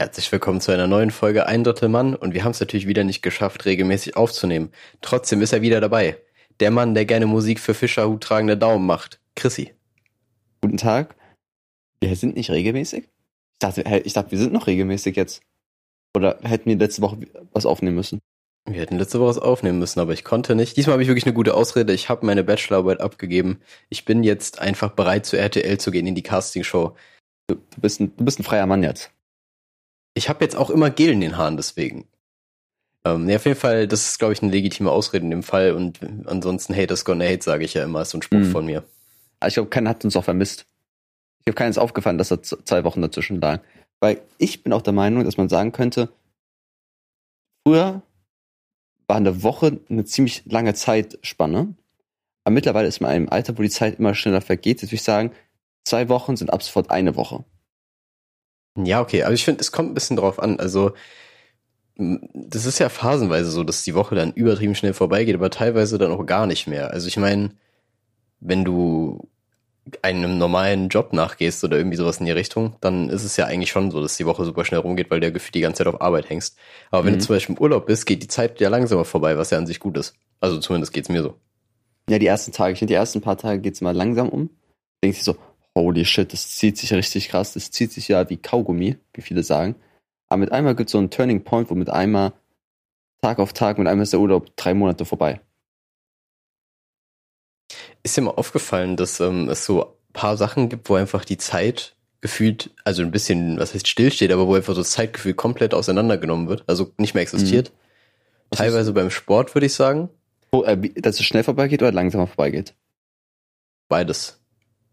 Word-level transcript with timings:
Herzlich 0.00 0.32
willkommen 0.32 0.62
zu 0.62 0.72
einer 0.72 0.86
neuen 0.86 1.10
Folge 1.10 1.46
Ein 1.46 1.62
Drittel 1.62 1.90
Mann 1.90 2.14
und 2.14 2.32
wir 2.32 2.42
haben 2.42 2.52
es 2.52 2.60
natürlich 2.60 2.86
wieder 2.86 3.04
nicht 3.04 3.20
geschafft, 3.20 3.66
regelmäßig 3.66 4.16
aufzunehmen. 4.16 4.72
Trotzdem 5.02 5.42
ist 5.42 5.52
er 5.52 5.60
wieder 5.60 5.78
dabei. 5.78 6.16
Der 6.58 6.70
Mann, 6.70 6.94
der 6.94 7.04
gerne 7.04 7.26
Musik 7.26 7.60
für 7.60 7.74
Fischerhut 7.74 8.22
tragende 8.22 8.56
Daumen 8.56 8.86
macht. 8.86 9.20
Chrissy. 9.34 9.74
Guten 10.62 10.78
Tag. 10.78 11.16
Wir 12.00 12.16
sind 12.16 12.34
nicht 12.34 12.48
regelmäßig? 12.48 13.04
Ich 13.04 13.58
dachte, 13.58 13.82
ich 14.02 14.14
dachte, 14.14 14.30
wir 14.30 14.38
sind 14.38 14.54
noch 14.54 14.68
regelmäßig 14.68 15.16
jetzt. 15.16 15.42
Oder 16.16 16.38
hätten 16.44 16.70
wir 16.70 16.76
letzte 16.76 17.02
Woche 17.02 17.18
was 17.52 17.66
aufnehmen 17.66 17.96
müssen? 17.96 18.20
Wir 18.70 18.80
hätten 18.80 18.96
letzte 18.96 19.20
Woche 19.20 19.28
was 19.28 19.38
aufnehmen 19.38 19.80
müssen, 19.80 20.00
aber 20.00 20.14
ich 20.14 20.24
konnte 20.24 20.54
nicht. 20.54 20.78
Diesmal 20.78 20.94
habe 20.94 21.02
ich 21.02 21.10
wirklich 21.10 21.26
eine 21.26 21.34
gute 21.34 21.52
Ausrede. 21.52 21.92
Ich 21.92 22.08
habe 22.08 22.24
meine 22.24 22.42
Bachelorarbeit 22.42 23.02
abgegeben. 23.02 23.60
Ich 23.90 24.06
bin 24.06 24.24
jetzt 24.24 24.60
einfach 24.60 24.92
bereit, 24.92 25.26
zu 25.26 25.36
RTL 25.36 25.76
zu 25.76 25.90
gehen 25.90 26.06
in 26.06 26.14
die 26.14 26.22
Castingshow. 26.22 26.96
Du, 27.48 27.56
du, 27.56 27.80
bist, 27.82 28.00
ein, 28.00 28.16
du 28.16 28.24
bist 28.24 28.40
ein 28.40 28.44
freier 28.44 28.64
Mann 28.64 28.82
jetzt. 28.82 29.12
Ich 30.14 30.28
habe 30.28 30.44
jetzt 30.44 30.56
auch 30.56 30.70
immer 30.70 30.90
Gel 30.90 31.12
in 31.12 31.20
den 31.20 31.36
Haaren, 31.36 31.56
deswegen. 31.56 32.08
Ähm, 33.04 33.24
nee, 33.24 33.36
auf 33.36 33.46
jeden 33.46 33.58
Fall, 33.58 33.88
das 33.88 34.10
ist, 34.10 34.18
glaube 34.18 34.34
ich, 34.34 34.42
eine 34.42 34.50
legitime 34.50 34.90
Ausrede 34.90 35.24
in 35.24 35.30
dem 35.30 35.42
Fall. 35.42 35.72
Und 35.72 36.00
ansonsten, 36.26 36.74
Haters 36.74 37.04
gonna 37.04 37.24
hate, 37.24 37.42
sage 37.42 37.64
ich 37.64 37.74
ja 37.74 37.84
immer, 37.84 38.02
ist 38.02 38.10
so 38.10 38.18
ein 38.18 38.22
Spruch 38.22 38.38
mhm. 38.38 38.50
von 38.50 38.66
mir. 38.66 38.84
Aber 39.38 39.48
ich 39.48 39.54
glaube, 39.54 39.70
keiner 39.70 39.90
hat 39.90 40.04
uns 40.04 40.16
auch 40.16 40.24
vermisst. 40.24 40.66
Ich 41.40 41.46
habe 41.46 41.54
keines 41.54 41.78
aufgefallen, 41.78 42.18
dass 42.18 42.28
da 42.28 42.42
zwei 42.42 42.84
Wochen 42.84 43.00
dazwischen 43.00 43.40
lagen. 43.40 43.62
Weil 44.00 44.20
ich 44.38 44.62
bin 44.62 44.72
auch 44.72 44.82
der 44.82 44.92
Meinung, 44.92 45.24
dass 45.24 45.36
man 45.36 45.48
sagen 45.48 45.72
könnte, 45.72 46.10
früher 47.66 48.02
war 49.06 49.16
eine 49.16 49.42
Woche 49.42 49.80
eine 49.88 50.04
ziemlich 50.04 50.42
lange 50.46 50.74
Zeitspanne. 50.74 51.74
Aber 52.44 52.54
mittlerweile 52.54 52.88
ist 52.88 53.00
man 53.00 53.10
in 53.10 53.16
einem 53.16 53.28
Alter, 53.28 53.56
wo 53.56 53.62
die 53.62 53.70
Zeit 53.70 53.98
immer 53.98 54.14
schneller 54.14 54.40
vergeht. 54.40 54.82
Jetzt 54.82 54.90
würde 54.90 54.96
ich 54.96 55.02
sagen, 55.02 55.32
zwei 55.84 56.08
Wochen 56.08 56.36
sind 56.36 56.52
ab 56.52 56.62
sofort 56.62 56.90
eine 56.90 57.16
Woche. 57.16 57.44
Ja, 58.76 59.00
okay, 59.00 59.24
aber 59.24 59.34
ich 59.34 59.44
finde, 59.44 59.60
es 59.60 59.72
kommt 59.72 59.90
ein 59.90 59.94
bisschen 59.94 60.16
drauf 60.16 60.38
an. 60.38 60.60
Also, 60.60 60.92
das 61.96 62.66
ist 62.66 62.78
ja 62.78 62.88
phasenweise 62.88 63.50
so, 63.50 63.62
dass 63.62 63.84
die 63.84 63.94
Woche 63.94 64.14
dann 64.14 64.32
übertrieben 64.32 64.74
schnell 64.74 64.94
vorbeigeht, 64.94 65.34
aber 65.34 65.50
teilweise 65.50 65.98
dann 65.98 66.12
auch 66.12 66.24
gar 66.24 66.46
nicht 66.46 66.66
mehr. 66.66 66.92
Also 66.92 67.08
ich 67.08 67.18
meine, 67.18 67.50
wenn 68.40 68.64
du 68.64 69.28
einem 70.02 70.38
normalen 70.38 70.88
Job 70.88 71.12
nachgehst 71.12 71.62
oder 71.64 71.76
irgendwie 71.76 71.96
sowas 71.96 72.18
in 72.18 72.26
die 72.26 72.32
Richtung, 72.32 72.76
dann 72.80 73.10
ist 73.10 73.24
es 73.24 73.36
ja 73.36 73.46
eigentlich 73.46 73.70
schon 73.70 73.90
so, 73.90 74.00
dass 74.00 74.16
die 74.16 74.26
Woche 74.26 74.44
super 74.44 74.64
schnell 74.64 74.80
rumgeht, 74.80 75.10
weil 75.10 75.20
der 75.20 75.32
Gefühl 75.32 75.52
die 75.52 75.60
ganze 75.60 75.84
Zeit 75.84 75.92
auf 75.92 76.00
Arbeit 76.00 76.30
hängst. 76.30 76.56
Aber 76.90 77.04
wenn 77.04 77.14
mhm. 77.14 77.18
du 77.18 77.24
zum 77.24 77.36
Beispiel 77.36 77.56
im 77.56 77.62
Urlaub 77.62 77.86
bist, 77.86 78.06
geht 78.06 78.22
die 78.22 78.28
Zeit 78.28 78.60
ja 78.60 78.68
langsamer 78.68 79.04
vorbei, 79.04 79.36
was 79.36 79.50
ja 79.50 79.58
an 79.58 79.66
sich 79.66 79.80
gut 79.80 79.98
ist. 79.98 80.14
Also 80.40 80.58
zumindest 80.58 80.92
geht's 80.92 81.08
mir 81.08 81.22
so. 81.22 81.34
Ja, 82.08 82.18
die 82.18 82.26
ersten 82.26 82.52
Tage, 82.52 82.72
ich 82.72 82.78
finde, 82.78 82.92
die 82.92 82.96
ersten 82.96 83.20
paar 83.20 83.36
Tage 83.36 83.60
geht's 83.60 83.80
mal 83.80 83.94
langsam 83.94 84.28
um. 84.28 84.50
Denkst 85.02 85.18
du 85.18 85.24
so, 85.24 85.36
holy 85.76 86.04
shit, 86.04 86.32
das 86.32 86.56
zieht 86.56 86.78
sich 86.78 86.92
richtig 86.92 87.28
krass, 87.28 87.54
das 87.54 87.70
zieht 87.70 87.92
sich 87.92 88.08
ja 88.08 88.28
wie 88.28 88.36
Kaugummi, 88.36 88.96
wie 89.14 89.22
viele 89.22 89.42
sagen. 89.42 89.76
Aber 90.28 90.38
mit 90.38 90.52
einmal 90.52 90.74
gibt's 90.74 90.92
so 90.92 90.98
einen 90.98 91.10
Turning 91.10 91.44
Point, 91.44 91.70
wo 91.70 91.74
mit 91.74 91.90
einmal 91.90 92.32
Tag 93.22 93.38
auf 93.38 93.52
Tag, 93.52 93.78
mit 93.78 93.86
einmal 93.86 94.04
ist 94.04 94.12
der 94.12 94.20
Urlaub 94.20 94.54
drei 94.56 94.74
Monate 94.74 95.04
vorbei. 95.04 95.40
Ist 98.02 98.16
dir 98.16 98.22
mal 98.22 98.30
aufgefallen, 98.30 98.96
dass 98.96 99.20
ähm, 99.20 99.48
es 99.48 99.64
so 99.64 99.96
paar 100.12 100.36
Sachen 100.36 100.68
gibt, 100.68 100.88
wo 100.88 100.94
einfach 100.94 101.24
die 101.24 101.36
Zeit 101.36 101.94
gefühlt, 102.20 102.70
also 102.84 103.02
ein 103.02 103.10
bisschen, 103.10 103.58
was 103.58 103.74
heißt 103.74 103.88
stillsteht, 103.88 104.32
aber 104.32 104.46
wo 104.46 104.54
einfach 104.54 104.74
so 104.74 104.80
das 104.80 104.90
Zeitgefühl 104.90 105.34
komplett 105.34 105.74
auseinandergenommen 105.74 106.48
wird, 106.48 106.64
also 106.66 106.92
nicht 106.98 107.14
mehr 107.14 107.22
existiert. 107.22 107.70
Mhm. 107.70 108.56
Teilweise 108.56 108.92
beim 108.92 109.10
Sport, 109.10 109.54
würde 109.54 109.66
ich 109.66 109.74
sagen. 109.74 110.08
Oh, 110.50 110.62
äh, 110.64 110.76
dass 111.00 111.20
es 111.20 111.24
schnell 111.24 111.44
vorbeigeht 111.44 111.82
oder 111.82 111.92
langsamer 111.92 112.26
vorbeigeht? 112.26 112.74
Beides. 113.88 114.39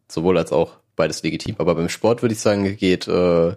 Sowohl 0.10 0.38
als 0.38 0.52
auch. 0.52 0.74
Beides 0.96 1.22
legitim. 1.24 1.56
Aber 1.60 1.76
beim 1.76 1.90
Sport 1.90 2.22
würde 2.22 2.34
ich 2.34 2.40
sagen, 2.40 2.76
geht, 2.76 3.08
äh, 3.08 3.56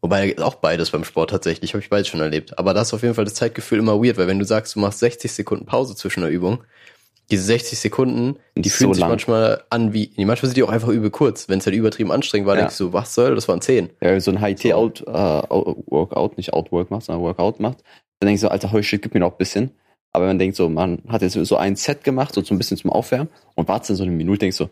wobei 0.00 0.38
auch 0.38 0.54
beides 0.56 0.90
beim 0.90 1.04
Sport 1.04 1.30
tatsächlich, 1.30 1.74
habe 1.74 1.82
ich 1.82 1.90
beides 1.90 2.08
schon 2.08 2.20
erlebt. 2.20 2.58
Aber 2.58 2.72
das 2.72 2.88
ist 2.88 2.94
auf 2.94 3.02
jeden 3.02 3.14
Fall 3.14 3.24
das 3.24 3.34
Zeitgefühl 3.34 3.78
immer 3.78 4.02
weird, 4.02 4.16
weil 4.16 4.26
wenn 4.26 4.38
du 4.38 4.44
sagst, 4.44 4.74
du 4.74 4.80
machst 4.80 5.00
60 5.00 5.30
Sekunden 5.30 5.66
Pause 5.66 5.94
zwischen 5.96 6.22
der 6.22 6.30
Übung, 6.30 6.64
diese 7.30 7.42
60 7.42 7.78
Sekunden, 7.78 8.36
die 8.54 8.70
fühlen 8.70 8.88
so 8.90 8.94
sich 8.94 9.00
lang. 9.02 9.10
manchmal 9.10 9.62
an 9.68 9.92
wie, 9.92 10.10
manchmal 10.16 10.48
sind 10.48 10.56
die 10.56 10.62
auch 10.62 10.70
einfach 10.70 10.88
übel 10.88 11.10
kurz. 11.10 11.48
Wenn 11.48 11.58
es 11.58 11.66
halt 11.66 11.76
übertrieben 11.76 12.10
anstrengend 12.10 12.46
war, 12.46 12.54
ja. 12.54 12.62
denkst 12.62 12.78
du, 12.78 12.94
was 12.94 13.14
soll, 13.14 13.34
das 13.34 13.48
waren 13.48 13.60
10. 13.60 13.90
Ja, 14.00 14.18
so 14.18 14.30
ein 14.30 14.40
High-T-Out-Workout, 14.40 16.32
uh, 16.32 16.34
nicht 16.36 16.54
Out-Work 16.54 16.90
macht, 16.90 17.04
sondern 17.04 17.22
Workout 17.22 17.60
macht, 17.60 17.84
dann 18.20 18.28
denkst 18.28 18.40
du, 18.40 18.50
alter 18.50 18.72
Heuschig, 18.72 19.02
gib 19.02 19.12
mir 19.12 19.20
noch 19.20 19.32
ein 19.32 19.38
bisschen. 19.38 19.72
Aber 20.12 20.26
man 20.26 20.38
denkt 20.38 20.56
so, 20.56 20.70
man 20.70 21.02
hat 21.08 21.20
jetzt 21.20 21.34
so 21.34 21.56
ein 21.56 21.76
Set 21.76 22.02
gemacht, 22.02 22.34
so, 22.34 22.42
so 22.42 22.54
ein 22.54 22.58
bisschen 22.58 22.78
zum 22.78 22.90
Aufwärmen 22.90 23.28
und 23.56 23.68
wartet 23.68 23.90
dann 23.90 23.96
so 23.96 24.04
eine 24.04 24.12
Minute, 24.12 24.38
denkst 24.38 24.56
so, 24.56 24.70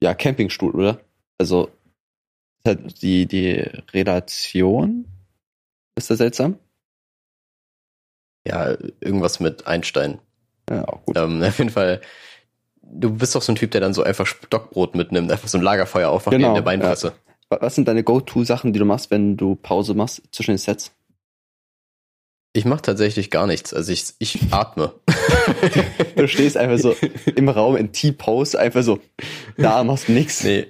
ja, 0.00 0.14
Campingstuhl, 0.14 0.74
oder? 0.74 1.00
Also, 1.38 1.70
halt 2.66 3.02
die, 3.02 3.26
die 3.26 3.64
Relation 3.92 5.06
ist 5.96 6.10
da 6.10 6.16
seltsam. 6.16 6.58
Ja, 8.46 8.76
irgendwas 9.00 9.40
mit 9.40 9.66
Einstein. 9.66 10.18
Ja, 10.70 10.86
auch 10.86 11.04
gut. 11.04 11.16
Ähm, 11.16 11.42
auf 11.46 11.58
jeden 11.58 11.70
Fall, 11.70 12.00
du 12.82 13.10
bist 13.14 13.34
doch 13.34 13.42
so 13.42 13.52
ein 13.52 13.56
Typ, 13.56 13.70
der 13.72 13.80
dann 13.80 13.94
so 13.94 14.02
einfach 14.02 14.26
Stockbrot 14.26 14.94
mitnimmt, 14.94 15.30
einfach 15.30 15.48
so 15.48 15.58
ein 15.58 15.64
Lagerfeuer 15.64 16.08
aufmacht 16.10 16.36
genau, 16.36 16.48
in 16.48 16.54
der 16.54 16.62
Beinpresse. 16.62 17.14
Ja. 17.50 17.58
Was 17.60 17.74
sind 17.74 17.88
deine 17.88 18.04
Go-To-Sachen, 18.04 18.72
die 18.72 18.78
du 18.78 18.84
machst, 18.84 19.10
wenn 19.10 19.36
du 19.36 19.54
Pause 19.54 19.94
machst 19.94 20.22
zwischen 20.32 20.52
den 20.52 20.58
Sets? 20.58 20.92
Ich 22.58 22.64
mache 22.64 22.82
tatsächlich 22.82 23.30
gar 23.30 23.46
nichts. 23.46 23.72
Also 23.72 23.92
ich, 23.92 24.14
ich 24.18 24.40
atme. 24.50 24.92
du 26.16 26.26
stehst 26.26 26.56
einfach 26.56 26.78
so 26.78 26.96
im 27.36 27.48
Raum 27.48 27.76
in 27.76 27.92
T-Pose, 27.92 28.58
einfach 28.58 28.82
so, 28.82 28.98
da 29.56 29.84
machst 29.84 30.08
du 30.08 30.12
nichts. 30.12 30.42
Nee. 30.42 30.66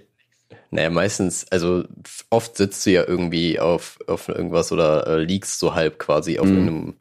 Naja, 0.70 0.90
meistens, 0.90 1.50
also 1.50 1.84
oft 2.28 2.58
sitzt 2.58 2.84
du 2.84 2.90
ja 2.90 3.08
irgendwie 3.08 3.58
auf, 3.58 3.98
auf 4.06 4.28
irgendwas 4.28 4.70
oder 4.70 5.06
äh, 5.06 5.24
liegst 5.24 5.60
so 5.60 5.74
halb 5.74 5.98
quasi 5.98 6.38
auf 6.38 6.46
mm. 6.46 6.58
einem, 6.58 6.96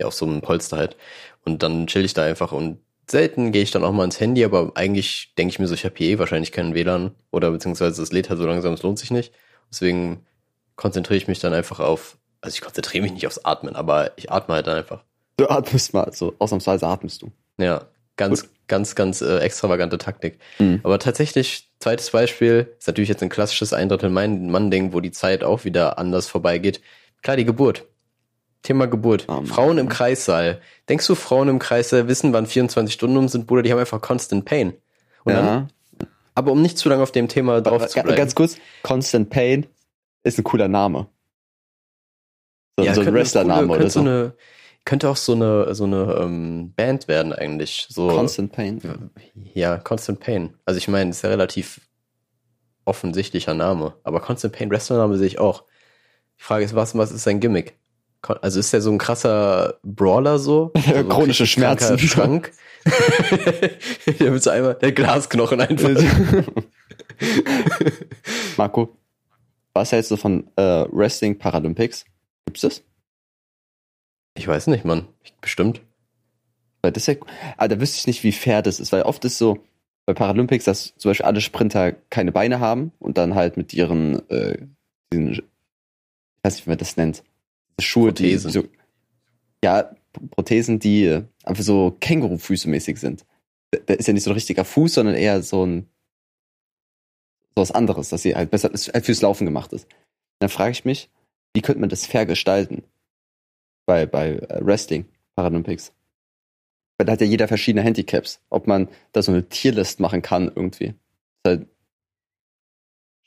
ja, 0.00 0.08
auf 0.08 0.14
so 0.14 0.26
einem 0.26 0.40
Polster 0.40 0.76
halt. 0.76 0.96
Und 1.44 1.62
dann 1.62 1.86
chill 1.86 2.04
ich 2.04 2.14
da 2.14 2.24
einfach 2.24 2.50
und 2.50 2.80
selten 3.08 3.52
gehe 3.52 3.62
ich 3.62 3.70
dann 3.70 3.84
auch 3.84 3.92
mal 3.92 4.04
ins 4.04 4.18
Handy, 4.18 4.44
aber 4.44 4.72
eigentlich 4.74 5.34
denke 5.38 5.52
ich 5.52 5.60
mir 5.60 5.68
so, 5.68 5.74
ich 5.74 5.84
habe 5.84 5.94
hier 5.96 6.10
eh 6.10 6.18
wahrscheinlich 6.18 6.50
keinen 6.50 6.74
WLAN 6.74 7.14
oder 7.30 7.52
beziehungsweise 7.52 8.02
es 8.02 8.10
lädt 8.10 8.28
halt 8.28 8.40
so 8.40 8.46
langsam, 8.46 8.74
es 8.74 8.82
lohnt 8.82 8.98
sich 8.98 9.12
nicht. 9.12 9.32
Deswegen 9.70 10.26
konzentriere 10.74 11.18
ich 11.18 11.28
mich 11.28 11.38
dann 11.38 11.54
einfach 11.54 11.78
auf, 11.78 12.18
also 12.42 12.54
ich 12.54 12.60
konzentriere 12.60 13.02
mich 13.02 13.12
nicht 13.12 13.26
aufs 13.26 13.44
Atmen, 13.44 13.74
aber 13.74 14.10
ich 14.16 14.30
atme 14.30 14.54
halt 14.56 14.66
dann 14.66 14.76
einfach. 14.76 15.02
Du 15.38 15.48
atmest 15.48 15.94
mal, 15.94 16.12
so 16.12 16.34
ausnahmsweise 16.38 16.86
atmest 16.86 17.22
du. 17.22 17.32
Ja, 17.56 17.86
ganz, 18.16 18.42
Gut. 18.42 18.50
ganz, 18.66 18.94
ganz 18.94 19.22
äh, 19.22 19.38
extravagante 19.38 19.96
Taktik. 19.96 20.38
Mhm. 20.58 20.80
Aber 20.82 20.98
tatsächlich, 20.98 21.70
zweites 21.78 22.10
Beispiel, 22.10 22.74
ist 22.78 22.86
natürlich 22.86 23.08
jetzt 23.08 23.22
ein 23.22 23.28
klassisches 23.28 23.72
Ein 23.72 23.88
Drittel 23.88 24.10
Mann-Ding, 24.10 24.92
wo 24.92 25.00
die 25.00 25.12
Zeit 25.12 25.42
auch 25.44 25.64
wieder 25.64 25.98
anders 25.98 26.28
vorbeigeht. 26.28 26.82
Klar, 27.22 27.36
die 27.36 27.44
Geburt. 27.44 27.84
Thema 28.62 28.86
Geburt. 28.86 29.24
Oh, 29.28 29.42
Frauen 29.42 29.78
im 29.78 29.88
Kreissaal. 29.88 30.60
Denkst 30.88 31.06
du, 31.06 31.14
Frauen 31.14 31.48
im 31.48 31.58
Kreissaal 31.58 32.06
wissen, 32.08 32.32
wann 32.32 32.46
24 32.46 32.92
Stunden 32.92 33.16
um 33.16 33.28
sind, 33.28 33.46
Bruder? 33.46 33.62
Die 33.62 33.72
haben 33.72 33.78
einfach 33.78 34.00
Constant 34.00 34.44
Pain. 34.44 34.74
Und 35.24 35.32
ja. 35.32 35.42
Dann, 35.42 35.68
aber 36.34 36.52
um 36.52 36.62
nicht 36.62 36.78
zu 36.78 36.88
lange 36.88 37.02
auf 37.02 37.12
dem 37.12 37.28
Thema 37.28 37.60
drauf 37.60 37.86
zu 37.88 38.00
bleiben. 38.00 38.16
Ganz 38.16 38.34
kurz, 38.34 38.56
Constant 38.82 39.30
Pain 39.30 39.66
ist 40.22 40.38
ein 40.38 40.44
cooler 40.44 40.68
Name. 40.68 41.08
So, 42.76 42.84
ja, 42.84 42.94
so 42.94 43.02
ein 43.02 43.12
Wrestlername 43.12 43.72
oder 43.72 43.90
so. 43.90 44.00
so 44.00 44.00
eine, 44.00 44.34
könnte 44.84 45.08
auch 45.08 45.16
so 45.16 45.32
eine, 45.32 45.74
so 45.74 45.84
eine 45.84 46.18
ähm, 46.20 46.72
Band 46.74 47.06
werden 47.08 47.32
eigentlich. 47.32 47.86
So, 47.88 48.08
Constant 48.08 48.52
Pain. 48.52 49.10
Ja, 49.54 49.76
Constant 49.76 50.20
Pain. 50.20 50.54
Also 50.64 50.78
ich 50.78 50.88
meine, 50.88 51.10
ist 51.10 51.22
ja 51.22 51.28
relativ 51.28 51.80
offensichtlicher 52.84 53.54
Name. 53.54 53.94
Aber 54.04 54.20
Constant 54.20 54.54
Pain, 54.54 54.70
Wrestlername 54.70 55.16
sehe 55.18 55.26
ich 55.26 55.38
auch. 55.38 55.64
Die 56.38 56.42
Frage 56.42 56.64
ist, 56.64 56.74
was, 56.74 56.96
was 56.96 57.12
ist 57.12 57.24
sein 57.24 57.40
Gimmick? 57.40 57.76
Also 58.40 58.60
ist 58.60 58.72
der 58.72 58.80
so 58.80 58.90
ein 58.90 58.98
krasser 58.98 59.78
Brawler 59.82 60.38
so? 60.38 60.72
Also 60.86 61.04
Chronische 61.08 61.46
Schmerzen. 61.46 61.98
Schrank. 61.98 62.52
der 64.18 64.30
mit 64.30 64.42
so 64.42 64.50
einmal 64.50 64.74
der 64.74 64.92
Glasknochen 64.92 65.60
einfach. 65.60 65.90
Marco, 68.56 68.96
was 69.72 69.92
hältst 69.92 70.10
du 70.10 70.16
von 70.16 70.48
äh, 70.56 70.84
Wrestling 70.90 71.38
Paralympics? 71.38 72.04
Gibt's 72.46 72.62
das? 72.62 72.82
Ich 74.34 74.46
weiß 74.46 74.66
nicht, 74.68 74.84
Mann. 74.84 75.08
Bestimmt. 75.40 75.82
Weil 76.82 76.92
das 76.92 77.06
ja, 77.06 77.14
aber 77.56 77.68
da 77.68 77.80
wüsste 77.80 77.98
ich 77.98 78.06
nicht, 78.06 78.24
wie 78.24 78.32
fair 78.32 78.62
das 78.62 78.80
ist, 78.80 78.92
weil 78.92 79.02
oft 79.02 79.24
ist 79.24 79.38
so 79.38 79.64
bei 80.04 80.14
Paralympics, 80.14 80.64
dass 80.64 80.94
zum 80.96 81.10
Beispiel 81.10 81.26
alle 81.26 81.40
Sprinter 81.40 81.92
keine 82.10 82.32
Beine 82.32 82.58
haben 82.58 82.92
und 82.98 83.18
dann 83.18 83.34
halt 83.34 83.56
mit 83.56 83.72
ihren, 83.72 84.28
äh, 84.30 84.66
diesen, 85.12 85.32
ich 85.32 85.42
weiß 86.42 86.56
nicht, 86.56 86.66
wie 86.66 86.70
man 86.70 86.78
das 86.78 86.96
nennt, 86.96 87.22
Schuhe, 87.78 88.08
Prothesen. 88.08 88.48
die 88.50 88.58
so, 88.58 88.64
ja, 89.64 89.94
Prothesen, 90.30 90.80
die 90.80 91.04
äh, 91.04 91.24
einfach 91.44 91.62
so 91.62 91.96
Kängurufüße 92.00 92.68
mäßig 92.68 92.98
sind. 92.98 93.24
Da 93.86 93.94
ist 93.94 94.06
ja 94.06 94.12
nicht 94.12 94.24
so 94.24 94.30
ein 94.30 94.34
richtiger 94.34 94.64
Fuß, 94.64 94.94
sondern 94.94 95.14
eher 95.14 95.42
so 95.42 95.64
ein 95.64 95.86
so 97.54 97.62
was 97.62 97.70
anderes, 97.70 98.08
dass 98.08 98.22
sie 98.22 98.34
halt 98.34 98.50
besser 98.50 98.70
halt 98.70 99.04
fürs 99.04 99.22
Laufen 99.22 99.44
gemacht 99.44 99.72
ist. 99.72 99.86
Dann 100.40 100.48
frage 100.48 100.72
ich 100.72 100.84
mich, 100.84 101.10
wie 101.54 101.62
könnte 101.62 101.80
man 101.80 101.88
das 101.88 102.06
fair 102.06 102.26
gestalten 102.26 102.82
bei 103.86 104.06
bei 104.06 104.32
äh, 104.36 104.64
Wrestling 104.64 105.06
Paralympics? 105.36 105.92
Weil 106.98 107.06
da 107.06 107.12
hat 107.12 107.20
ja 107.20 107.26
jeder 107.26 107.48
verschiedene 107.48 107.82
Handicaps. 107.84 108.40
Ob 108.50 108.66
man 108.66 108.88
da 109.12 109.22
so 109.22 109.32
eine 109.32 109.48
Tierlist 109.48 109.98
machen 110.00 110.22
kann 110.22 110.52
irgendwie. 110.54 110.94
Halt 111.46 111.66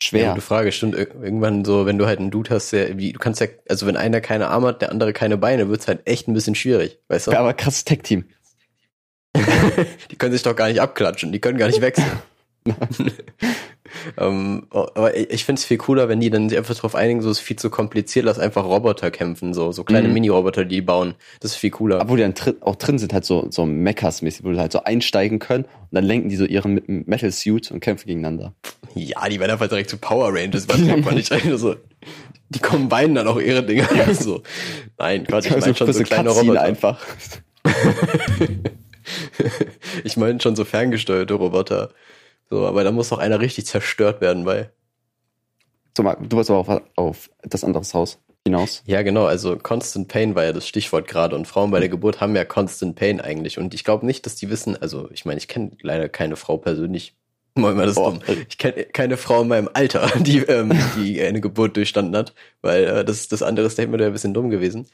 schwer. 0.02 0.22
Ja, 0.24 0.30
gute 0.34 0.42
Frage, 0.46 0.72
stimmt. 0.72 0.96
Ir- 0.96 1.14
Irgendwann 1.22 1.66
so, 1.66 1.86
wenn 1.86 1.98
du 1.98 2.06
halt 2.06 2.20
einen 2.20 2.32
Dude 2.32 2.52
hast, 2.52 2.72
der, 2.72 2.98
wie, 2.98 3.12
du 3.14 3.20
kannst 3.20 3.42
ja, 3.42 3.48
also 3.68 3.86
wenn 3.88 3.98
einer 3.98 4.22
keine 4.22 4.48
Arme 4.50 4.68
hat, 4.68 4.82
der 4.82 4.92
andere 4.92 5.14
keine 5.14 5.38
Beine, 5.38 5.68
wird's 5.68 5.88
halt 5.88 6.08
echt 6.08 6.28
ein 6.28 6.34
bisschen 6.34 6.56
schwierig, 6.56 7.00
weißt 7.08 7.28
du? 7.28 7.32
Ja, 7.32 7.40
aber 7.40 7.54
krasses 7.54 7.84
Tech-Team. 7.86 8.26
die 10.12 10.16
können 10.16 10.32
sich 10.32 10.44
doch 10.44 10.56
gar 10.56 10.68
nicht 10.70 10.80
abklatschen, 10.80 11.32
die 11.32 11.40
können 11.42 11.58
gar 11.58 11.68
nicht 11.68 11.82
wechseln. 11.82 12.10
ähm, 14.18 14.66
aber 14.72 15.16
ich 15.16 15.46
finde 15.46 15.60
es 15.60 15.66
viel 15.66 15.78
cooler, 15.78 16.10
wenn 16.10 16.20
die 16.20 16.30
dann 16.30 16.50
sich 16.50 16.58
einfach 16.58 16.76
drauf 16.76 16.96
einigen, 16.96 17.22
so 17.22 17.30
ist 17.30 17.40
viel 17.40 17.58
zu 17.58 17.70
kompliziert, 17.70 18.26
lass 18.26 18.40
einfach 18.40 18.66
Roboter 18.66 19.12
kämpfen, 19.12 19.54
so, 19.54 19.72
so 19.72 19.84
kleine 19.84 20.08
Mhm. 20.08 20.14
Mini-Roboter, 20.16 20.66
die 20.66 20.82
bauen. 20.82 21.16
Das 21.40 21.52
ist 21.52 21.58
viel 21.58 21.70
cooler. 21.72 22.02
Obwohl 22.02 22.18
die 22.18 22.24
dann 22.24 22.34
drin, 22.34 22.56
auch 22.62 22.76
drin 22.76 22.98
sind, 22.98 23.14
halt 23.14 23.26
so, 23.26 23.48
so 23.52 23.64
Mechas-mäßig, 23.66 24.44
wo 24.44 24.52
die 24.52 24.60
halt 24.60 24.72
so 24.72 24.84
einsteigen 24.84 25.40
können 25.40 25.66
und 25.66 25.72
dann 25.92 26.04
lenken 26.04 26.30
die 26.30 26.36
so 26.36 26.46
ihren 26.46 26.82
Metal-Suit 26.88 27.72
und 27.72 27.80
kämpfen 27.80 28.08
gegeneinander. 28.08 28.54
Ja, 28.96 29.28
die 29.30 29.40
werden 29.40 29.52
einfach 29.52 29.68
direkt 29.68 29.90
zu 29.90 29.98
Power 29.98 30.30
Rangers, 30.34 30.68
was 30.68 30.78
denkt 30.84 31.06
man 31.06 31.16
nicht 31.16 31.32
eigentlich 31.32 31.60
so. 31.60 31.76
Die 32.50 32.60
kombinen 32.60 33.16
dann 33.16 33.28
auch 33.28 33.40
ihre 33.40 33.64
Dinger. 33.64 33.88
so. 34.14 34.42
Nein, 34.98 35.26
Quatsch, 35.26 35.48
ich 35.48 35.52
Also 35.54 35.66
meine 35.66 35.76
schon 35.76 35.94
so 35.94 36.04
kleine 36.04 36.30
Roboter. 36.30 36.62
einfach. 36.62 37.00
ich 40.04 40.18
meine 40.18 40.40
schon 40.40 40.56
so 40.56 40.66
ferngesteuerte 40.66 41.34
Roboter. 41.34 41.90
So, 42.50 42.66
aber 42.66 42.84
da 42.84 42.92
muss 42.92 43.10
doch 43.10 43.18
einer 43.18 43.40
richtig 43.40 43.66
zerstört 43.66 44.22
werden 44.22 44.46
bei. 44.46 44.70
So, 45.98 46.04
du 46.04 46.10
wolltest 46.36 46.50
aber 46.52 46.60
auf, 46.60 46.82
auf 46.96 47.30
das 47.44 47.64
andere 47.64 47.84
Haus 47.94 48.20
hinaus. 48.46 48.84
Ja, 48.86 49.02
genau, 49.02 49.26
also 49.26 49.58
Constant 49.58 50.08
Pain 50.08 50.36
war 50.36 50.44
ja 50.44 50.54
das 50.54 50.68
Stichwort 50.68 51.08
gerade 51.08 51.36
und 51.36 51.48
Frauen 51.48 51.72
bei 51.72 51.80
der 51.80 51.90
Geburt 51.90 52.22
haben 52.22 52.36
ja 52.36 52.46
Constant 52.46 52.96
Pain 52.96 53.20
eigentlich 53.20 53.58
und 53.58 53.74
ich 53.74 53.84
glaube 53.84 54.06
nicht, 54.06 54.26
dass 54.26 54.36
die 54.36 54.50
wissen, 54.50 54.80
also 54.80 55.10
ich 55.12 55.26
meine, 55.26 55.40
ich 55.40 55.48
kenne 55.48 55.72
leider 55.82 56.10
keine 56.10 56.36
Frau 56.36 56.58
persönlich, 56.58 57.16
mal 57.56 57.74
das 57.86 57.98
Oh. 57.98 58.12
dumm. 58.12 58.22
Ich 58.50 58.58
kenne 58.60 58.84
keine 58.86 59.18
Frau 59.18 59.42
in 59.42 59.48
meinem 59.48 59.70
Alter, 59.74 60.12
die, 60.20 60.40
ähm, 60.40 60.72
die 60.98 61.20
eine 61.24 61.42
Geburt 61.42 61.76
durchstanden 61.76 62.16
hat, 62.16 62.36
weil 62.62 62.84
äh, 62.84 63.06
das, 63.06 63.28
das 63.30 63.42
andere 63.42 63.70
Statement 63.70 64.00
wäre 64.00 64.12
ein 64.12 64.14
bisschen 64.14 64.34
dumm 64.36 64.50
gewesen. 64.52 64.88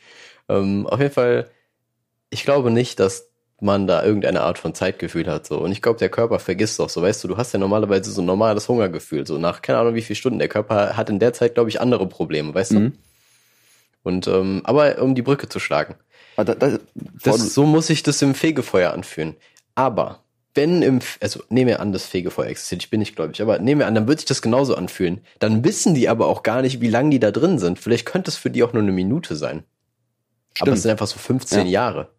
Ähm, 0.47 0.87
auf 0.87 0.99
jeden 1.01 1.13
Fall, 1.13 1.49
ich 2.29 2.43
glaube 2.45 2.71
nicht, 2.71 2.99
dass 2.99 3.30
man 3.61 3.87
da 3.87 4.03
irgendeine 4.03 4.41
Art 4.41 4.57
von 4.57 4.73
Zeitgefühl 4.73 5.27
hat. 5.27 5.45
So. 5.45 5.59
Und 5.59 5.71
ich 5.71 5.81
glaube, 5.81 5.99
der 5.99 6.09
Körper 6.09 6.39
vergisst 6.39 6.79
doch 6.79 6.89
so, 6.89 7.01
weißt 7.01 7.23
du, 7.23 7.27
du 7.27 7.37
hast 7.37 7.53
ja 7.53 7.59
normalerweise 7.59 8.11
so 8.11 8.21
ein 8.21 8.25
normales 8.25 8.67
Hungergefühl. 8.67 9.25
So 9.27 9.37
nach 9.37 9.61
keine 9.61 9.79
Ahnung 9.79 9.95
wie 9.95 10.01
viel 10.01 10.15
Stunden. 10.15 10.39
Der 10.39 10.47
Körper 10.47 10.97
hat 10.97 11.09
in 11.09 11.19
der 11.19 11.33
Zeit, 11.33 11.53
glaube 11.53 11.69
ich, 11.69 11.79
andere 11.79 12.07
Probleme, 12.07 12.53
weißt 12.53 12.71
du? 12.71 12.79
Mhm. 12.79 12.93
Und 14.03 14.27
ähm, 14.27 14.61
aber 14.63 15.01
um 15.01 15.13
die 15.13 15.21
Brücke 15.21 15.47
zu 15.47 15.59
schlagen. 15.59 15.95
Aber 16.35 16.55
da, 16.55 16.55
da, 16.55 16.79
Das, 17.23 17.53
so 17.53 17.65
muss 17.65 17.87
sich 17.87 18.01
das 18.03 18.21
im 18.21 18.33
Fegefeuer 18.33 18.93
anfühlen. 18.93 19.35
Aber 19.75 20.19
wenn 20.55 20.81
im, 20.81 20.99
also 21.21 21.43
nehmen 21.49 21.67
wir 21.67 21.79
an, 21.79 21.93
das 21.93 22.05
Fegefeuer 22.05 22.47
existiert, 22.47 22.83
ich 22.83 22.89
bin 22.89 22.99
nicht 22.99 23.15
gläubig, 23.15 23.41
aber 23.41 23.59
nehmen 23.59 23.79
wir 23.79 23.87
an, 23.87 23.95
dann 23.95 24.07
wird 24.07 24.19
sich 24.19 24.25
das 24.25 24.41
genauso 24.41 24.75
anfühlen. 24.75 25.21
Dann 25.39 25.63
wissen 25.63 25.93
die 25.93 26.09
aber 26.09 26.27
auch 26.27 26.43
gar 26.43 26.61
nicht, 26.61 26.81
wie 26.81 26.89
lange 26.89 27.11
die 27.11 27.19
da 27.19 27.31
drin 27.31 27.59
sind. 27.59 27.79
Vielleicht 27.79 28.05
könnte 28.05 28.31
es 28.31 28.37
für 28.37 28.49
die 28.49 28.63
auch 28.63 28.73
nur 28.73 28.81
eine 28.81 28.91
Minute 28.91 29.35
sein. 29.35 29.63
Aber 30.59 30.65
Stimmt. 30.65 30.77
es 30.77 30.81
sind 30.83 30.91
einfach 30.91 31.07
so 31.07 31.19
15 31.19 31.67
Ja. 31.67 31.71
Jahre. 31.71 32.09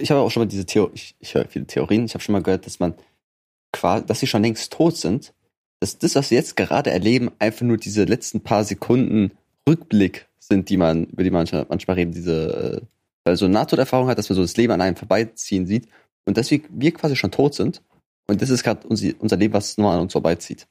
Ich 0.00 0.10
habe 0.10 0.20
auch 0.20 0.30
schon 0.30 0.42
mal 0.42 0.48
diese 0.48 0.66
Theorie, 0.66 0.92
ich, 0.94 1.14
ich 1.20 1.34
höre 1.34 1.46
viele 1.46 1.66
Theorien, 1.66 2.04
ich 2.04 2.14
habe 2.14 2.22
schon 2.22 2.32
mal 2.32 2.42
gehört, 2.42 2.66
dass 2.66 2.80
man 2.80 2.94
quasi, 3.72 4.06
dass 4.06 4.20
sie 4.20 4.26
schon 4.26 4.42
längst 4.42 4.72
tot 4.72 4.96
sind, 4.96 5.32
dass 5.80 5.98
das, 5.98 6.14
was 6.14 6.30
wir 6.30 6.38
jetzt 6.38 6.56
gerade 6.56 6.90
erleben, 6.90 7.30
einfach 7.38 7.62
nur 7.62 7.76
diese 7.76 8.04
letzten 8.04 8.40
paar 8.40 8.64
Sekunden 8.64 9.32
Rückblick 9.68 10.28
sind, 10.38 10.68
die 10.68 10.76
man, 10.76 11.04
über 11.04 11.22
die 11.22 11.30
man 11.30 11.40
manchmal, 11.40 11.66
manchmal 11.68 11.96
reden, 11.96 12.12
diese, 12.12 12.82
äh, 12.82 12.86
weil 13.24 13.36
so 13.36 13.44
eine 13.44 13.54
Nahtoderfahrung 13.54 14.08
hat, 14.08 14.18
dass 14.18 14.28
man 14.28 14.36
so 14.36 14.42
das 14.42 14.56
Leben 14.56 14.72
an 14.72 14.80
einem 14.80 14.96
vorbeiziehen 14.96 15.66
sieht 15.66 15.88
und 16.24 16.36
dass 16.36 16.50
wir, 16.50 16.60
wir 16.70 16.92
quasi 16.92 17.16
schon 17.16 17.30
tot 17.30 17.54
sind 17.54 17.82
und 18.26 18.40
das 18.42 18.50
ist 18.50 18.62
gerade 18.62 18.86
unser 18.86 19.36
Leben, 19.36 19.54
was 19.54 19.78
nur 19.78 19.92
an 19.92 20.00
uns 20.00 20.12
vorbeizieht. 20.12 20.66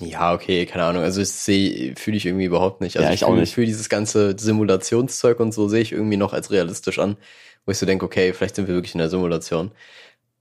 Ja, 0.00 0.32
okay, 0.32 0.64
keine 0.66 0.84
Ahnung. 0.84 1.02
Also 1.02 1.20
ich 1.20 1.30
sehe, 1.30 1.94
fühle 1.96 2.16
ich 2.16 2.26
irgendwie 2.26 2.44
überhaupt 2.44 2.80
nicht. 2.80 2.96
Also 2.96 3.08
Ja, 3.08 3.14
ich 3.14 3.24
auch 3.24 3.30
fühl- 3.30 3.40
nicht. 3.40 3.54
fühl 3.54 3.66
dieses 3.66 3.88
ganze 3.88 4.36
Simulationszeug 4.38 5.40
und 5.40 5.52
so 5.52 5.68
sehe 5.68 5.80
ich 5.80 5.92
irgendwie 5.92 6.16
noch 6.16 6.32
als 6.32 6.50
realistisch 6.52 6.98
an, 7.00 7.16
wo 7.66 7.72
ich 7.72 7.78
so 7.78 7.86
denke, 7.86 8.04
okay, 8.04 8.32
vielleicht 8.32 8.54
sind 8.56 8.68
wir 8.68 8.74
wirklich 8.74 8.94
in 8.94 8.98
der 9.00 9.08
Simulation. 9.10 9.72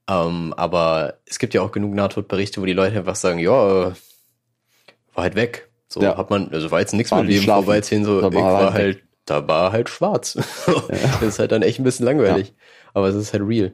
Ähm, 0.09 0.53
aber 0.55 1.17
es 1.25 1.39
gibt 1.39 1.53
ja 1.55 1.61
auch 1.61 1.71
genug 1.71 1.93
Nahtodberichte, 1.95 2.61
wo 2.61 2.65
die 2.65 2.73
Leute 2.73 2.97
einfach 2.97 3.15
sagen, 3.15 3.39
ja, 3.39 3.51
war 3.51 5.23
halt 5.23 5.35
weg. 5.35 5.69
So 5.89 6.01
Ja. 6.03 6.17
hat 6.17 6.29
man, 6.29 6.49
also 6.53 6.69
war 6.69 6.79
jetzt 6.79 6.93
nichts 6.93 7.11
War 7.11 7.23
mit 7.23 7.33
schlafen. 7.41 7.63
vorbeiziehen, 7.65 8.05
so 8.05 8.21
Da 8.21 8.27
ich 8.27 8.35
war 8.35 8.53
war 8.53 8.73
halt 8.73 8.95
halt, 8.97 9.03
da 9.25 9.47
war 9.47 9.71
halt 9.71 9.89
schwarz. 9.89 10.37
Das 10.87 11.21
ist 11.23 11.39
halt 11.39 11.51
dann 11.51 11.63
echt 11.63 11.79
ein 11.79 11.83
bisschen 11.83 12.05
langweilig. 12.05 12.53
Aber 12.93 13.07
es 13.07 13.15
ist 13.15 13.33
halt 13.33 13.43
real. 13.45 13.73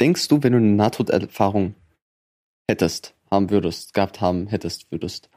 Denkst 0.00 0.28
du, 0.28 0.42
wenn 0.42 0.52
du 0.52 0.58
eine 0.58 0.66
Nahtoderfahrung 0.66 1.74
hättest, 2.68 3.14
haben 3.30 3.50
würdest, 3.50 3.94
gehabt 3.94 4.20
haben, 4.20 4.46
hättest, 4.48 4.90
würdest, 4.90 5.28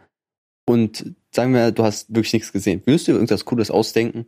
und 0.65 1.15
sagen 1.31 1.53
wir, 1.53 1.71
du 1.71 1.83
hast 1.83 2.09
wirklich 2.13 2.33
nichts 2.33 2.51
gesehen, 2.51 2.81
würdest 2.86 3.07
du 3.07 3.12
dir 3.12 3.18
irgendwas 3.18 3.45
Cooles 3.45 3.71
ausdenken? 3.71 4.25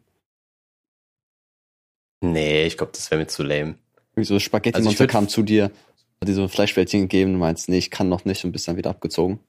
Nee, 2.21 2.65
ich 2.65 2.77
glaube, 2.77 2.91
das 2.93 3.09
wäre 3.11 3.19
mir 3.21 3.27
zu 3.27 3.43
lame. 3.43 3.75
Irgendwie 4.15 4.25
so 4.25 4.33
Also 4.35 4.39
ich 4.39 4.45
Spaghetti-Monster 4.45 5.05
würd- 5.05 5.07
kam 5.07 5.29
zu 5.29 5.43
dir, 5.43 5.65
hat 5.65 6.27
dir 6.27 6.33
so 6.33 6.43
ein 6.43 6.49
Fleischbällchen 6.49 7.01
gegeben, 7.01 7.33
du 7.33 7.39
meinst, 7.39 7.69
nee, 7.69 7.77
ich 7.77 7.89
kann 7.91 8.09
noch 8.09 8.25
nicht 8.25 8.43
und 8.45 8.51
bist 8.51 8.67
dann 8.67 8.77
wieder 8.77 8.89
abgezogen. 8.89 9.39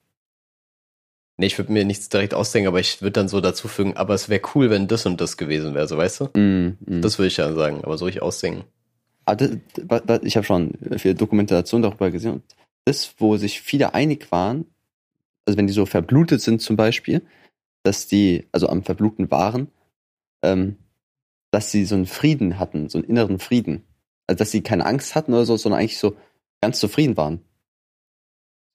Nee, 1.39 1.47
ich 1.47 1.59
würde 1.59 1.73
mir 1.73 1.85
nichts 1.85 2.09
direkt 2.09 2.35
ausdenken, 2.35 2.69
aber 2.69 2.81
ich 2.81 3.01
würde 3.03 3.13
dann 3.13 3.29
so 3.29 3.41
dazu 3.41 3.67
fügen, 3.69 3.97
aber 3.97 4.15
es 4.15 4.29
wäre 4.29 4.43
cool, 4.55 4.71
wenn 4.71 4.87
das 4.87 5.07
und 5.07 5.21
das 5.21 5.37
gewesen 5.37 5.75
wäre, 5.75 5.89
so 5.89 5.97
weißt 5.97 6.21
du? 6.21 6.25
Mm, 6.39 6.77
mm. 6.87 7.01
Das 7.03 7.19
würde 7.19 7.29
ich 7.29 7.37
ja 7.39 7.53
sagen, 7.53 7.83
aber 7.83 7.99
so 7.99 8.05
richtig 8.05 8.23
ausdenken. 8.23 8.65
Ah, 9.25 9.35
das, 9.35 9.51
ich 10.23 10.37
habe 10.37 10.45
schon 10.45 10.73
viel 10.99 11.15
Dokumentation 11.15 11.81
darüber 11.83 12.11
gesehen. 12.11 12.35
Und 12.35 12.43
das, 12.85 13.15
wo 13.19 13.37
sich 13.37 13.61
viele 13.61 13.95
einig 13.95 14.31
waren, 14.33 14.67
also 15.47 15.57
wenn 15.57 15.67
die 15.67 15.73
so 15.73 15.87
verblutet 15.87 16.41
sind 16.41 16.61
zum 16.61 16.77
Beispiel, 16.77 17.23
dass 17.83 18.07
die, 18.07 18.49
also 18.53 18.69
am 18.69 18.83
Verbluten 18.83 19.31
waren, 19.31 19.71
ähm, 20.43 20.77
dass 21.51 21.71
sie 21.71 21.85
so 21.85 21.95
einen 21.95 22.07
Frieden 22.07 22.59
hatten, 22.59 22.89
so 22.89 22.99
einen 22.99 23.09
inneren 23.09 23.39
Frieden. 23.39 23.85
Also 24.27 24.39
dass 24.39 24.51
sie 24.51 24.63
keine 24.63 24.87
Angst 24.87 25.15
hatten 25.15 25.33
oder 25.33 25.45
so, 25.45 25.57
sondern 25.57 25.81
eigentlich 25.81 25.99
so 25.99 26.17
ganz 26.61 26.79
zufrieden 26.79 27.17
waren. 27.17 27.43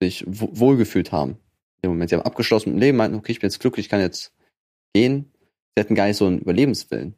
Sich 0.01 0.25
wo- 0.27 0.49
wohlgefühlt 0.51 1.11
haben. 1.11 1.37
Im 1.81 1.91
Moment, 1.91 2.09
sie 2.09 2.15
haben 2.15 2.25
abgeschlossen 2.25 2.69
mit 2.69 2.77
dem 2.77 2.81
Leben, 2.81 2.97
meinten, 2.97 3.17
okay, 3.17 3.31
ich 3.31 3.39
bin 3.39 3.49
jetzt 3.49 3.59
glücklich, 3.59 3.85
ich 3.85 3.89
kann 3.89 4.01
jetzt 4.01 4.33
gehen. 4.93 5.31
Sie 5.75 5.81
hatten 5.81 5.95
gar 5.95 6.07
nicht 6.07 6.17
so 6.17 6.25
einen 6.25 6.39
Überlebenswillen. 6.39 7.15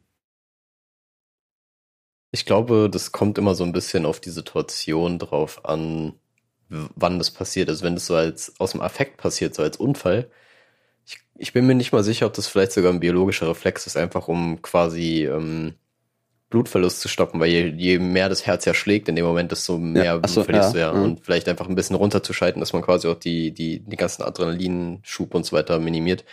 Ich 2.32 2.46
glaube, 2.46 2.88
das 2.90 3.10
kommt 3.10 3.38
immer 3.38 3.54
so 3.54 3.64
ein 3.64 3.72
bisschen 3.72 4.06
auf 4.06 4.20
die 4.20 4.30
Situation 4.30 5.18
drauf 5.18 5.64
an, 5.64 6.14
wann 6.70 7.18
das 7.18 7.30
passiert. 7.30 7.68
Also 7.68 7.84
wenn 7.84 7.94
das 7.94 8.06
so 8.06 8.14
als 8.14 8.54
aus 8.58 8.72
dem 8.72 8.80
Affekt 8.80 9.16
passiert, 9.16 9.54
so 9.54 9.62
als 9.62 9.76
Unfall. 9.76 10.30
Ich, 11.06 11.18
ich 11.36 11.52
bin 11.52 11.66
mir 11.66 11.74
nicht 11.74 11.92
mal 11.92 12.04
sicher, 12.04 12.26
ob 12.26 12.34
das 12.34 12.46
vielleicht 12.46 12.72
sogar 12.72 12.92
ein 12.92 13.00
biologischer 13.00 13.48
Reflex 13.48 13.86
ist, 13.86 13.96
einfach 13.96 14.28
um 14.28 14.62
quasi 14.62 15.26
ähm, 15.26 15.74
Blutverlust 16.50 17.00
zu 17.00 17.08
stoppen, 17.08 17.40
weil 17.40 17.48
je, 17.48 17.68
je 17.68 17.98
mehr 17.98 18.28
das 18.28 18.44
Herz 18.44 18.64
ja 18.64 18.74
schlägt, 18.74 19.08
in 19.08 19.16
dem 19.16 19.24
Moment, 19.24 19.52
desto 19.52 19.78
mehr 19.78 20.14
ach 20.14 20.20
Blut 20.20 20.30
so, 20.30 20.44
verlierst 20.44 20.74
ja, 20.74 20.90
du 20.90 20.94
ja. 20.96 21.00
mhm. 21.00 21.04
Und 21.04 21.24
vielleicht 21.24 21.48
einfach 21.48 21.68
ein 21.68 21.76
bisschen 21.76 21.96
runterzuschalten, 21.96 22.60
dass 22.60 22.72
man 22.72 22.82
quasi 22.82 23.08
auch 23.08 23.14
die, 23.14 23.52
die, 23.52 23.80
die 23.80 23.96
ganzen 23.96 24.22
Adrenalinschub 24.22 25.34
und 25.34 25.46
so 25.46 25.56
weiter 25.56 25.78
minimiert. 25.78 26.24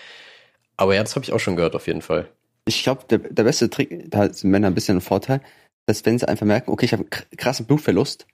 Aber 0.76 0.96
ja, 0.96 1.04
das 1.04 1.16
habe 1.16 1.24
ich 1.24 1.34
auch 1.34 1.40
schon 1.40 1.56
gehört, 1.56 1.76
auf 1.76 1.88
jeden 1.88 2.02
Fall. 2.02 2.28
Ich 2.66 2.84
glaube, 2.84 3.04
der, 3.10 3.20
der 3.20 3.44
beste 3.44 3.70
Trick, 3.70 4.10
da 4.10 4.32
sind 4.32 4.50
Männer 4.50 4.68
ein 4.68 4.76
bisschen 4.76 4.98
ein 4.98 5.02
Vorteil, 5.02 5.42
dass 5.86 6.04
wenn 6.06 6.20
sie 6.20 6.28
einfach 6.28 6.46
merken, 6.46 6.72
okay, 6.72 6.86
ich 6.86 6.94
habe 6.94 7.04
einen 7.04 7.38
krassen 7.38 7.66
Blutverlust, 7.66 8.28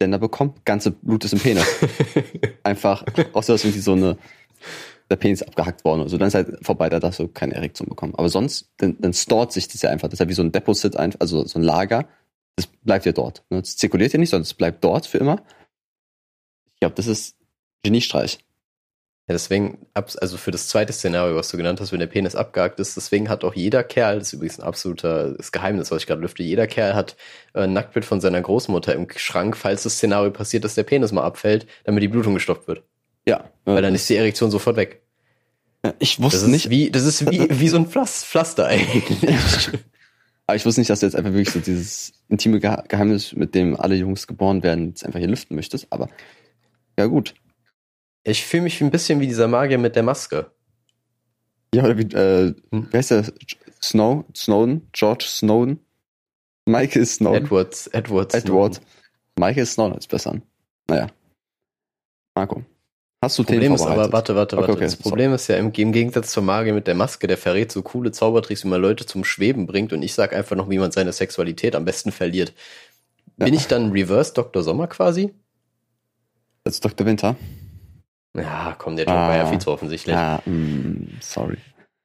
Ständer 0.00 0.18
bekommen, 0.18 0.54
ganze 0.64 0.92
Blut 0.92 1.26
ist 1.26 1.34
im 1.34 1.40
Penis. 1.40 1.66
einfach, 2.62 3.04
außer 3.34 3.52
dass 3.52 3.64
irgendwie 3.64 3.82
so 3.82 3.92
eine, 3.92 4.16
der 5.10 5.16
Penis 5.16 5.42
abgehackt 5.42 5.84
worden 5.84 6.00
oder 6.00 6.08
so, 6.08 6.16
dann 6.16 6.28
ist 6.28 6.34
halt 6.34 6.64
vorbei, 6.64 6.88
da 6.88 7.00
darfst 7.00 7.20
du 7.20 7.28
keine 7.28 7.54
Erektion 7.54 7.86
bekommen. 7.86 8.14
Aber 8.14 8.30
sonst, 8.30 8.70
dann, 8.78 8.96
dann 8.98 9.12
stort 9.12 9.52
sich 9.52 9.68
das 9.68 9.82
ja 9.82 9.90
einfach, 9.90 10.08
das 10.08 10.14
ist 10.14 10.20
ja 10.20 10.28
wie 10.30 10.32
so 10.32 10.42
ein 10.42 10.52
Deposit, 10.52 10.96
also 10.96 11.44
so 11.44 11.58
ein 11.58 11.62
Lager, 11.62 12.08
das 12.56 12.66
bleibt 12.66 13.04
ja 13.04 13.12
dort. 13.12 13.44
Ne? 13.50 13.60
Das 13.60 13.76
zirkuliert 13.76 14.14
ja 14.14 14.18
nicht, 14.18 14.30
sondern 14.30 14.44
es 14.44 14.54
bleibt 14.54 14.82
dort 14.82 15.04
für 15.04 15.18
immer. 15.18 15.42
Ich 16.72 16.80
glaube, 16.80 16.94
das 16.94 17.06
ist 17.06 17.36
Geniestreich. 17.82 18.38
Ja, 19.30 19.34
deswegen, 19.34 19.78
also 19.94 20.36
für 20.36 20.50
das 20.50 20.66
zweite 20.66 20.92
Szenario, 20.92 21.36
was 21.36 21.50
du 21.50 21.56
genannt 21.56 21.80
hast, 21.80 21.92
wenn 21.92 22.00
der 22.00 22.08
Penis 22.08 22.34
abgehakt 22.34 22.80
ist, 22.80 22.96
deswegen 22.96 23.28
hat 23.28 23.44
auch 23.44 23.54
jeder 23.54 23.84
Kerl, 23.84 24.18
das 24.18 24.26
ist 24.26 24.32
übrigens 24.32 24.58
ein 24.58 24.66
absoluter 24.66 25.34
das 25.34 25.52
Geheimnis, 25.52 25.92
was 25.92 26.02
ich 26.02 26.08
gerade 26.08 26.20
lüfte, 26.20 26.42
jeder 26.42 26.66
Kerl 26.66 26.96
hat 26.96 27.16
äh, 27.54 27.60
ein 27.60 27.72
Nacktbild 27.72 28.04
von 28.04 28.20
seiner 28.20 28.40
Großmutter 28.40 28.92
im 28.92 29.06
Schrank, 29.14 29.56
falls 29.56 29.84
das 29.84 29.92
Szenario 29.94 30.32
passiert, 30.32 30.64
dass 30.64 30.74
der 30.74 30.82
Penis 30.82 31.12
mal 31.12 31.22
abfällt, 31.22 31.68
damit 31.84 32.02
die 32.02 32.08
Blutung 32.08 32.34
gestoppt 32.34 32.66
wird. 32.66 32.82
Ja. 33.24 33.44
Weil 33.64 33.82
dann 33.82 33.94
ist 33.94 34.10
die 34.10 34.16
Erektion 34.16 34.50
sofort 34.50 34.74
weg. 34.74 35.00
ich 36.00 36.16
Das 36.16 36.24
wusste 36.24 36.46
ist 36.46 36.46
nicht, 36.48 36.68
wie, 36.68 36.90
das 36.90 37.04
ist 37.04 37.30
wie, 37.30 37.46
wie 37.60 37.68
so 37.68 37.76
ein 37.76 37.86
Pflas- 37.86 38.24
Pflaster 38.28 38.66
eigentlich. 38.66 39.70
Aber 40.48 40.56
ich 40.56 40.66
wusste 40.66 40.80
nicht, 40.80 40.90
dass 40.90 40.98
du 40.98 41.06
jetzt 41.06 41.14
einfach 41.14 41.30
wirklich 41.30 41.52
so 41.52 41.60
dieses 41.60 42.14
intime 42.28 42.58
Ge 42.58 42.76
Geheimnis, 42.88 43.32
mit 43.36 43.54
dem 43.54 43.78
alle 43.78 43.94
Jungs 43.94 44.26
geboren 44.26 44.64
werden, 44.64 44.88
jetzt 44.88 45.06
einfach 45.06 45.20
hier 45.20 45.28
lüften 45.28 45.54
möchtest. 45.54 45.86
Aber 45.90 46.08
ja 46.98 47.06
gut. 47.06 47.34
Ich 48.24 48.44
fühle 48.44 48.64
mich 48.64 48.80
ein 48.80 48.90
bisschen 48.90 49.20
wie 49.20 49.26
dieser 49.26 49.48
Magier 49.48 49.78
mit 49.78 49.96
der 49.96 50.02
Maske. 50.02 50.50
Ja, 51.74 51.84
oder 51.84 51.96
wie, 51.98 52.02
äh, 52.14 52.54
Hm. 52.72 52.88
wer 52.90 52.98
heißt 52.98 53.10
der? 53.12 53.24
Snow? 53.82 54.24
Snowden? 54.36 54.88
George 54.92 55.24
Snowden? 55.26 55.80
Michael 56.66 57.06
Snowden? 57.06 57.44
Edward, 57.46 57.88
Edward. 57.92 58.34
Edward. 58.34 58.80
Michael 59.38 59.66
Snowden 59.66 59.96
ist 59.98 60.08
besser. 60.08 60.40
Naja. 60.88 61.06
Marco. 62.34 62.62
Hast 63.22 63.38
du 63.38 63.42
Problem 63.42 63.60
Themen 63.60 63.74
ist 63.74 63.82
aber, 63.82 63.90
vorbereitet? 63.90 64.12
warte, 64.12 64.34
warte, 64.36 64.56
Okay, 64.56 64.62
warte. 64.62 64.72
okay, 64.78 64.84
das 64.84 64.96
Problem 64.96 65.32
ist 65.34 65.46
ja 65.48 65.56
im, 65.56 65.72
im 65.72 65.92
Gegensatz 65.92 66.32
zur 66.32 66.42
Magier 66.42 66.72
mit 66.72 66.86
der 66.86 66.94
Maske, 66.94 67.26
der 67.26 67.36
verrät 67.38 67.70
so 67.72 67.82
coole 67.82 68.12
Zaubertricks, 68.12 68.64
wie 68.64 68.68
man 68.68 68.80
Leute 68.80 69.04
zum 69.06 69.24
Schweben 69.24 69.66
bringt 69.66 69.92
und 69.92 70.02
ich 70.02 70.14
sag 70.14 70.32
einfach 70.32 70.56
noch, 70.56 70.70
wie 70.70 70.78
man 70.78 70.90
seine 70.90 71.12
Sexualität 71.12 71.74
am 71.74 71.84
besten 71.84 72.12
verliert. 72.12 72.52
Bin 73.36 73.54
ich 73.54 73.66
dann 73.66 73.92
Reverse 73.92 74.32
Dr. 74.34 74.62
Sommer 74.62 74.86
quasi? 74.86 75.34
Das 76.64 76.74
ist 76.74 76.84
Dr. 76.84 77.06
Winter. 77.06 77.36
Ja, 78.36 78.74
komm, 78.78 78.96
der 78.96 79.06
Joke 79.06 79.18
Ah. 79.18 79.28
war 79.28 79.36
ja 79.36 79.46
viel 79.46 79.58
zu 79.58 79.70
offensichtlich. 79.70 80.14
Ah, 80.14 80.40
mm, 80.46 81.18
sorry. 81.20 81.56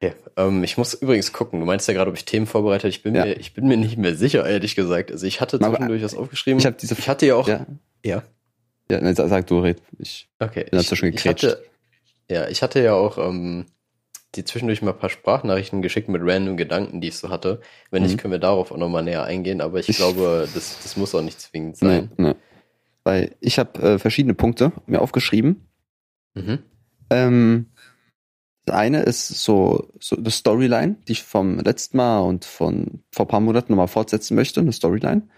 Okay. 0.02 0.14
Ähm, 0.36 0.64
ich 0.64 0.76
muss 0.76 0.94
übrigens 0.94 1.32
gucken. 1.32 1.60
Du 1.60 1.66
meinst 1.66 1.86
ja 1.88 1.94
gerade, 1.94 2.10
ob 2.10 2.16
ich 2.16 2.24
Themen 2.24 2.46
vorbereitet. 2.46 2.90
Ich 2.90 3.02
bin 3.02 3.14
Ja. 3.14 3.24
mir, 3.24 3.34
ich 3.38 3.54
bin 3.54 3.66
mir 3.68 3.76
nicht 3.76 3.96
mehr 3.96 4.14
sicher, 4.14 4.46
ehrlich 4.46 4.74
gesagt. 4.76 5.10
Also 5.12 5.26
ich 5.26 5.40
hatte 5.40 5.58
zwischendurch 5.58 6.02
was 6.02 6.16
aufgeschrieben. 6.16 6.58
Ich 6.58 6.66
habe 6.66 6.76
diese. 6.80 6.94
ich 6.98 7.08
hatte 7.08 7.26
ja 7.26 7.36
auch. 7.36 7.48
ja, 7.48 7.64
ja. 8.04 8.22
ja 8.90 9.00
ne, 9.00 9.14
sag, 9.14 9.46
du, 9.46 9.60
red. 9.60 9.80
Ich, 9.98 10.28
Okay. 10.38 10.64
Bin 10.70 10.80
ich, 10.80 10.86
dazwischen 10.86 11.06
ich 11.08 11.16
gegrätscht. 11.16 11.44
hatte, 11.44 11.64
ja, 12.30 12.48
ich 12.48 12.62
hatte 12.62 12.82
ja 12.82 12.92
auch 12.94 13.16
ähm, 13.18 13.66
die 14.34 14.44
zwischendurch 14.44 14.82
mal 14.82 14.90
ein 14.92 14.98
paar 14.98 15.08
Sprachnachrichten 15.10 15.80
geschickt 15.80 16.08
mit 16.08 16.20
random 16.24 16.56
Gedanken, 16.58 17.00
die 17.00 17.08
ich 17.08 17.16
so 17.16 17.30
hatte. 17.30 17.60
Wenn 17.90 18.02
nicht, 18.02 18.14
Mhm. 18.16 18.18
können 18.18 18.32
wir 18.32 18.38
darauf 18.40 18.72
auch 18.72 18.76
nochmal 18.76 19.02
näher 19.04 19.22
eingehen, 19.24 19.60
aber 19.62 19.78
ich, 19.78 19.88
Ich- 19.88 19.96
glaube, 19.96 20.46
das, 20.52 20.78
das 20.82 20.96
muss 20.96 21.14
auch 21.14 21.22
nicht 21.22 21.40
zwingend 21.40 21.80
nee, 21.80 21.88
sein. 21.88 22.10
nee. 22.18 22.34
Weil 23.04 23.34
ich 23.40 23.58
habe 23.58 23.80
äh, 23.80 23.98
verschiedene 23.98 24.34
Punkte 24.34 24.72
mir 24.86 25.00
aufgeschrieben. 25.00 25.62
Mhm. 26.36 26.58
Ähm, 27.10 27.66
das 28.64 28.76
eine 28.76 29.02
ist 29.02 29.28
so, 29.28 29.90
so 30.00 30.16
eine 30.16 30.30
Storyline, 30.30 30.96
die 31.06 31.12
ich 31.12 31.22
vom 31.22 31.58
letzten 31.58 31.96
Mal 31.96 32.20
und 32.20 32.44
von 32.44 33.02
vor 33.12 33.26
ein 33.26 33.28
paar 33.28 33.40
Monaten 33.40 33.72
nochmal 33.72 33.88
fortsetzen 33.88 34.34
möchte, 34.34 34.60
eine 34.60 34.72
Storyline. 34.72 35.28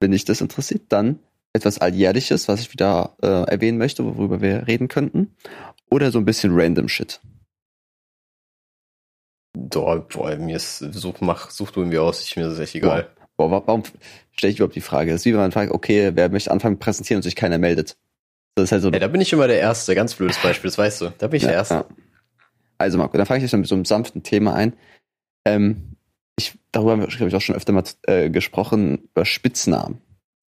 Wenn 0.00 0.12
dich 0.12 0.24
das 0.24 0.40
interessiert, 0.40 0.84
dann 0.88 1.18
etwas 1.52 1.78
Alljährliches, 1.78 2.48
was 2.48 2.60
ich 2.60 2.72
wieder 2.72 3.16
äh, 3.22 3.50
erwähnen 3.50 3.76
möchte, 3.78 4.04
worüber 4.04 4.40
wir 4.40 4.66
reden 4.66 4.88
könnten. 4.88 5.36
Oder 5.90 6.10
so 6.10 6.18
ein 6.18 6.24
bisschen 6.24 6.52
random 6.54 6.88
Shit. 6.88 7.20
Boah, 9.52 10.06
boah, 10.08 10.36
mir 10.36 10.56
ist, 10.56 10.78
such, 10.78 11.20
mach, 11.20 11.50
such 11.50 11.72
du 11.72 11.80
irgendwie 11.80 11.98
aus, 11.98 12.22
ich, 12.22 12.36
mir 12.36 12.46
ist 12.46 12.52
das 12.52 12.60
echt 12.60 12.76
egal. 12.76 13.10
Boah, 13.36 13.50
wa- 13.50 13.62
warum 13.66 13.82
stelle 14.32 14.52
ich 14.52 14.58
überhaupt 14.58 14.76
die 14.76 14.80
Frage? 14.80 15.10
Das 15.10 15.22
ist 15.22 15.24
wie 15.26 15.32
wenn 15.32 15.40
man 15.40 15.52
fragt, 15.52 15.72
okay, 15.72 16.12
wer 16.14 16.28
möchte 16.30 16.50
anfangen 16.50 16.78
präsentieren 16.78 17.18
und 17.18 17.22
sich 17.24 17.36
keiner 17.36 17.58
meldet. 17.58 17.96
Das 18.60 18.68
ist 18.68 18.72
halt 18.72 18.82
so. 18.82 18.90
Ja, 18.90 18.98
da 18.98 19.08
bin 19.08 19.20
ich 19.20 19.32
immer 19.32 19.48
der 19.48 19.58
Erste, 19.58 19.94
ganz 19.94 20.14
blödes 20.14 20.38
Beispiel, 20.38 20.68
das 20.68 20.78
weißt 20.78 21.00
du. 21.00 21.12
Da 21.16 21.28
bin 21.28 21.38
ich 21.38 21.44
der 21.44 21.54
Erste. 21.54 21.74
Ja. 21.74 21.86
Also 22.78 22.98
Marco, 22.98 23.16
dann 23.16 23.26
fange 23.26 23.38
ich 23.38 23.42
jetzt 23.42 23.58
mit 23.58 23.66
so 23.66 23.74
einem 23.74 23.84
sanften 23.84 24.22
Thema 24.22 24.54
ein. 24.54 24.74
Ähm, 25.46 25.96
ich, 26.36 26.58
darüber 26.72 26.92
haben 26.92 27.00
wir, 27.00 27.08
glaube 27.08 27.28
ich, 27.28 27.34
auch 27.34 27.40
schon 27.40 27.56
öfter 27.56 27.72
mal 27.72 27.84
äh, 28.02 28.30
gesprochen, 28.30 29.08
über 29.10 29.24
Spitznamen. 29.24 30.00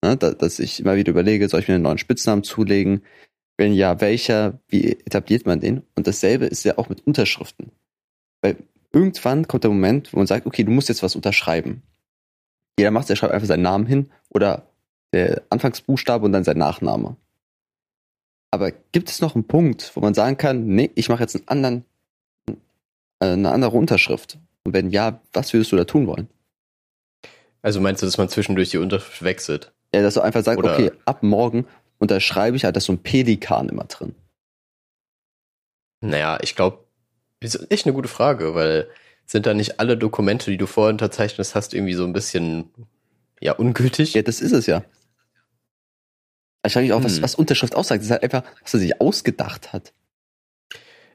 Ne? 0.02 0.16
Da, 0.16 0.32
dass 0.32 0.58
ich 0.58 0.80
immer 0.80 0.96
wieder 0.96 1.10
überlege, 1.10 1.48
soll 1.48 1.60
ich 1.60 1.68
mir 1.68 1.74
einen 1.74 1.84
neuen 1.84 1.98
Spitznamen 1.98 2.44
zulegen? 2.44 3.02
Wenn 3.56 3.72
ja, 3.72 4.00
welcher? 4.00 4.60
Wie 4.68 4.92
etabliert 4.92 5.46
man 5.46 5.60
den? 5.60 5.82
Und 5.94 6.06
dasselbe 6.06 6.46
ist 6.46 6.64
ja 6.64 6.78
auch 6.78 6.88
mit 6.88 7.06
Unterschriften. 7.06 7.72
Weil 8.40 8.56
irgendwann 8.92 9.48
kommt 9.48 9.64
der 9.64 9.70
Moment, 9.70 10.12
wo 10.12 10.18
man 10.18 10.26
sagt, 10.26 10.46
okay, 10.46 10.64
du 10.64 10.70
musst 10.70 10.88
jetzt 10.88 11.02
was 11.02 11.16
unterschreiben. 11.16 11.82
Jeder 12.78 12.90
macht, 12.90 13.08
der 13.08 13.16
schreibt 13.16 13.32
einfach 13.32 13.48
seinen 13.48 13.62
Namen 13.62 13.86
hin 13.86 14.10
oder 14.30 14.66
der 15.12 15.42
Anfangsbuchstabe 15.50 16.24
und 16.24 16.32
dann 16.32 16.44
sein 16.44 16.58
Nachname. 16.58 17.16
Aber 18.52 18.70
gibt 18.70 19.08
es 19.08 19.20
noch 19.20 19.34
einen 19.34 19.46
Punkt, 19.46 19.90
wo 19.94 20.00
man 20.00 20.14
sagen 20.14 20.36
kann, 20.36 20.66
nee, 20.66 20.90
ich 20.94 21.08
mache 21.08 21.22
jetzt 21.22 21.34
einen 21.34 21.48
anderen, 21.48 21.84
äh, 23.18 23.26
eine 23.32 23.50
andere 23.50 23.76
Unterschrift? 23.76 24.38
Und 24.64 24.74
wenn 24.74 24.90
ja, 24.90 25.20
was 25.32 25.52
würdest 25.52 25.72
du 25.72 25.76
da 25.76 25.84
tun 25.84 26.06
wollen? 26.06 26.28
Also 27.62 27.80
meinst 27.80 28.02
du, 28.02 28.06
dass 28.06 28.18
man 28.18 28.28
zwischendurch 28.28 28.70
die 28.70 28.78
Unterschrift 28.78 29.22
wechselt? 29.22 29.72
Ja, 29.94 30.02
dass 30.02 30.14
du 30.14 30.20
einfach 30.20 30.44
sagst, 30.44 30.58
Oder- 30.58 30.74
okay, 30.74 30.92
ab 31.06 31.22
morgen 31.22 31.66
unterschreibe 31.98 32.56
ich 32.56 32.64
halt, 32.64 32.76
dass 32.76 32.84
so 32.84 32.92
ein 32.92 33.02
Pelikan 33.02 33.68
immer 33.68 33.84
drin. 33.84 34.14
Naja, 36.00 36.38
ich 36.42 36.54
glaube, 36.54 36.84
ist 37.40 37.70
echt 37.70 37.86
eine 37.86 37.94
gute 37.94 38.08
Frage, 38.08 38.54
weil 38.54 38.88
sind 39.24 39.46
da 39.46 39.54
nicht 39.54 39.80
alle 39.80 39.96
Dokumente, 39.96 40.50
die 40.50 40.56
du 40.56 40.66
vorher 40.66 40.90
unterzeichnet 40.92 41.54
hast, 41.54 41.74
irgendwie 41.74 41.94
so 41.94 42.04
ein 42.04 42.12
bisschen, 42.12 42.70
ja, 43.40 43.52
ungültig? 43.52 44.14
Ja, 44.14 44.22
das 44.22 44.40
ist 44.40 44.52
es 44.52 44.66
ja. 44.66 44.84
Ich 46.64 46.72
frage 46.72 46.86
mich 46.86 46.92
auch, 46.92 47.02
was, 47.02 47.16
Hm. 47.16 47.22
was 47.22 47.34
Unterschrift 47.34 47.74
aussagt. 47.74 48.00
Das 48.00 48.06
ist 48.06 48.10
halt 48.12 48.22
einfach, 48.22 48.44
was 48.62 48.74
er 48.74 48.80
sich 48.80 49.00
ausgedacht 49.00 49.72
hat. 49.72 49.92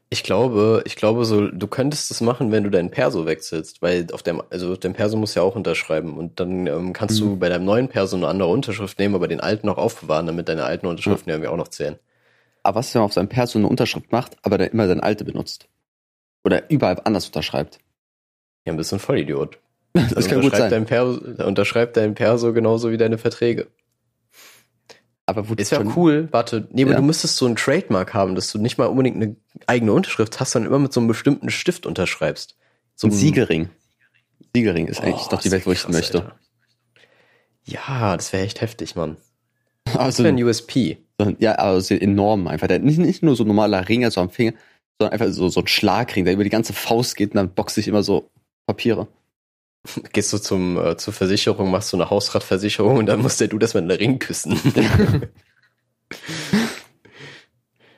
Ich 0.09 0.23
glaube, 0.23 0.83
ich 0.85 0.95
glaube 0.95 1.25
so, 1.25 1.47
du 1.49 1.67
könntest 1.67 2.11
es 2.11 2.21
machen, 2.21 2.51
wenn 2.53 2.63
du 2.63 2.69
deinen 2.69 2.91
Perso 2.91 3.25
wechselst, 3.25 3.81
weil 3.81 4.07
auf 4.13 4.23
dem, 4.23 4.41
also 4.49 4.77
dein 4.77 4.93
Perso 4.93 5.17
muss 5.17 5.35
ja 5.35 5.41
auch 5.41 5.55
unterschreiben 5.55 6.17
und 6.17 6.39
dann 6.39 6.65
ähm, 6.65 6.93
kannst 6.93 7.19
du 7.19 7.25
Mhm. 7.31 7.39
bei 7.39 7.49
deinem 7.49 7.65
neuen 7.65 7.89
Perso 7.89 8.15
eine 8.15 8.27
andere 8.29 8.47
Unterschrift 8.49 8.97
nehmen, 8.99 9.15
aber 9.15 9.27
den 9.27 9.41
alten 9.41 9.67
noch 9.67 9.77
aufbewahren, 9.77 10.25
damit 10.25 10.47
deine 10.47 10.63
alten 10.63 10.85
Unterschriften 10.87 11.29
irgendwie 11.29 11.49
auch 11.49 11.57
noch 11.57 11.67
zählen. 11.67 11.99
Aber 12.63 12.79
was, 12.79 12.93
wenn 12.93 13.01
man 13.01 13.07
auf 13.07 13.13
seinem 13.13 13.27
Perso 13.27 13.59
eine 13.59 13.67
Unterschrift 13.67 14.11
macht, 14.13 14.37
aber 14.43 14.57
dann 14.57 14.69
immer 14.69 14.87
seine 14.87 15.03
alte 15.03 15.25
benutzt? 15.25 15.67
Oder 16.45 16.69
überall 16.69 17.01
anders 17.03 17.25
unterschreibt? 17.25 17.79
Ja, 18.65 18.71
ein 18.73 18.77
bisschen 18.77 18.99
Vollidiot. 18.99 19.59
Das 19.93 20.15
Also 20.15 20.29
kann 20.29 20.41
gut 20.41 20.55
sein. 20.55 20.69
Dein 20.71 20.85
Perso, 20.85 21.19
unterschreibt 21.45 21.97
dein 21.97 22.15
Perso 22.15 22.53
genauso 22.53 22.91
wie 22.91 22.97
deine 22.97 23.17
Verträge. 23.17 23.67
Aber 25.29 25.49
wo 25.49 25.53
Ist 25.55 25.71
ja 25.71 25.83
cool, 25.95 26.29
warte, 26.31 26.67
nee, 26.71 26.83
aber 26.83 26.91
Ja. 26.93 26.97
du 26.97 27.03
müsstest 27.03 27.35
so 27.35 27.45
ein 27.45 27.55
Trademark 27.57 28.13
haben, 28.13 28.33
dass 28.33 28.49
du 28.51 28.59
nicht 28.59 28.77
mal 28.77 28.85
unbedingt 28.85 29.17
eine 29.17 29.35
eigene 29.67 29.91
Unterschrift 29.91 30.39
hast, 30.39 30.51
sondern 30.51 30.71
immer 30.71 30.79
mit 30.79 30.93
so 30.93 31.01
einem 31.01 31.07
bestimmten 31.09 31.49
Stift 31.49 31.85
unterschreibst. 31.85 32.55
So 32.95 33.07
ein 33.07 33.11
Siegelring. 33.11 33.69
Siegelring 34.55 34.87
ist 34.87 35.01
eigentlich 35.01 35.25
Oh, 35.25 35.31
doch 35.31 35.41
die 35.41 35.51
Welt, 35.51 35.65
wo 35.65 35.71
ich 35.73 35.81
krass, 35.83 35.91
möchte. 35.91 36.19
Alter. 36.23 36.39
Ja, 37.65 38.15
das 38.15 38.31
wäre 38.33 38.43
echt 38.43 38.61
heftig, 38.61 38.95
Mann. 38.95 39.17
Das 39.85 39.95
Also, 39.97 40.23
ein 40.23 40.41
USP. 40.41 40.97
ja, 41.39 41.59
aber 41.59 41.81
so 41.81 41.93
enorm 41.93 42.47
einfach. 42.47 42.67
Nicht, 42.79 42.97
nicht 42.99 43.23
nur 43.23 43.35
so 43.35 43.43
ein 43.43 43.47
normaler 43.47 43.87
Ring, 43.87 44.03
also 44.05 44.21
am 44.21 44.29
Finger, 44.29 44.53
sondern 44.99 45.13
einfach 45.13 45.33
so, 45.33 45.49
so 45.49 45.59
ein 45.61 45.67
Schlagring, 45.67 46.25
der 46.25 46.33
über 46.33 46.43
die 46.43 46.49
ganze 46.49 46.73
Faust 46.73 47.15
geht 47.15 47.31
und 47.31 47.35
dann 47.37 47.53
boxt 47.53 47.75
sich 47.75 47.87
immer 47.87 48.03
so 48.03 48.29
Papiere. 48.65 49.07
Gehst 50.13 50.33
du 50.33 50.37
zum, 50.37 50.77
äh, 50.77 50.97
zur 50.97 51.13
Versicherung, 51.13 51.71
machst 51.71 51.91
du 51.93 51.97
eine 51.97 52.09
Hausratversicherung 52.09 52.97
und 52.97 53.05
dann 53.07 53.21
muss 53.21 53.37
der 53.37 53.47
du 53.47 53.57
das 53.57 53.73
mit 53.73 53.83
einem 53.83 53.97
Ring 53.97 54.19
küssen. 54.19 54.59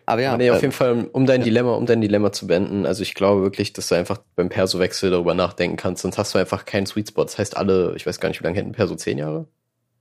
Aber 0.05 0.21
ja, 0.23 0.31
Ja, 0.31 0.37
nee, 0.37 0.49
auf 0.49 0.57
äh, 0.57 0.61
jeden 0.61 0.71
Fall, 0.71 1.07
um 1.11 1.27
dein 1.27 1.43
Dilemma, 1.43 1.75
um 1.75 1.85
dein 1.85 2.01
Dilemma 2.01 2.31
zu 2.31 2.47
beenden, 2.47 2.87
also 2.87 3.03
ich 3.03 3.13
glaube 3.13 3.43
wirklich, 3.43 3.73
dass 3.73 3.89
du 3.89 3.95
einfach 3.95 4.19
beim 4.35 4.49
Perso-Wechsel 4.49 5.11
darüber 5.11 5.35
nachdenken 5.35 5.77
kannst, 5.77 6.01
sonst 6.01 6.17
hast 6.17 6.33
du 6.33 6.39
einfach 6.39 6.65
keinen 6.65 6.87
Sweet 6.87 7.09
Spot. 7.09 7.23
Das 7.23 7.37
heißt, 7.37 7.55
alle, 7.55 7.93
ich 7.95 8.07
weiß 8.07 8.19
gar 8.19 8.29
nicht, 8.29 8.39
wie 8.41 8.43
lange 8.43 8.57
hätten 8.57 8.71
Perso? 8.71 8.95
Zehn 8.95 9.19
Jahre? 9.19 9.47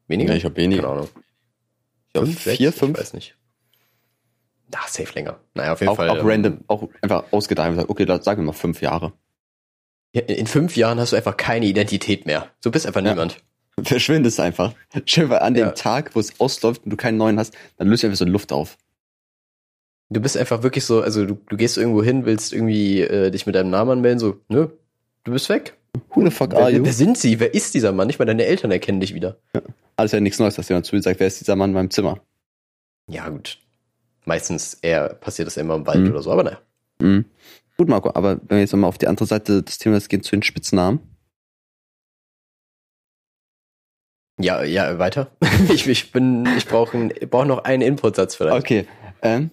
Weniger? 0.07 0.33
Nee, 0.33 0.38
ich 0.38 0.45
hab 0.47 0.57
weniger. 0.57 0.83
Keine 0.83 0.95
Ahnung. 0.95 1.09
Fünf, 2.16 2.42
sechs? 2.42 2.57
vier, 2.57 2.73
fünf? 2.73 2.97
Ich 2.97 3.04
weiß 3.04 3.12
nicht. 3.12 3.37
Na, 4.73 4.78
safe 4.87 5.12
länger. 5.14 5.40
Naja, 5.54 5.75
auf 5.75 5.80
jeden 5.80 5.90
auch, 5.92 5.97
Fall. 5.97 6.09
auch 6.09 6.18
ähm, 6.18 6.26
random, 6.26 6.64
auch 6.68 6.88
einfach 7.02 7.25
und 7.30 7.47
gesagt, 7.47 7.90
okay, 7.90 8.07
da- 8.07 8.23
sagen 8.23 8.42
wir 8.42 8.47
mal 8.47 8.52
fünf 8.52 8.80
Jahre. 8.80 9.12
Ja, 10.15 10.23
In 10.23 10.47
fünf 10.47 10.77
Jahren 10.77 10.99
hast 10.99 11.12
du 11.12 11.17
einfach 11.17 11.37
keine 11.37 11.67
Identität 11.67 12.25
mehr. 12.27 12.49
Du 12.62 12.71
bist 12.71 12.87
einfach 12.87 13.03
Ja. 13.03 13.11
niemand. 13.11 13.43
Verschwindest 13.83 14.41
einfach. 14.41 14.75
Schön, 15.07 15.29
weil 15.31 15.38
an 15.41 15.55
Ja. 15.55 15.67
dem 15.71 15.75
Tag, 15.75 16.15
wo 16.17 16.21
es 16.21 16.41
ausläuft 16.41 16.85
und 16.85 16.91
du 16.91 16.97
keinen 16.97 17.17
neuen 17.19 17.38
hast, 17.38 17.55
dann 17.77 17.88
löst 17.88 18.00
sich 18.00 18.09
einfach 18.09 18.19
so 18.19 18.25
Luft 18.25 18.53
auf. 18.53 18.77
Du 20.11 20.21
bist 20.21 20.37
einfach 20.37 20.62
wirklich 20.62 20.85
so, 20.85 21.03
also 21.03 21.27
du, 21.27 21.35
du 21.49 21.57
gehst 21.57 21.77
irgendwo 21.77 22.03
hin, 22.03 22.25
willst 22.25 22.53
irgendwie 22.53 23.03
äh, 23.03 23.31
dich 23.31 23.45
mit 23.47 23.55
deinem 23.55 23.71
Namen 23.71 23.91
anmelden, 23.91 24.19
so, 24.19 24.41
nö, 24.49 24.69
du 25.25 25.33
bist 25.33 25.49
weg. 25.50 25.77
Who 26.15 26.25
the 26.25 26.31
fuck 26.31 26.53
Wer, 26.53 26.59
are 26.61 26.71
you? 26.71 26.85
wer 26.85 26.93
sind 26.93 27.19
sie? 27.19 27.38
Wer 27.41 27.53
ist 27.55 27.75
dieser 27.75 27.93
Mann? 27.93 28.07
Nicht 28.07 28.19
mal 28.19 28.25
deine 28.25 28.45
Eltern 28.47 28.71
erkennen 28.71 29.00
dich 29.00 29.15
wieder. 29.15 29.37
Alles 29.97 30.12
ja 30.12 30.21
nichts 30.21 30.38
Neues, 30.38 30.55
dass 30.55 30.69
jemand 30.69 30.87
zu 30.87 30.97
mir 30.97 31.03
sagt, 31.03 31.21
wer 31.21 31.27
ist 31.27 31.41
dieser 31.41 31.57
Mann 31.57 31.71
in 31.71 31.75
meinem 31.75 31.91
Zimmer? 31.91 32.21
Ja, 33.09 33.29
gut. 33.29 33.59
Meistens 34.25 34.75
eher 34.75 35.09
passiert 35.11 35.47
das 35.47 35.57
immer 35.57 35.75
im 35.75 35.87
Wald 35.87 36.00
Mhm. 36.00 36.11
oder 36.11 36.23
so, 36.23 36.33
aber 36.33 36.43
naja. 36.45 36.59
Mhm. 37.00 37.25
Gut, 37.78 37.88
Marco, 37.88 38.11
aber 38.12 38.40
wenn 38.40 38.56
wir 38.56 38.58
jetzt 38.58 38.73
nochmal 38.73 38.88
auf 38.88 38.99
die 38.99 39.06
andere 39.06 39.26
Seite 39.26 39.62
des 39.62 39.78
Themas 39.78 40.08
gehen, 40.08 40.23
zu 40.23 40.35
den 40.35 40.42
Spitznamen. 40.42 40.99
Ja, 44.40 44.64
ja, 44.64 44.99
weiter. 44.99 45.30
ich, 45.73 45.87
ich 45.87 46.11
bin, 46.11 46.47
ich 46.56 46.66
brauche 46.66 47.08
brauch 47.30 47.44
noch 47.44 47.64
einen 47.64 47.82
Inputsatz 47.82 48.35
vielleicht. 48.35 48.58
Okay. 48.58 48.87
Ähm, 49.23 49.50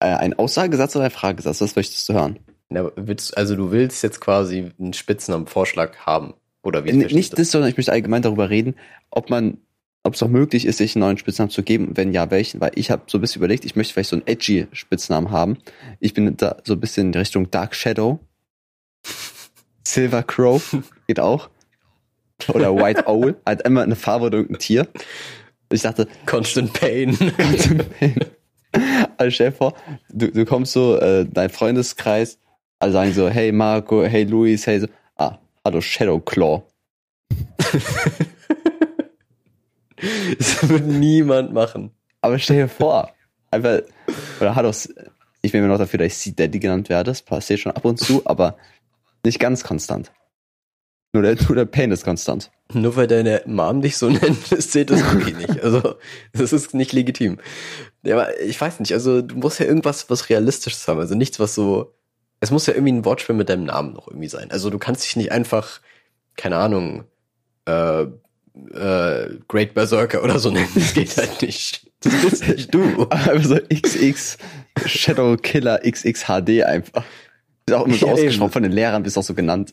äh, 0.00 0.06
ein 0.06 0.38
Aussagesatz 0.38 0.96
oder 0.96 1.06
ein 1.06 1.10
Fragesatz? 1.10 1.60
Was 1.60 1.76
möchtest 1.76 2.08
du 2.08 2.14
hören? 2.14 2.38
Na, 2.70 2.90
willst, 2.96 3.36
also 3.36 3.54
du 3.54 3.70
willst 3.70 4.02
jetzt 4.02 4.20
quasi 4.20 4.72
einen 4.78 4.92
Spitznamenvorschlag 4.94 6.06
haben. 6.06 6.34
Oder 6.62 6.84
wie 6.84 6.90
N 6.90 6.98
nicht 6.98 7.38
das, 7.38 7.50
sondern 7.50 7.70
ich 7.70 7.76
möchte 7.76 7.92
allgemein 7.92 8.22
darüber 8.22 8.50
reden, 8.50 8.74
ob 9.10 9.30
man, 9.30 9.58
ob 10.02 10.14
es 10.14 10.22
auch 10.22 10.28
möglich 10.28 10.64
ist, 10.64 10.78
sich 10.78 10.96
einen 10.96 11.00
neuen 11.00 11.18
Spitznamen 11.18 11.50
zu 11.50 11.62
geben. 11.62 11.90
Wenn 11.94 12.12
ja, 12.12 12.30
welchen? 12.30 12.60
Weil 12.60 12.72
ich 12.74 12.90
habe 12.90 13.02
so 13.06 13.18
ein 13.18 13.20
bisschen 13.20 13.40
überlegt, 13.40 13.64
ich 13.64 13.76
möchte 13.76 13.92
vielleicht 13.92 14.10
so 14.10 14.16
einen 14.16 14.26
edgy 14.26 14.66
Spitznamen 14.72 15.30
haben. 15.30 15.58
Ich 16.00 16.14
bin 16.14 16.36
da 16.36 16.56
so 16.64 16.74
ein 16.74 16.80
bisschen 16.80 17.08
in 17.08 17.14
Richtung 17.14 17.50
Dark 17.50 17.74
Shadow. 17.74 18.18
Silver 19.84 20.22
Crow 20.22 20.76
geht 21.06 21.20
auch. 21.20 21.50
Oder 22.48 22.74
White 22.76 23.06
Owl, 23.08 23.36
halt 23.44 23.62
immer 23.62 23.82
eine 23.82 23.96
Farbe 23.96 24.26
oder 24.26 24.38
irgendein 24.38 24.60
Tier. 24.60 24.86
Ich 25.72 25.82
dachte, 25.82 26.06
Constant 26.26 26.72
Pain. 26.72 27.16
also 29.16 29.30
stell 29.30 29.50
dir 29.50 29.56
vor, 29.56 29.74
du, 30.10 30.30
du 30.30 30.44
kommst 30.44 30.72
so, 30.72 30.96
äh, 30.98 31.26
dein 31.28 31.50
Freundeskreis, 31.50 32.38
alle 32.78 32.92
sagen 32.92 33.12
so, 33.12 33.28
hey 33.28 33.50
Marco, 33.50 34.04
hey 34.04 34.22
Luis, 34.22 34.66
hey 34.66 34.80
so, 34.80 34.86
ah, 35.16 35.38
hallo 35.64 35.80
Shadow 35.80 36.20
Claw. 36.20 36.62
das 40.38 40.68
wird 40.68 40.86
niemand 40.86 41.52
machen. 41.52 41.92
Aber 42.20 42.38
stell 42.38 42.56
dir 42.56 42.68
vor, 42.68 43.12
Einfach, 43.50 43.80
oder 44.40 44.54
hat 44.54 44.66
auch, 44.66 44.74
ich 45.40 45.52
bin 45.52 45.62
mir 45.62 45.68
noch 45.68 45.78
dafür, 45.78 45.98
dass 45.98 46.08
ich 46.08 46.18
C-Daddy 46.18 46.58
genannt 46.58 46.88
werde. 46.88 47.10
Das 47.10 47.22
passiert 47.22 47.60
schon 47.60 47.72
ab 47.72 47.84
und 47.84 47.98
zu, 47.98 48.22
aber 48.26 48.56
nicht 49.24 49.38
ganz 49.38 49.64
konstant. 49.64 50.12
Nur 51.14 51.22
der, 51.22 51.36
nur 51.46 51.56
der 51.56 51.64
Pain 51.64 51.90
ist 51.90 52.04
konstant. 52.04 52.50
Nur 52.74 52.96
weil 52.96 53.06
deine 53.06 53.42
Mom 53.46 53.80
dich 53.80 53.96
so 53.96 54.10
nennt, 54.10 54.52
das 54.52 54.70
zählt 54.70 54.90
das 54.90 55.00
wirklich 55.12 55.36
nicht. 55.36 55.62
Also, 55.62 55.96
das 56.34 56.52
ist 56.52 56.74
nicht 56.74 56.92
legitim. 56.92 57.38
Ja, 58.02 58.16
aber 58.16 58.40
ich 58.40 58.60
weiß 58.60 58.80
nicht, 58.80 58.92
also 58.92 59.22
du 59.22 59.36
musst 59.36 59.58
ja 59.58 59.66
irgendwas, 59.66 60.10
was 60.10 60.28
Realistisches 60.28 60.86
haben. 60.86 61.00
Also 61.00 61.14
nichts, 61.14 61.40
was 61.40 61.54
so. 61.54 61.94
Es 62.40 62.50
muss 62.50 62.66
ja 62.66 62.74
irgendwie 62.74 62.92
ein 62.92 63.04
Wortspiel 63.04 63.34
mit 63.34 63.48
deinem 63.48 63.64
Namen 63.64 63.94
noch 63.94 64.06
irgendwie 64.06 64.28
sein. 64.28 64.50
Also 64.50 64.70
du 64.70 64.78
kannst 64.78 65.04
dich 65.04 65.16
nicht 65.16 65.32
einfach, 65.32 65.80
keine 66.36 66.56
Ahnung, 66.56 67.04
äh, 67.64 68.06
äh, 68.72 69.36
Great 69.48 69.74
Berserker 69.74 70.22
oder 70.24 70.38
so 70.38 70.50
nennen. 70.50 70.68
Das 70.74 70.94
geht 70.94 71.16
halt 71.16 71.42
nicht. 71.42 71.90
Das 72.00 72.12
bist 72.22 72.48
nicht 72.48 72.74
du. 72.74 73.06
Aber 73.10 73.40
so 73.42 73.56
XX 73.56 74.38
Shadow 74.86 75.36
Killer 75.36 75.80
XXHD 75.88 76.62
einfach. 76.64 77.04
Ist 77.66 77.74
auch 77.74 77.86
immer 77.86 77.96
so 77.96 78.06
Ja, 78.06 78.12
ausgesprochen 78.12 78.46
eben. 78.46 78.52
von 78.52 78.62
den 78.62 78.72
Lehrern, 78.72 79.02
bist 79.02 79.18
auch 79.18 79.22
so 79.22 79.34
genannt. 79.34 79.72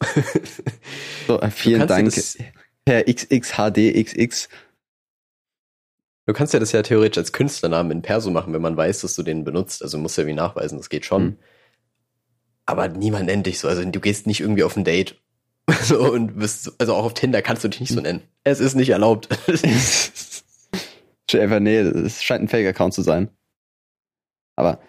So, 1.28 1.40
äh, 1.40 1.50
vielen 1.50 1.88
Dank, 1.88 2.14
Herr 2.88 3.04
XXHDXX. 3.04 4.50
Du 6.28 6.34
kannst 6.34 6.54
ja 6.54 6.60
das 6.60 6.72
ja 6.72 6.82
theoretisch 6.82 7.20
als 7.20 7.32
Künstlernamen 7.34 7.92
in 7.92 8.02
Perso 8.02 8.32
machen, 8.32 8.54
wenn 8.54 8.62
man 8.62 8.76
weiß, 8.76 9.02
dass 9.02 9.16
du 9.16 9.24
den 9.24 9.44
benutzt. 9.44 9.84
Also 9.84 9.98
musst 9.98 10.18
ja 10.18 10.26
wie 10.26 10.34
nachweisen, 10.34 10.78
das 10.78 10.90
geht 10.90 11.06
schon. 11.06 11.24
Mhm. 11.24 11.38
Aber 12.66 12.88
niemand 12.88 13.28
nennt 13.28 13.46
dich 13.46 13.60
so. 13.60 13.68
Also 13.68 13.84
du 13.86 14.00
gehst 14.00 14.26
nicht 14.26 14.42
irgendwie 14.42 14.64
auf 14.64 14.76
ein 14.76 14.84
Date. 14.84 15.22
So, 15.82 16.12
und 16.12 16.38
bist, 16.38 16.64
so- 16.64 16.72
also 16.78 16.94
auch 16.96 17.06
auf 17.06 17.14
Tinder 17.14 17.42
kannst 17.42 17.64
du 17.64 17.68
dich 17.68 17.80
nicht 17.80 17.92
so 17.94 18.02
nennen. 18.02 18.22
Es 18.44 18.60
ist 18.60 18.76
nicht 18.76 18.90
erlaubt. 18.90 19.30
Einfach, 21.34 21.60
nee, 21.60 21.78
es 21.78 22.24
scheint 22.24 22.44
ein 22.44 22.48
Fake-Account 22.48 22.94
zu 22.94 23.02
sein. 23.02 23.30
Aber 24.56 24.80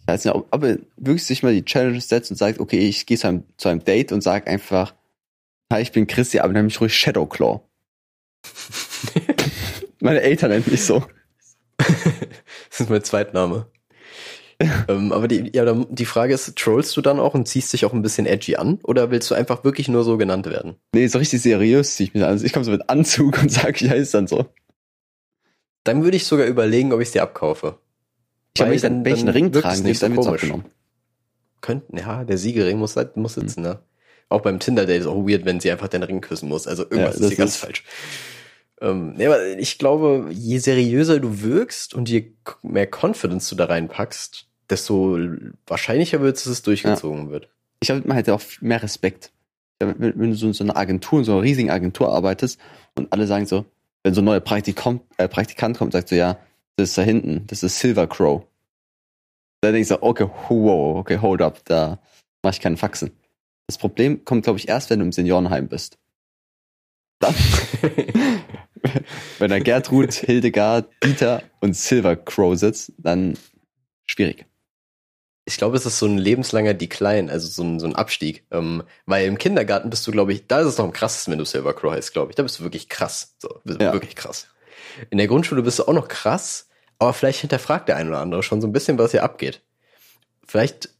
ich 0.00 0.06
weiß 0.08 0.24
nicht, 0.24 0.34
ob, 0.34 0.48
ob 0.50 0.64
er 0.64 0.78
wirklich 0.96 1.24
sich 1.24 1.42
mal 1.42 1.52
die 1.52 1.64
Challenge 1.64 2.00
setzt 2.00 2.30
und 2.30 2.36
sagt, 2.36 2.58
okay, 2.58 2.78
ich 2.88 3.06
gehe 3.06 3.18
zu 3.18 3.28
einem, 3.28 3.44
zu 3.56 3.68
einem 3.68 3.84
Date 3.84 4.10
und 4.12 4.22
sag 4.22 4.48
einfach, 4.48 4.94
hi, 5.72 5.80
ich 5.80 5.92
bin 5.92 6.06
Christi, 6.06 6.40
aber 6.40 6.52
nenn 6.52 6.64
mich 6.64 6.80
ruhig 6.80 6.94
Shadowclaw. 6.96 7.60
Meine 10.00 10.22
Eltern 10.22 10.50
nennen 10.50 10.64
mich 10.66 10.84
so. 10.84 11.04
das 11.76 12.80
ist 12.80 12.90
mein 12.90 13.04
Zweitname. 13.04 13.70
ähm, 14.88 15.12
aber 15.12 15.26
die, 15.26 15.50
ja, 15.54 15.72
die 15.88 16.04
Frage 16.04 16.34
ist, 16.34 16.54
trollst 16.56 16.96
du 16.96 17.00
dann 17.00 17.18
auch 17.18 17.34
und 17.34 17.48
ziehst 17.48 17.72
dich 17.72 17.84
auch 17.86 17.92
ein 17.94 18.02
bisschen 18.02 18.26
edgy 18.26 18.56
an? 18.56 18.78
Oder 18.84 19.10
willst 19.10 19.30
du 19.30 19.34
einfach 19.34 19.64
wirklich 19.64 19.88
nur 19.88 20.04
so 20.04 20.18
genannt 20.18 20.46
werden? 20.46 20.76
Nee, 20.94 21.06
so 21.06 21.18
richtig 21.18 21.40
seriös 21.42 21.96
zieh 21.96 22.04
ich 22.04 22.14
mich 22.14 22.22
an. 22.22 22.28
Also 22.30 22.44
ich 22.44 22.52
komme 22.52 22.64
so 22.64 22.70
mit 22.70 22.88
Anzug 22.90 23.40
und 23.42 23.50
sag, 23.52 23.80
ich 23.80 23.88
heiße 23.90 24.12
dann 24.12 24.26
so. 24.26 24.46
Dann 25.84 26.04
würde 26.04 26.16
ich 26.16 26.26
sogar 26.26 26.46
überlegen, 26.46 26.92
ob 26.92 27.00
ich 27.00 27.08
es 27.08 27.12
dir 27.12 27.22
abkaufe. 27.22 27.78
Ich 28.54 28.60
habe 28.62 28.76
dann, 28.76 29.02
dann 29.04 29.28
Ring 29.30 29.50
tragen, 29.52 29.82
nicht 29.82 30.02
dann 30.02 30.14
so 30.14 30.20
komisch. 30.22 30.42
abgenommen. 30.42 30.66
Könnten, 31.62 31.96
ja, 31.96 32.24
der 32.24 32.36
Siegerring 32.36 32.78
muss, 32.78 32.96
halt- 32.96 33.16
muss 33.16 33.34
sitzen, 33.34 33.62
ne? 33.62 33.80
Auch 34.28 34.42
beim 34.42 34.60
Tinder-Date 34.60 35.00
ist 35.00 35.06
auch 35.06 35.26
weird, 35.26 35.44
wenn 35.44 35.60
sie 35.60 35.70
einfach 35.70 35.88
den 35.88 36.02
Ring 36.02 36.20
küssen 36.20 36.48
muss. 36.48 36.66
Also 36.66 36.82
irgendwas 36.84 37.18
Ja, 37.18 37.22
ist 37.24 37.28
hier 37.28 37.36
ganz 37.38 37.50
ist- 37.52 37.56
falsch. 37.56 37.84
Ähm, 38.82 39.14
nee, 39.16 39.26
aber 39.26 39.44
ich 39.58 39.78
glaube, 39.78 40.28
je 40.30 40.58
seriöser 40.58 41.18
du 41.20 41.42
wirkst 41.42 41.94
und 41.94 42.08
je 42.08 42.32
mehr 42.62 42.88
Confidence 42.90 43.48
du 43.50 43.56
da 43.56 43.66
reinpackst, 43.66 44.46
desto 44.70 45.18
wahrscheinlicher 45.66 46.20
wird 46.20 46.36
es, 46.36 46.44
dass 46.44 46.52
es 46.52 46.62
durchgezogen 46.62 47.30
wird. 47.30 47.48
Ich 47.80 47.88
glaube, 47.88 48.06
man 48.06 48.16
hätte 48.16 48.34
auch 48.34 48.42
mehr 48.60 48.82
Respekt. 48.82 49.32
Ja, 49.82 49.94
Wenn, 49.98 50.30
du 50.30 50.34
so 50.34 50.46
in 50.46 50.52
so 50.52 50.64
einer 50.64 50.76
Agentur, 50.76 51.20
in 51.20 51.24
so 51.24 51.32
einer 51.32 51.42
riesigen 51.42 51.70
Agentur 51.70 52.12
arbeitest 52.12 52.60
und 52.96 53.12
alle 53.12 53.26
sagen 53.26 53.46
so, 53.46 53.64
wenn 54.02 54.14
so 54.14 54.20
ein 54.20 54.24
neuer 54.24 54.40
Praktikant, 54.40 55.02
äh, 55.16 55.28
Praktikant 55.28 55.78
kommt, 55.78 55.92
sagt 55.92 56.08
so, 56.08 56.16
ja, 56.16 56.38
das 56.76 56.90
ist 56.90 56.98
da 56.98 57.02
hinten, 57.02 57.46
das 57.46 57.62
ist 57.62 57.78
Silver 57.78 58.06
Crow. 58.06 58.44
Da 59.62 59.68
denke 59.68 59.80
ich 59.80 59.88
so, 59.88 60.02
okay, 60.02 60.26
wow, 60.48 60.98
okay, 60.98 61.18
hold 61.18 61.42
up, 61.42 61.64
da 61.64 61.98
mache 62.42 62.54
ich 62.54 62.60
keinen 62.60 62.76
Faxen. 62.76 63.12
Das 63.66 63.78
Problem 63.78 64.24
kommt, 64.24 64.44
glaube 64.44 64.58
ich, 64.58 64.68
erst, 64.68 64.90
wenn 64.90 64.98
du 64.98 65.04
im 65.04 65.12
Seniorenheim 65.12 65.68
bist. 65.68 65.98
Dann, 67.20 67.34
wenn 69.38 69.50
da 69.50 69.58
Gertrud, 69.58 70.12
Hildegard, 70.12 70.90
Dieter 71.04 71.42
und 71.60 71.76
Silver 71.76 72.16
Crow 72.16 72.58
sitzt, 72.58 72.92
dann 72.98 73.36
schwierig. 74.06 74.46
Ich 75.50 75.56
glaube, 75.58 75.76
es 75.76 75.84
ist 75.84 75.98
so 75.98 76.06
ein 76.06 76.16
lebenslanger 76.16 76.74
Decline, 76.74 77.28
also 77.30 77.48
so 77.48 77.64
ein, 77.64 77.80
so 77.80 77.86
ein 77.86 77.96
Abstieg. 77.96 78.44
Ähm, 78.52 78.84
weil 79.06 79.26
im 79.26 79.36
Kindergarten 79.36 79.90
bist 79.90 80.06
du, 80.06 80.12
glaube 80.12 80.32
ich, 80.32 80.46
da 80.46 80.60
ist 80.60 80.66
es 80.68 80.78
noch 80.78 80.84
am 80.84 80.92
krassesten, 80.92 81.32
wenn 81.32 81.38
du 81.40 81.44
Silver 81.44 81.74
Crow 81.74 81.92
heißt, 81.92 82.12
glaube 82.12 82.30
ich. 82.30 82.36
Da 82.36 82.44
bist 82.44 82.60
du 82.60 82.62
wirklich 82.62 82.88
krass. 82.88 83.34
So, 83.42 83.60
bist 83.64 83.80
Ja. 83.80 83.92
wirklich 83.92 84.14
krass. 84.14 84.46
In 85.10 85.18
der 85.18 85.26
Grundschule 85.26 85.62
bist 85.62 85.80
du 85.80 85.84
auch 85.88 85.92
noch 85.92 86.06
krass, 86.06 86.68
aber 87.00 87.12
vielleicht 87.12 87.40
hinterfragt 87.40 87.88
der 87.88 87.96
ein 87.96 88.06
oder 88.08 88.20
andere 88.20 88.44
schon 88.44 88.60
so 88.60 88.68
ein 88.68 88.72
bisschen, 88.72 88.96
was 88.96 89.10
hier 89.10 89.24
abgeht. 89.24 89.62
Vielleicht 90.46 90.90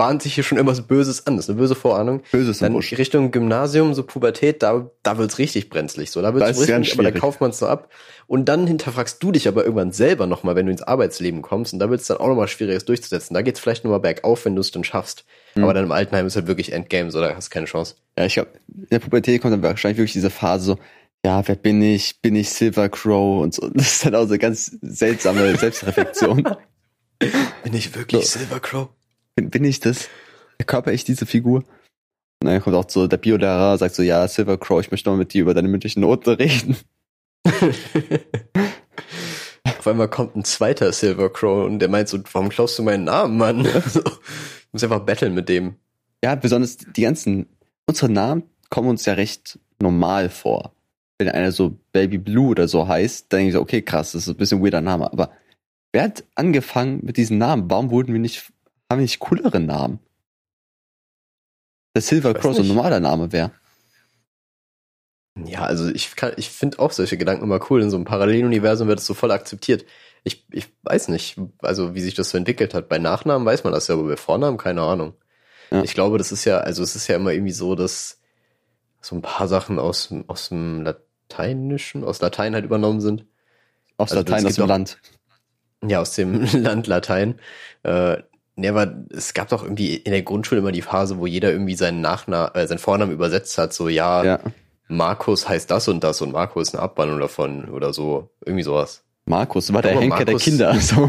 bahnt 0.00 0.22
sich 0.22 0.34
hier 0.34 0.44
schon 0.44 0.56
irgendwas 0.56 0.80
Böses 0.80 1.26
an. 1.26 1.36
Das 1.36 1.44
ist 1.44 1.50
eine 1.50 1.58
böse 1.58 1.74
Vorahnung. 1.74 2.22
Böses 2.32 2.62
im 2.62 2.64
Dann 2.64 2.72
Busch. 2.72 2.90
Richtung 2.96 3.32
Gymnasium, 3.32 3.92
so 3.92 4.02
Pubertät, 4.02 4.62
da, 4.62 4.90
da 5.02 5.18
wird's 5.18 5.36
richtig 5.36 5.68
brenzlig. 5.68 6.10
So, 6.10 6.22
da 6.22 6.32
wird's 6.32 6.58
ist 6.58 6.66
richtig, 6.66 6.94
aber 6.94 7.02
da 7.02 7.10
kauft 7.10 7.42
man's 7.42 7.58
so 7.58 7.66
ab. 7.66 7.90
Und 8.26 8.46
dann 8.46 8.66
hinterfragst 8.66 9.22
du 9.22 9.30
dich 9.30 9.46
aber 9.46 9.62
irgendwann 9.64 9.92
selber 9.92 10.26
nochmal, 10.26 10.56
wenn 10.56 10.64
du 10.64 10.72
ins 10.72 10.80
Arbeitsleben 10.80 11.42
kommst. 11.42 11.74
Und 11.74 11.80
da 11.80 11.90
wird's 11.90 12.06
dann 12.06 12.16
auch 12.16 12.28
nochmal 12.28 12.48
schwieriger, 12.48 12.78
es 12.78 12.86
durchzusetzen. 12.86 13.34
Da 13.34 13.42
geht's 13.42 13.60
vielleicht 13.60 13.84
nochmal 13.84 14.00
bergauf, 14.00 14.46
wenn 14.46 14.54
du 14.54 14.62
es 14.62 14.70
dann 14.70 14.84
schaffst. 14.84 15.26
Hm. 15.52 15.64
Aber 15.64 15.74
dann 15.74 15.84
im 15.84 15.92
Altenheim 15.92 16.26
ist 16.26 16.34
halt 16.34 16.46
wirklich 16.46 16.72
Endgame, 16.72 17.10
so 17.10 17.20
da 17.20 17.36
hast 17.36 17.48
du 17.48 17.52
keine 17.52 17.66
Chance. 17.66 17.96
Ja, 18.16 18.24
ich 18.24 18.32
glaube, 18.32 18.52
in 18.74 18.86
der 18.90 19.00
Pubertät 19.00 19.42
kommt 19.42 19.52
dann 19.52 19.62
wahrscheinlich 19.62 19.98
wirklich 19.98 20.14
diese 20.14 20.30
Phase 20.30 20.64
so, 20.64 20.78
ja, 21.26 21.46
wer 21.46 21.56
bin 21.56 21.82
ich? 21.82 22.22
Bin 22.22 22.36
ich 22.36 22.48
Silver 22.48 22.88
Crow? 22.88 23.42
Und 23.42 23.52
so. 23.52 23.68
Das 23.74 23.92
ist 23.92 24.06
dann 24.06 24.14
auch 24.14 24.22
so 24.22 24.28
eine 24.28 24.38
ganz 24.38 24.78
seltsame 24.80 25.54
Selbstreflexion. 25.58 26.42
Bin 27.18 27.74
ich 27.74 27.94
wirklich 27.94 28.26
So. 28.26 28.38
Silver 28.38 28.60
Crow? 28.60 28.88
Bin, 29.34 29.50
bin 29.50 29.64
ich 29.64 29.80
das? 29.80 30.08
Körper 30.66 30.92
ich 30.92 31.04
diese 31.04 31.26
Figur? 31.26 31.64
Und 32.42 32.48
dann 32.48 32.60
kommt 32.62 32.76
auch 32.76 32.88
so 32.88 33.06
der 33.06 33.18
Biolehrer, 33.18 33.76
sagt 33.78 33.94
so, 33.94 34.02
ja, 34.02 34.26
Silver 34.26 34.56
Crow, 34.58 34.80
ich 34.80 34.90
möchte 34.90 35.10
noch 35.10 35.16
mit 35.16 35.34
dir 35.34 35.42
über 35.42 35.54
deine 35.54 35.68
mündlichen 35.68 36.00
Noten 36.00 36.30
reden. 36.30 36.76
Auf 39.78 39.86
einmal 39.86 40.08
kommt 40.08 40.36
ein 40.36 40.44
zweiter 40.44 40.92
Silver 40.92 41.30
Crow 41.30 41.66
und 41.66 41.78
der 41.80 41.88
meint 41.88 42.08
so, 42.08 42.18
warum 42.32 42.48
klaust 42.48 42.78
du 42.78 42.82
meinen 42.82 43.04
Namen, 43.04 43.36
Mann? 43.36 43.64
so, 43.86 44.00
du 44.00 44.10
musst 44.72 44.84
einfach 44.84 45.00
battlen 45.00 45.34
mit 45.34 45.48
dem. 45.48 45.76
Ja, 46.24 46.34
besonders 46.34 46.78
die 46.78 47.02
ganzen, 47.02 47.46
unsere 47.86 48.10
Namen 48.10 48.44
kommen 48.70 48.88
uns 48.88 49.04
ja 49.04 49.14
recht 49.14 49.58
normal 49.80 50.30
vor. 50.30 50.72
Wenn 51.18 51.28
einer 51.28 51.52
so 51.52 51.78
Baby 51.92 52.16
Blue 52.18 52.48
oder 52.48 52.68
so 52.68 52.88
heißt, 52.88 53.30
dann 53.30 53.38
denke 53.38 53.48
ich 53.48 53.54
so, 53.54 53.60
okay, 53.60 53.82
krass, 53.82 54.12
das 54.12 54.22
ist 54.22 54.28
ein 54.28 54.36
bisschen 54.36 54.58
ein 54.58 54.64
weirder 54.64 54.80
Name. 54.80 55.12
Aber 55.12 55.30
wer 55.92 56.04
hat 56.04 56.24
angefangen 56.34 57.00
mit 57.02 57.18
diesen 57.18 57.36
Namen? 57.36 57.70
Warum 57.70 57.90
wurden 57.90 58.14
wir 58.14 58.20
nicht, 58.20 58.50
haben 58.90 58.98
wir 58.98 59.02
nicht 59.02 59.20
coolere 59.20 59.60
Namen? 59.60 60.00
Der 61.94 62.02
Silver 62.02 62.40
so 62.40 62.60
ein 62.62 62.68
normaler 62.68 63.00
Name 63.00 63.32
wäre. 63.32 63.52
Ja, 65.44 65.62
also 65.62 65.88
ich 65.88 66.14
kann, 66.16 66.32
ich 66.36 66.50
finde 66.50 66.78
auch 66.80 66.90
solche 66.92 67.16
Gedanken 67.16 67.44
immer 67.44 67.60
cool. 67.70 67.82
In 67.82 67.90
so 67.90 67.96
einem 67.96 68.04
Paralleluniversum 68.04 68.88
wird 68.88 68.98
es 68.98 69.06
so 69.06 69.14
voll 69.14 69.30
akzeptiert. 69.30 69.84
Ich, 70.22 70.46
ich 70.50 70.66
weiß 70.82 71.08
nicht, 71.08 71.38
also 71.60 71.94
wie 71.94 72.00
sich 72.00 72.14
das 72.14 72.30
so 72.30 72.36
entwickelt 72.38 72.74
hat. 72.74 72.88
Bei 72.88 72.98
Nachnamen 72.98 73.46
weiß 73.46 73.64
man 73.64 73.72
das 73.72 73.88
ja, 73.88 73.94
aber 73.94 74.06
bei 74.06 74.16
Vornamen 74.16 74.58
keine 74.58 74.82
Ahnung. 74.82 75.14
Ja. 75.70 75.82
Ich 75.82 75.94
glaube, 75.94 76.18
das 76.18 76.32
ist 76.32 76.44
ja, 76.44 76.58
also 76.58 76.82
es 76.82 76.94
ist 76.96 77.06
ja 77.06 77.16
immer 77.16 77.32
irgendwie 77.32 77.52
so, 77.52 77.74
dass 77.74 78.20
so 79.00 79.16
ein 79.16 79.22
paar 79.22 79.48
Sachen 79.48 79.78
aus, 79.78 80.08
dem- 80.08 80.28
aus 80.28 80.48
dem 80.50 80.82
Lateinischen, 80.82 82.04
aus 82.04 82.20
Latein 82.20 82.54
halt 82.54 82.64
übernommen 82.64 83.00
sind. 83.00 83.24
Aus 83.96 84.10
Also, 84.12 84.16
Latein, 84.16 84.46
aus 84.46 84.54
dem 84.56 84.64
auch- 84.64 84.68
Land. 84.68 84.98
Ja, 85.86 86.00
aus 86.00 86.14
dem 86.16 86.42
Land 86.62 86.86
Latein. 86.86 87.40
Äh, 87.84 88.18
nee, 88.60 88.68
aber 88.68 88.94
es 89.10 89.34
gab 89.34 89.48
doch 89.48 89.62
irgendwie 89.62 89.96
in 89.96 90.12
der 90.12 90.22
Grundschule 90.22 90.60
immer 90.60 90.72
die 90.72 90.82
Phase, 90.82 91.18
wo 91.18 91.26
jeder 91.26 91.50
irgendwie 91.50 91.74
seinen 91.74 92.00
Nachnamen, 92.00 92.54
äh, 92.54 92.66
seinen 92.66 92.78
Vornamen 92.78 93.12
übersetzt 93.12 93.58
hat, 93.58 93.72
so 93.72 93.88
ja, 93.88 94.24
Ja. 94.24 94.40
Markus 94.88 95.48
heißt 95.48 95.70
das 95.70 95.86
und 95.88 96.02
das 96.04 96.20
und 96.20 96.32
Marco 96.32 96.60
ist 96.60 96.74
eine 96.74 96.82
Abwandlung 96.82 97.20
davon 97.20 97.68
oder 97.68 97.92
so. 97.92 98.30
Irgendwie 98.44 98.64
sowas. 98.64 99.02
Markus 99.24 99.72
war 99.72 99.82
der 99.82 99.92
Henker 99.98 100.24
der 100.24 100.34
Markus- 100.34 100.44
Kinder. 100.44 100.74
So. 100.80 101.08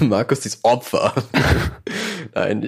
Markus 0.00 0.44
ist 0.44 0.58
Opfer. 0.64 1.14
Nein. 2.34 2.66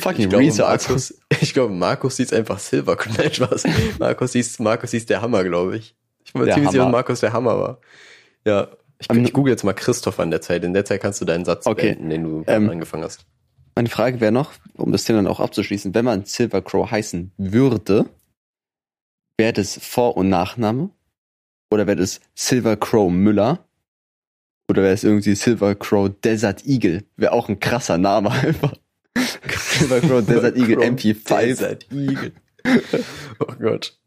Fucking 0.00 0.24
ich 0.24 0.28
glaube, 0.28 0.44
Research. 0.44 0.88
Markus, 0.88 1.14
ich 1.40 1.52
glaube, 1.52 1.74
Markus 1.74 2.16
hieß 2.18 2.32
einfach 2.32 2.60
Silver. 2.60 2.96
Nein, 3.18 3.32
Spaß. 3.34 3.64
Markus 3.98 4.32
hieß, 4.32 4.60
Markus 4.60 4.92
hieß 4.92 5.06
der 5.06 5.22
Hammer, 5.22 5.42
glaube 5.42 5.76
ich. 5.78 5.96
Ich 6.24 6.32
bin 6.32 6.42
mir 6.44 6.52
ziemlich 6.52 6.70
sicher. 6.70 6.88
Markus 6.88 7.18
der 7.20 7.32
Hammer 7.32 7.58
war. 7.60 7.78
Ja. 8.44 8.68
Ich, 9.02 9.10
Ähm, 9.10 9.24
ich 9.24 9.32
google 9.32 9.52
jetzt 9.52 9.64
mal 9.64 9.72
Christoph 9.74 10.18
an 10.20 10.30
der 10.30 10.40
Zeit. 10.40 10.64
In 10.64 10.72
der 10.74 10.84
Zeit 10.84 11.00
kannst 11.02 11.20
du 11.20 11.24
deinen 11.24 11.44
Satz 11.44 11.66
Okay. 11.66 11.88
beenden, 11.94 12.10
den 12.10 12.22
du 12.24 12.44
Ähm, 12.46 12.70
angefangen 12.70 13.04
hast. 13.04 13.26
Meine 13.74 13.88
Frage 13.88 14.20
wäre 14.20 14.32
noch, 14.32 14.52
um 14.74 14.92
das 14.92 15.04
Thema 15.04 15.18
dann 15.18 15.26
auch 15.26 15.40
abzuschließen, 15.40 15.94
wenn 15.94 16.04
man 16.04 16.24
Silver 16.24 16.60
Crow 16.62 16.90
heißen 16.90 17.32
würde, 17.38 18.06
wäre 19.38 19.52
das 19.54 19.78
Vor- 19.82 20.16
und 20.16 20.28
Nachname? 20.28 20.90
Oder 21.70 21.86
wäre 21.86 21.96
das 21.96 22.20
Silver 22.34 22.76
Crow 22.76 23.10
Müller? 23.10 23.64
Oder 24.70 24.82
wäre 24.82 24.92
es 24.94 25.04
irgendwie 25.04 25.34
Silver 25.34 25.74
Crow 25.74 26.10
Desert 26.22 26.66
Eagle? 26.66 27.04
Wäre 27.16 27.32
auch 27.32 27.48
ein 27.48 27.60
krasser 27.60 27.96
Name 27.98 28.30
einfach. 28.30 28.74
Silver 29.48 30.00
Crow 30.00 30.24
Desert 30.24 30.56
Eagle 30.56 30.76
Crow 30.76 30.84
MP5 30.86 31.40
Desert 31.40 31.86
Eagle. 31.92 32.32
oh 33.40 33.52
Gott. 33.58 33.98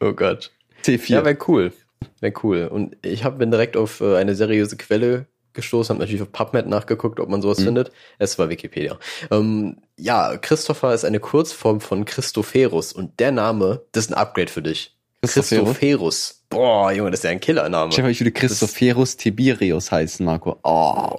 Oh 0.00 0.12
Gott. 0.12 0.52
C4. 0.84 1.12
Ja, 1.12 1.24
wäre 1.24 1.38
cool. 1.48 1.72
Wäre 2.20 2.32
cool. 2.42 2.66
Und 2.66 2.96
ich 3.02 3.24
hab, 3.24 3.38
bin 3.38 3.50
direkt 3.50 3.76
auf 3.76 4.00
äh, 4.00 4.16
eine 4.16 4.34
seriöse 4.34 4.76
Quelle 4.76 5.26
gestoßen, 5.52 5.94
habe 5.94 6.00
natürlich 6.00 6.22
auf 6.22 6.32
PubMed 6.32 6.66
nachgeguckt, 6.66 7.18
ob 7.18 7.28
man 7.28 7.40
sowas 7.42 7.58
Mhm. 7.60 7.64
findet. 7.64 7.92
Es 8.18 8.38
war 8.38 8.48
Wikipedia. 8.50 8.98
Ähm, 9.30 9.78
ja, 9.96 10.36
Christopher 10.36 10.92
ist 10.94 11.04
eine 11.04 11.18
Kurzform 11.20 11.80
von 11.80 12.04
Christophorus 12.04 12.92
und 12.92 13.18
der 13.20 13.32
Name, 13.32 13.82
das 13.92 14.04
ist 14.04 14.10
ein 14.10 14.14
Upgrade 14.14 14.50
für 14.50 14.62
dich. 14.62 14.94
Christophorus. 15.22 16.42
Boah, 16.50 16.92
Junge, 16.92 17.10
das 17.10 17.20
ist 17.20 17.24
ja 17.24 17.30
ein 17.30 17.40
Killername. 17.40 17.92
Mal, 17.96 18.10
ich 18.10 18.20
würde 18.20 18.32
Christophorus 18.32 19.16
Tiberius 19.16 19.90
heißen, 19.90 20.24
Marco. 20.24 20.58
Oh. 20.62 21.18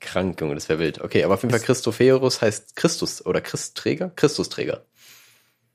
Krank, 0.00 0.40
Junge, 0.40 0.54
das 0.54 0.68
wäre 0.68 0.78
wild. 0.78 1.00
Okay, 1.02 1.22
aber 1.24 1.34
auf 1.34 1.42
jeden 1.42 1.50
Fall 1.50 1.60
Christophorus 1.60 2.40
heißt 2.40 2.76
Christus 2.76 3.24
oder 3.26 3.40
Christträger? 3.40 4.10
Christusträger. 4.16 4.82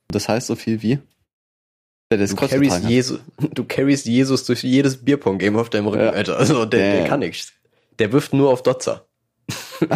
Das 0.08 0.28
heißt 0.28 0.48
so 0.48 0.56
viel 0.56 0.82
wie? 0.82 1.00
Der 2.12 2.18
das 2.20 2.30
Du 2.32 2.36
Kreuz 2.36 2.52
carries. 2.52 2.80
Jesus, 2.88 3.20
du 3.54 3.64
carries 3.64 4.04
Jesus 4.06 4.44
durch 4.46 4.62
jedes 4.64 4.98
Bierpong-Game 5.04 5.56
auf 5.58 5.70
deinem 5.72 5.88
Rücken, 5.88 6.04
Ja. 6.04 6.10
Alter. 6.12 6.38
Also 6.38 6.66
der, 6.66 6.98
der 6.98 7.08
kann 7.08 7.22
nichts. 7.22 7.54
Der 7.98 8.12
wirft 8.12 8.34
nur 8.34 8.52
auf 8.52 8.62
Dotzer. 8.62 9.06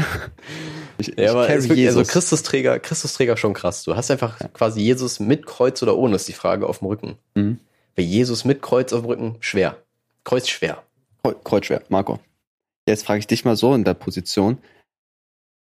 Ich, 0.97 1.07
Ja, 1.17 1.31
aber 1.31 1.47
carry 1.47 1.55
also 1.57 1.73
Jesus. 1.73 2.07
Christusträger, 2.07 2.79
Christusträger 2.79 3.35
schon 3.35 3.53
krass. 3.53 3.83
Du 3.83 3.95
hast 3.97 4.09
einfach 4.11 4.39
quasi 4.53 4.79
Jesus 4.81 5.19
mit 5.19 5.45
Kreuz 5.45 5.83
oder 5.83 5.97
ohne, 5.97 6.15
ist 6.15 6.27
die 6.29 6.33
Frage 6.33 6.67
auf 6.67 6.79
dem 6.79 6.87
Rücken. 6.87 7.17
Mhm. 7.35 7.59
Weil 7.97 8.05
Jesus 8.05 8.45
mit 8.45 8.61
Kreuz 8.61 8.93
auf 8.93 9.01
dem 9.01 9.07
Rücken, 9.07 9.35
schwer. 9.41 9.77
Kreuz 10.23 10.47
schwer. 10.47 10.83
Kreu- 11.23 11.35
Kreuzschwer, 11.43 11.81
Marco. 11.89 12.19
Jetzt 12.87 13.05
frage 13.05 13.19
ich 13.19 13.27
dich 13.27 13.43
mal 13.43 13.57
so 13.57 13.73
in 13.73 13.83
der 13.83 13.93
Position. 13.93 14.57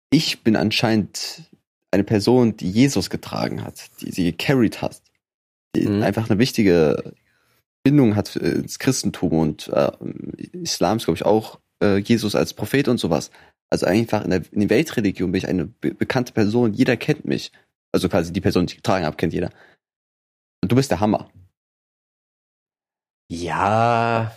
Ich 0.09 0.43
bin 0.43 0.55
anscheinend 0.55 1.43
eine 1.91 2.03
Person, 2.03 2.57
die 2.57 2.71
Jesus 2.71 3.09
getragen 3.11 3.63
hat, 3.63 3.75
die 4.01 4.11
sie 4.11 4.23
gecarried 4.31 4.81
hat, 4.81 5.01
Mhm. 5.75 6.03
einfach 6.03 6.29
eine 6.29 6.39
wichtige 6.39 7.13
Bindung 7.83 8.15
hat 8.15 8.35
äh, 8.35 8.51
ins 8.51 8.79
Christentum 8.79 9.31
und 9.33 9.67
äh, 9.69 9.91
Islam 10.53 10.97
ist, 10.97 11.05
glaube 11.05 11.17
ich, 11.17 11.25
auch 11.25 11.59
äh, 11.81 11.97
Jesus 11.97 12.35
als 12.35 12.53
Prophet 12.53 12.87
und 12.87 12.99
sowas. 12.99 13.31
Also 13.69 13.85
einfach 13.85 14.23
in 14.23 14.31
der, 14.31 14.43
in 14.51 14.59
der 14.59 14.69
Weltreligion 14.69 15.31
bin 15.31 15.39
ich 15.39 15.47
eine 15.47 15.65
be 15.65 15.93
bekannte 15.93 16.33
Person, 16.33 16.73
jeder 16.73 16.97
kennt 16.97 17.25
mich. 17.25 17.51
Also 17.93 18.09
quasi 18.09 18.31
die 18.31 18.41
Person, 18.41 18.65
die 18.65 18.71
ich 18.71 18.77
getragen 18.77 19.05
habe, 19.05 19.17
kennt 19.17 19.33
jeder. 19.33 19.49
Und 20.61 20.71
du 20.71 20.75
bist 20.75 20.91
der 20.91 20.99
Hammer. 20.99 21.29
Ja. 23.29 24.31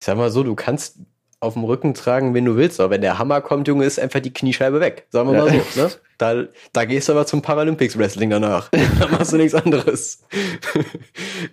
Ich 0.00 0.06
sag 0.06 0.16
mal 0.16 0.30
so, 0.30 0.42
du 0.42 0.54
kannst 0.54 0.98
auf 1.40 1.54
dem 1.54 1.64
Rücken 1.64 1.94
tragen, 1.94 2.34
wenn 2.34 2.44
du 2.44 2.56
willst, 2.56 2.80
aber 2.80 2.90
wenn 2.90 3.00
der 3.00 3.18
Hammer 3.18 3.40
kommt, 3.40 3.66
Junge, 3.66 3.86
ist 3.86 3.98
einfach 3.98 4.20
die 4.20 4.32
Kniescheibe 4.32 4.78
weg. 4.80 5.06
Sagen 5.10 5.32
wir 5.32 5.38
mal 5.42 5.54
Ja. 5.54 5.62
so, 5.74 5.80
ne? 5.82 5.90
Da, 6.18 6.44
da 6.74 6.84
gehst 6.84 7.08
du 7.08 7.12
aber 7.12 7.24
zum 7.24 7.40
Paralympics 7.40 7.96
Wrestling 7.98 8.28
danach. 8.28 8.68
Da 9.00 9.08
machst 9.08 9.32
du 9.32 9.38
nichts 9.38 9.54
anderes. 9.54 10.22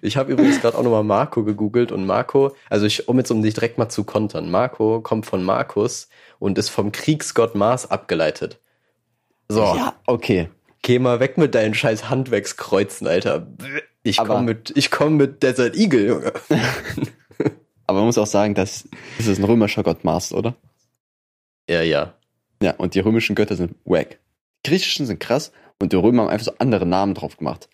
Ich 0.01 0.17
habe 0.17 0.33
übrigens 0.33 0.59
gerade 0.61 0.77
auch 0.77 0.83
nochmal 0.83 1.05
Marco 1.05 1.43
gegoogelt 1.45 1.93
und 1.93 2.05
Marco, 2.05 2.53
also 2.69 2.85
ich, 2.85 3.07
um 3.07 3.17
jetzt 3.17 3.31
um 3.31 3.41
dich 3.41 3.53
direkt 3.53 3.77
mal 3.77 3.87
zu 3.87 4.03
kontern, 4.03 4.51
Marco 4.51 4.99
kommt 4.99 5.25
von 5.25 5.41
Markus 5.41 6.09
und 6.39 6.57
ist 6.57 6.67
vom 6.69 6.91
Kriegsgott 6.91 7.55
Mars 7.55 7.89
abgeleitet. 7.89 8.59
So, 9.47 9.61
Ja, 9.61 9.93
okay. 10.05 10.49
geh 10.81 10.99
mal 10.99 11.21
weg 11.21 11.37
mit 11.37 11.55
deinen 11.55 11.73
scheiß 11.73 12.09
Handwerkskreuzen, 12.09 13.07
Alter. 13.07 13.47
Ich 14.03 14.19
Aber- 14.19 14.35
komm 14.35 14.45
mit, 14.45 14.73
ich 14.75 14.91
komm 14.91 15.15
mit 15.15 15.43
Desert 15.43 15.77
Eagle, 15.77 16.07
Junge. 16.07 16.33
Aber 17.97 18.03
man 18.03 18.09
muss 18.09 18.17
auch 18.19 18.27
sagen, 18.27 18.53
dass 18.53 18.87
das 19.17 19.25
ist 19.25 19.39
ein 19.39 19.43
römischer 19.43 19.81
Gott 19.81 20.03
Mars, 20.03 20.31
oder? 20.31 20.55
Ja, 21.67 21.81
ja. 21.81 22.13
Ja, 22.61 22.75
und 22.75 22.93
die 22.93 22.99
römischen 22.99 23.35
Götter 23.35 23.55
sind 23.55 23.73
wack. 23.85 24.19
Die 24.63 24.69
griechischen 24.69 25.07
sind 25.07 25.19
krass 25.19 25.51
und 25.81 25.93
die 25.93 25.95
Römer 25.95 26.21
haben 26.21 26.29
einfach 26.29 26.45
so 26.45 26.53
andere 26.59 26.85
Namen 26.85 27.15
drauf 27.15 27.37
gemacht. 27.37 27.67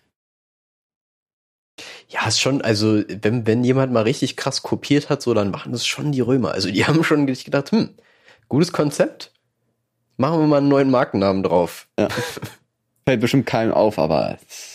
Ja, 2.08 2.26
ist 2.26 2.40
schon, 2.40 2.62
also, 2.62 3.02
wenn, 3.06 3.46
wenn 3.46 3.64
jemand 3.64 3.92
mal 3.92 4.04
richtig 4.04 4.36
krass 4.36 4.62
kopiert 4.62 5.10
hat, 5.10 5.20
so, 5.20 5.34
dann 5.34 5.50
machen 5.50 5.72
das 5.72 5.86
schon 5.86 6.10
die 6.10 6.22
Römer. 6.22 6.52
Also, 6.52 6.70
die 6.70 6.84
haben 6.86 7.04
schon 7.04 7.26
gedacht, 7.26 7.70
hm, 7.70 7.90
gutes 8.48 8.72
Konzept. 8.72 9.30
Machen 10.16 10.40
wir 10.40 10.46
mal 10.46 10.56
einen 10.58 10.68
neuen 10.68 10.90
Markennamen 10.90 11.42
drauf. 11.42 11.86
Ja. 11.98 12.08
Fällt 13.06 13.20
bestimmt 13.20 13.44
keinem 13.44 13.72
auf, 13.72 13.98
aber 13.98 14.38
es- 14.48 14.73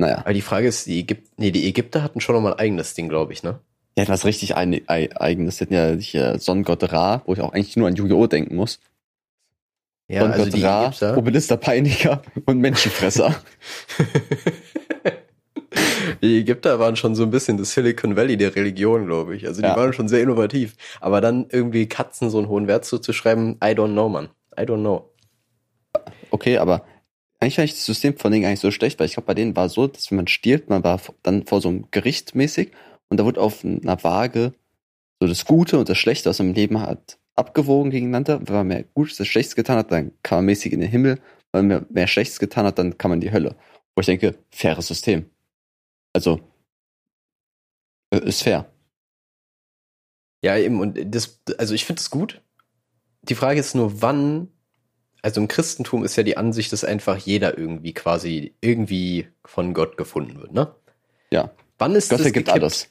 naja. 0.00 0.18
Aber 0.18 0.32
die 0.32 0.40
Frage 0.42 0.68
ist, 0.68 0.86
die 0.86 1.00
Ägypter, 1.00 1.28
nee, 1.36 1.50
die 1.50 1.66
Ägypter 1.68 2.02
hatten 2.02 2.20
schon 2.20 2.34
noch 2.34 2.42
mal 2.42 2.52
ein 2.54 2.58
eigenes 2.58 2.94
Ding, 2.94 3.08
glaube 3.08 3.32
ich, 3.32 3.42
ne? 3.42 3.60
Die 3.96 4.02
hatten 4.02 4.12
was 4.12 4.24
richtig 4.24 4.54
ein, 4.56 4.80
ei- 4.88 5.10
eigenes. 5.16 5.56
Die 5.58 5.64
hatten 5.64 5.74
ja 5.74 5.90
hier 5.94 6.38
Sonnengott 6.38 6.92
Ra, 6.92 7.22
wo 7.26 7.32
ich 7.32 7.40
auch 7.40 7.52
eigentlich 7.52 7.76
nur 7.76 7.88
an 7.88 7.96
Yu-Gi-Oh! 7.96 8.26
denken 8.28 8.54
muss. 8.56 8.78
Ja, 10.10 10.22
also 10.22 10.32
Sonnengott 10.34 10.56
die 10.56 10.62
Ra, 10.64 10.86
Ägypter. 10.86 11.16
Obelister 11.18 11.56
Peiniger 11.56 12.22
und 12.46 12.58
Menschenfresser. 12.60 13.34
Die 16.22 16.38
Ägypter 16.40 16.78
waren 16.78 16.96
schon 16.96 17.14
so 17.14 17.22
ein 17.22 17.30
bisschen 17.30 17.58
das 17.58 17.72
Silicon 17.72 18.16
Valley 18.16 18.36
der 18.36 18.54
Religion, 18.56 19.06
glaube 19.06 19.36
ich. 19.36 19.46
Also 19.46 19.60
die 19.60 19.68
Ja. 19.68 19.76
waren 19.76 19.92
schon 19.92 20.08
sehr 20.08 20.22
innovativ. 20.22 20.74
Aber 21.00 21.20
dann 21.20 21.46
irgendwie 21.50 21.86
Katzen 21.86 22.30
so 22.30 22.38
einen 22.38 22.48
hohen 22.48 22.66
Wert 22.66 22.84
zuzuschreiben, 22.86 23.56
I 23.62 23.68
don't 23.68 23.92
know, 23.92 24.08
man. 24.08 24.28
I 24.58 24.62
don't 24.62 24.80
know. 24.80 25.10
Okay, 26.30 26.58
aber 26.58 26.84
eigentlich 27.48 27.56
fand 27.56 27.68
ich 27.70 27.74
das 27.74 27.86
System 27.86 28.16
von 28.16 28.30
denen 28.30 28.48
nicht 28.48 28.60
so 28.60 28.70
schlecht, 28.70 28.98
weil 28.98 29.06
ich 29.06 29.14
glaube, 29.14 29.26
bei 29.26 29.34
denen 29.34 29.56
war 29.56 29.68
so, 29.68 29.86
dass 29.86 30.10
wenn 30.10 30.16
man 30.16 30.28
stirbt, 30.28 30.68
man 30.68 30.84
war 30.84 31.00
dann 31.22 31.46
vor 31.46 31.60
so 31.60 31.68
einem 31.68 31.86
Gericht 31.90 32.34
mäßig 32.34 32.72
und 33.08 33.18
da 33.18 33.24
wurde 33.24 33.40
auf 33.40 33.64
einer 33.64 34.02
Waage 34.04 34.52
so 35.20 35.26
das 35.26 35.44
Gute 35.44 35.78
und 35.78 35.88
das 35.88 35.98
Schlechte, 35.98 36.28
man 36.28 36.48
im 36.48 36.54
Leben 36.54 36.80
hat, 36.80 37.18
abgewogen 37.34 37.90
gegeneinander. 37.90 38.40
Wenn 38.46 38.54
man 38.54 38.66
mehr 38.66 38.84
Gutes, 38.94 39.16
das 39.16 39.26
Schlechtes 39.26 39.56
getan 39.56 39.78
hat, 39.78 39.90
dann 39.90 40.12
kann 40.22 40.38
man 40.38 40.46
mäßig 40.46 40.72
in 40.72 40.80
den 40.80 40.90
Himmel. 40.90 41.20
Wenn 41.52 41.66
man 41.66 41.86
mehr, 41.90 42.06
Schlechtes 42.06 42.38
getan 42.38 42.66
hat, 42.66 42.78
dann 42.78 42.98
kann 42.98 43.10
man 43.10 43.18
in 43.18 43.22
die 43.22 43.32
Hölle. 43.32 43.56
Wo 43.94 44.00
ich 44.00 44.06
denke, 44.06 44.38
faires 44.50 44.86
System. 44.86 45.30
Also, 46.12 46.40
äh, 48.12 48.18
ist 48.28 48.42
fair. 48.42 48.70
Ja, 50.44 50.56
eben, 50.56 50.80
und 50.80 51.14
das, 51.14 51.40
also 51.58 51.74
ich 51.74 51.84
finde 51.84 52.00
es 52.00 52.10
gut. 52.10 52.42
Die 53.22 53.34
Frage 53.34 53.58
ist 53.58 53.74
nur, 53.74 54.02
wann, 54.02 54.48
also 55.22 55.40
im 55.40 55.48
Christentum 55.48 56.04
ist 56.04 56.16
ja 56.16 56.22
die 56.22 56.36
Ansicht, 56.36 56.72
dass 56.72 56.84
einfach 56.84 57.16
jeder 57.16 57.58
irgendwie 57.58 57.92
quasi 57.92 58.54
irgendwie 58.60 59.28
von 59.44 59.74
Gott 59.74 59.96
gefunden 59.96 60.40
wird, 60.40 60.52
ne? 60.52 60.74
Ja. 61.30 61.50
Wann 61.78 61.94
ist 61.94 62.10
Gott 62.10 62.20
das 62.20 62.26
vergibt 62.26 62.46
gekippt? 62.46 62.62
alles. 62.62 62.88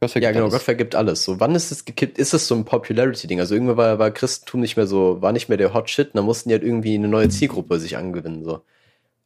Gott 0.00 0.10
vergibt 0.10 0.24
Ja, 0.24 0.32
genau, 0.32 0.44
alles. 0.44 0.54
Gott 0.54 0.62
vergibt 0.62 0.94
alles. 0.94 1.24
So, 1.24 1.40
wann 1.40 1.54
ist 1.54 1.70
es 1.70 1.84
gekippt? 1.84 2.18
Ist 2.18 2.34
es 2.34 2.48
so 2.48 2.54
ein 2.54 2.64
Popularity-Ding? 2.64 3.40
Also 3.40 3.54
irgendwann 3.54 3.76
war, 3.76 3.98
war 3.98 4.10
Christentum 4.10 4.60
nicht 4.60 4.76
mehr 4.76 4.86
so, 4.86 5.22
war 5.22 5.32
nicht 5.32 5.48
mehr 5.48 5.58
der 5.58 5.74
Hot 5.74 5.90
Shit, 5.90 6.08
und 6.08 6.16
dann 6.16 6.24
mussten 6.24 6.48
die 6.48 6.54
halt 6.54 6.64
irgendwie 6.64 6.94
eine 6.94 7.08
neue 7.08 7.28
Zielgruppe 7.28 7.78
sich 7.78 7.96
angewinnen, 7.96 8.44
so. 8.44 8.62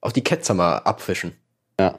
Auch 0.01 0.13
die 0.13 0.23
Ketzer 0.23 0.55
mal 0.55 0.79
abfischen. 0.79 1.33
Ja. 1.81 1.97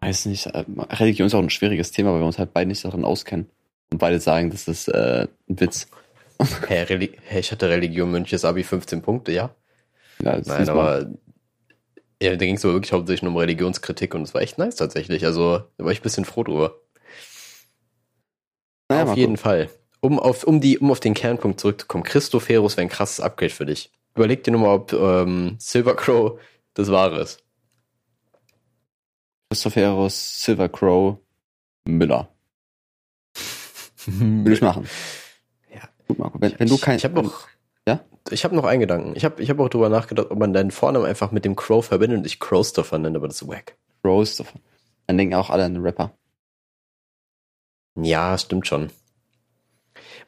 Ich 0.00 0.08
weiß 0.08 0.26
nicht, 0.26 0.46
äh, 0.46 0.64
Religion 0.90 1.26
ist 1.26 1.34
auch 1.34 1.42
ein 1.42 1.50
schwieriges 1.50 1.90
Thema, 1.90 2.12
weil 2.12 2.20
wir 2.20 2.26
uns 2.26 2.38
halt 2.38 2.52
beide 2.52 2.68
nicht 2.68 2.84
darin 2.84 3.04
auskennen. 3.04 3.50
Und 3.90 3.98
beide 3.98 4.20
sagen, 4.20 4.50
das 4.50 4.68
ist 4.68 4.88
äh, 4.88 5.26
ein 5.48 5.60
Witz. 5.60 5.88
Hä, 6.38 6.82
Reli 6.84 7.12
Hä, 7.24 7.40
ich 7.40 7.50
hatte 7.50 7.68
Religion 7.68 8.10
Münches 8.10 8.44
Abi 8.44 8.62
15 8.62 9.02
Punkte, 9.02 9.32
ja. 9.32 9.54
Ja, 10.22 10.40
Nein, 10.44 10.68
aber 10.68 11.10
ja, 12.20 12.30
da 12.30 12.36
ging 12.36 12.56
es 12.56 12.64
wirklich 12.64 12.92
hauptsächlich 12.92 13.22
nur 13.22 13.32
um 13.32 13.38
Religionskritik 13.38 14.14
und 14.14 14.22
es 14.22 14.34
war 14.34 14.42
echt 14.42 14.58
nice 14.58 14.76
tatsächlich. 14.76 15.24
Also 15.24 15.62
da 15.76 15.84
war 15.84 15.92
ich 15.92 16.00
ein 16.00 16.02
bisschen 16.02 16.24
froh 16.24 16.42
drüber. 16.42 16.80
Naja, 18.88 19.04
auf 19.04 19.16
jeden 19.16 19.36
Fall. 19.36 19.70
Um 20.00 20.18
auf, 20.18 20.44
um, 20.44 20.60
die, 20.60 20.78
um 20.78 20.90
auf 20.90 21.00
den 21.00 21.14
Kernpunkt 21.14 21.60
zurückzukommen, 21.60 22.04
Christophorus 22.04 22.76
wäre 22.76 22.86
ein 22.86 22.90
krasses 22.90 23.20
Upgrade 23.20 23.52
für 23.52 23.66
dich. 23.66 23.92
Überleg 24.14 24.42
dir 24.42 24.52
nur 24.52 24.60
mal, 24.62 24.74
ob 24.74 24.92
ähm, 24.92 25.56
Silver 25.58 25.94
Crow 25.94 26.40
das 26.74 26.90
Wahre 26.90 27.20
ist. 27.20 27.44
Christophorus, 29.50 30.42
Silver 30.42 30.68
Crow, 30.68 31.18
Müller. 31.86 32.28
Will 34.06 34.52
ich 34.52 34.60
machen. 34.62 34.88
Gut, 36.08 36.18
Marco. 36.18 36.40
Wenn, 36.40 36.58
wenn 36.58 36.68
du 36.68 36.78
kein. 36.78 36.96
Ich 36.96 37.04
habe 37.04 37.22
noch. 37.22 37.46
Ja? 37.86 38.00
Ich 38.30 38.44
habe 38.44 38.56
noch 38.56 38.64
einen 38.64 38.80
Gedanken. 38.80 39.12
Ich 39.14 39.24
habe 39.24 39.42
ich 39.42 39.50
hab 39.50 39.60
auch 39.60 39.68
drüber 39.68 39.88
nachgedacht, 39.88 40.30
ob 40.30 40.38
man 40.38 40.52
deinen 40.52 40.70
Vornamen 40.70 41.06
einfach 41.06 41.30
mit 41.30 41.44
dem 41.44 41.54
Crow 41.54 41.84
verbindet 41.84 42.18
und 42.18 42.22
dich 42.24 42.40
Crowstopher 42.40 42.98
nennt, 42.98 43.16
aber 43.16 43.28
das 43.28 43.42
ist 43.42 43.48
wack. 43.48 43.76
Rose, 44.04 44.44
dann 45.06 45.18
denken 45.18 45.34
auch 45.34 45.50
alle 45.50 45.64
an 45.64 45.74
den 45.74 45.82
Rapper. 45.82 46.12
Ja, 47.96 48.36
stimmt 48.38 48.66
schon. 48.66 48.90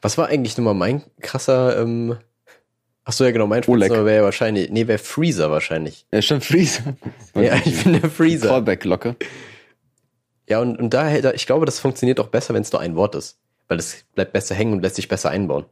Was 0.01 0.17
war 0.17 0.27
eigentlich 0.27 0.57
nochmal 0.57 0.73
mein 0.73 1.03
krasser, 1.21 1.79
ähm, 1.79 2.17
ach 3.03 3.13
so, 3.13 3.23
ja 3.23 3.31
genau, 3.31 3.47
mein. 3.47 3.63
Spitzname 3.63 4.05
wäre 4.05 4.17
ja 4.17 4.23
wahrscheinlich, 4.23 4.69
nee, 4.71 4.87
wäre 4.87 4.97
Freezer 4.97 5.51
wahrscheinlich. 5.51 6.05
Ja, 6.11 6.21
stimmt, 6.21 6.45
Freezer. 6.45 6.95
Ja, 7.35 7.55
ich 7.63 7.83
bin 7.83 7.93
der 8.01 8.09
Freezer. 8.09 8.49
Callback-Glocke. 8.49 9.15
Ja, 10.49 10.59
und, 10.59 10.77
und 10.79 10.93
daher, 10.93 11.33
ich 11.33 11.45
glaube, 11.45 11.65
das 11.65 11.79
funktioniert 11.79 12.19
auch 12.19 12.27
besser, 12.27 12.53
wenn 12.53 12.63
es 12.63 12.71
nur 12.71 12.81
ein 12.81 12.95
Wort 12.95 13.15
ist. 13.15 13.39
Weil 13.71 13.79
es 13.79 14.03
bleibt 14.15 14.33
besser 14.33 14.53
hängen 14.53 14.73
und 14.73 14.81
lässt 14.81 14.97
sich 14.97 15.07
besser 15.07 15.29
einbauen. 15.29 15.63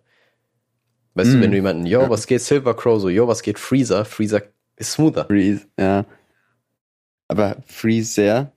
Weißt 1.16 1.32
Mm. 1.32 1.34
du, 1.34 1.42
wenn 1.42 1.52
du 1.52 1.58
jemanden, 1.58 1.86
yo, 1.86 2.00
Ja. 2.04 2.10
was 2.10 2.28
geht 2.28 2.40
Silver 2.40 2.74
Crow, 2.74 2.98
so, 3.02 3.10
yo, 3.10 3.28
was 3.28 3.42
geht 3.42 3.60
Freezer, 3.60 4.06
Freezer 4.06 4.42
ist 4.78 4.94
smoother. 4.94 5.26
Freeze, 5.26 5.68
ja. 5.78 6.06
Aber 7.28 7.58
Freezer, 7.66 8.54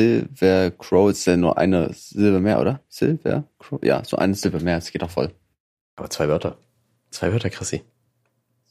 Silver 0.00 0.70
Crow 0.70 1.10
ist 1.10 1.26
ja 1.26 1.36
nur 1.36 1.58
eine 1.58 1.92
Silber 1.92 2.40
mehr, 2.40 2.58
oder? 2.58 2.80
Silver 2.88 3.44
Crow? 3.58 3.78
Ja, 3.84 4.02
so 4.02 4.16
eine 4.16 4.32
Silber 4.34 4.60
mehr, 4.60 4.76
das 4.76 4.90
geht 4.90 5.02
auch 5.02 5.10
voll. 5.10 5.30
Aber 5.96 6.08
zwei 6.08 6.26
Wörter. 6.28 6.56
Zwei 7.10 7.30
Wörter, 7.32 7.50
Chrissy. 7.50 7.82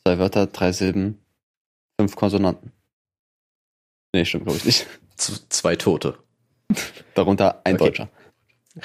Zwei 0.04 0.18
Wörter, 0.18 0.48
drei 0.48 0.72
Silben, 0.72 1.20
fünf 2.00 2.16
Konsonanten. 2.16 2.72
Nee, 4.12 4.26
stimmt, 4.26 4.46
glaube 4.46 4.58
ich 4.58 4.66
nicht. 4.66 4.88
Z 5.18 5.46
zwei 5.54 5.76
Tote. 5.76 6.18
Darunter 7.14 7.62
ein 7.64 7.76
Okay. 7.76 7.86
Deutscher. 7.86 8.10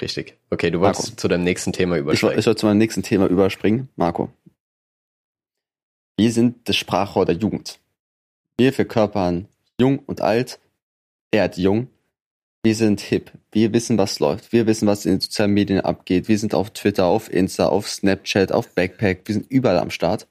Richtig. 0.00 0.36
Okay, 0.50 0.70
du 0.70 0.80
wolltest 0.80 1.04
Marco. 1.08 1.16
zu 1.16 1.28
deinem 1.28 1.44
nächsten 1.44 1.72
Thema 1.72 1.96
Ich, 1.96 2.00
woll- 2.04 2.10
übersteigen. 2.12 2.38
ich 2.38 2.44
soll 2.44 2.56
zu 2.56 2.66
meinem 2.66 2.78
nächsten 2.78 3.02
Thema 3.02 3.26
überspringen. 3.26 3.88
Marco. 3.96 4.30
Wir 6.18 6.32
sind 6.32 6.68
das 6.68 6.76
Sprachrohr 6.76 7.24
der 7.26 7.36
Jugend. 7.36 7.78
Wir 8.58 8.72
verkörpern 8.72 9.48
jung 9.80 9.98
und 10.00 10.20
alt. 10.20 10.60
Er 11.30 11.44
hat 11.44 11.56
jung. 11.56 11.88
Wir 12.62 12.74
sind 12.74 13.00
hip. 13.00 13.32
Wir 13.52 13.72
wissen, 13.72 13.96
was 13.96 14.18
läuft. 14.20 14.52
Wir 14.52 14.66
wissen, 14.66 14.86
was 14.86 15.06
in 15.06 15.12
den 15.12 15.20
sozialen 15.20 15.52
Medien 15.54 15.80
abgeht. 15.80 16.28
Wir 16.28 16.38
sind 16.38 16.54
auf 16.54 16.70
Twitter, 16.70 17.06
auf 17.06 17.32
Insta, 17.32 17.66
auf 17.68 17.88
Snapchat, 17.88 18.52
auf 18.52 18.74
Backpack. 18.74 19.22
Wir 19.24 19.34
sind 19.34 19.50
überall 19.50 19.78
am 19.78 19.90
Start. 19.90 20.28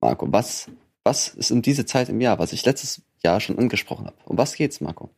Marco, 0.00 0.26
was, 0.32 0.70
was 1.04 1.28
ist 1.28 1.50
um 1.50 1.60
diese 1.60 1.84
Zeit 1.84 2.08
im 2.08 2.20
Jahr, 2.22 2.38
was 2.38 2.54
ich 2.54 2.64
letztes 2.64 3.02
Jahr 3.22 3.40
schon 3.40 3.58
angesprochen 3.58 4.06
habe? 4.06 4.16
Um 4.24 4.38
was 4.38 4.54
geht's, 4.54 4.80
Marco? 4.80 5.10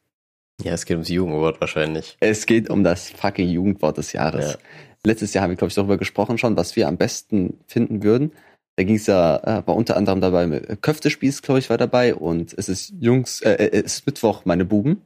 Ja, 0.63 0.73
es 0.73 0.85
geht 0.87 0.95
ums 0.97 1.09
Jugendwort 1.09 1.61
wahrscheinlich. 1.61 2.17
Es 2.21 2.47
geht 2.47 2.71
um 2.71 2.83
das 2.83 3.11
fucking 3.11 3.49
Jugendwort 3.49 3.99
des 3.99 4.13
Jahres. 4.13 4.53
Ja. 4.53 4.59
Letztes 5.05 5.35
Jahr 5.35 5.43
haben 5.43 5.51
wir, 5.51 5.57
glaube 5.57 5.69
ich, 5.69 5.75
darüber 5.75 5.99
gesprochen 5.99 6.39
schon, 6.39 6.57
was 6.57 6.77
wir 6.77 6.89
am 6.89 6.97
besten 6.97 7.61
finden 7.67 8.03
würden. 8.03 8.33
Da 8.77 8.85
ging 8.85 8.97
es 8.97 9.07
ja, 9.07 9.37
äh, 9.37 9.67
war 9.67 9.77
unter 9.77 9.97
anderem 9.97 10.21
dabei, 10.21 10.45
äh, 10.45 10.77
Köftespieß, 10.77 11.43
glaube 11.43 11.61
ich, 11.61 11.71
war 11.71 11.79
dabei 11.79 12.15
und 12.15 12.53
es 12.57 12.69
ist 12.69 12.93
Jungs, 13.01 13.41
äh, 13.41 13.53
äh, 13.53 13.83
es 13.85 13.95
ist 13.95 14.07
Mittwoch, 14.07 14.45
meine 14.45 14.65
Buben. 14.65 15.03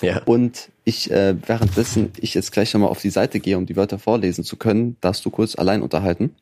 Ja. 0.00 0.22
Und 0.24 0.70
ich, 0.84 1.10
äh, 1.10 1.36
währenddessen 1.46 2.12
ich 2.18 2.34
jetzt 2.34 2.52
gleich 2.52 2.72
nochmal 2.72 2.90
auf 2.90 3.00
die 3.00 3.10
Seite 3.10 3.40
gehe, 3.40 3.58
um 3.58 3.66
die 3.66 3.76
Wörter 3.76 3.98
vorlesen 3.98 4.44
zu 4.44 4.56
können, 4.56 4.96
darfst 5.00 5.24
du 5.24 5.30
kurz 5.30 5.56
allein 5.56 5.82
unterhalten. 5.82 6.36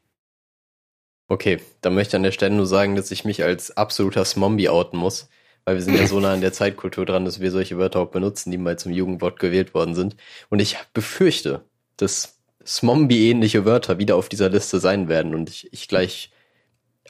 Okay, 1.29 1.59
dann 1.81 1.95
möchte 1.95 2.11
ich 2.13 2.17
an 2.17 2.23
der 2.23 2.33
Stelle 2.33 2.55
nur 2.55 2.67
sagen, 2.67 2.95
dass 2.95 3.11
ich 3.11 3.25
mich 3.25 3.43
als 3.43 3.77
absoluter 3.77 4.25
Smombie 4.25 4.69
outen 4.69 4.99
muss, 4.99 5.29
weil 5.67 5.75
wir 5.77 5.83
sind 5.83 5.97
ja 5.99 6.07
so 6.07 6.19
nah 6.21 6.33
an 6.33 6.41
der 6.41 6.53
Zeitkultur 6.55 7.05
dran, 7.05 7.25
dass 7.27 7.41
wir 7.41 7.51
solche 7.51 7.77
Wörter 7.77 8.01
auch 8.01 8.11
benutzen, 8.11 8.51
die 8.51 8.57
mal 8.57 8.79
zum 8.79 8.93
Jugendwort 8.93 9.39
gewählt 9.39 9.75
worden 9.75 9.95
sind. 9.95 10.17
Und 10.49 10.61
ich 10.61 10.79
befürchte, 10.95 11.63
dass 11.99 12.39
Smombie-ähnliche 12.65 13.65
Wörter 13.65 13.99
wieder 13.99 14.17
auf 14.17 14.29
dieser 14.29 14.49
Liste 14.49 14.81
sein 14.81 15.09
werden 15.09 15.35
und 15.35 15.51
ich, 15.51 15.73
ich 15.73 15.87
gleich 15.89 16.31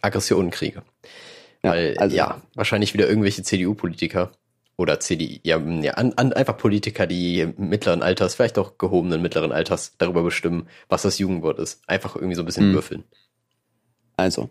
Aggressionen 0.02 0.50
kriege. 0.50 0.82
Ja, 1.62 1.70
Weil, 1.70 1.96
also- 1.98 2.16
ja, 2.16 2.42
wahrscheinlich 2.54 2.92
wieder 2.94 3.08
irgendwelche 3.08 3.42
CDU-Politiker 3.42 4.32
oder 4.78 5.00
CDI, 5.00 5.40
ja, 5.42 5.58
ja 5.58 5.94
an, 5.94 6.12
an, 6.16 6.34
einfach 6.34 6.58
Politiker, 6.58 7.06
die 7.06 7.46
mittleren 7.56 8.02
Alters, 8.02 8.34
vielleicht 8.34 8.58
auch 8.58 8.76
gehobenen 8.76 9.22
mittleren 9.22 9.50
Alters 9.52 9.94
darüber 9.96 10.22
bestimmen, 10.22 10.68
was 10.88 11.00
das 11.02 11.18
Jugendwort 11.18 11.58
ist. 11.58 11.80
Einfach 11.86 12.14
irgendwie 12.16 12.34
so 12.34 12.42
ein 12.42 12.46
bisschen 12.46 12.64
Hm. 12.66 12.74
würfeln. 12.74 13.04
Also, 14.18 14.50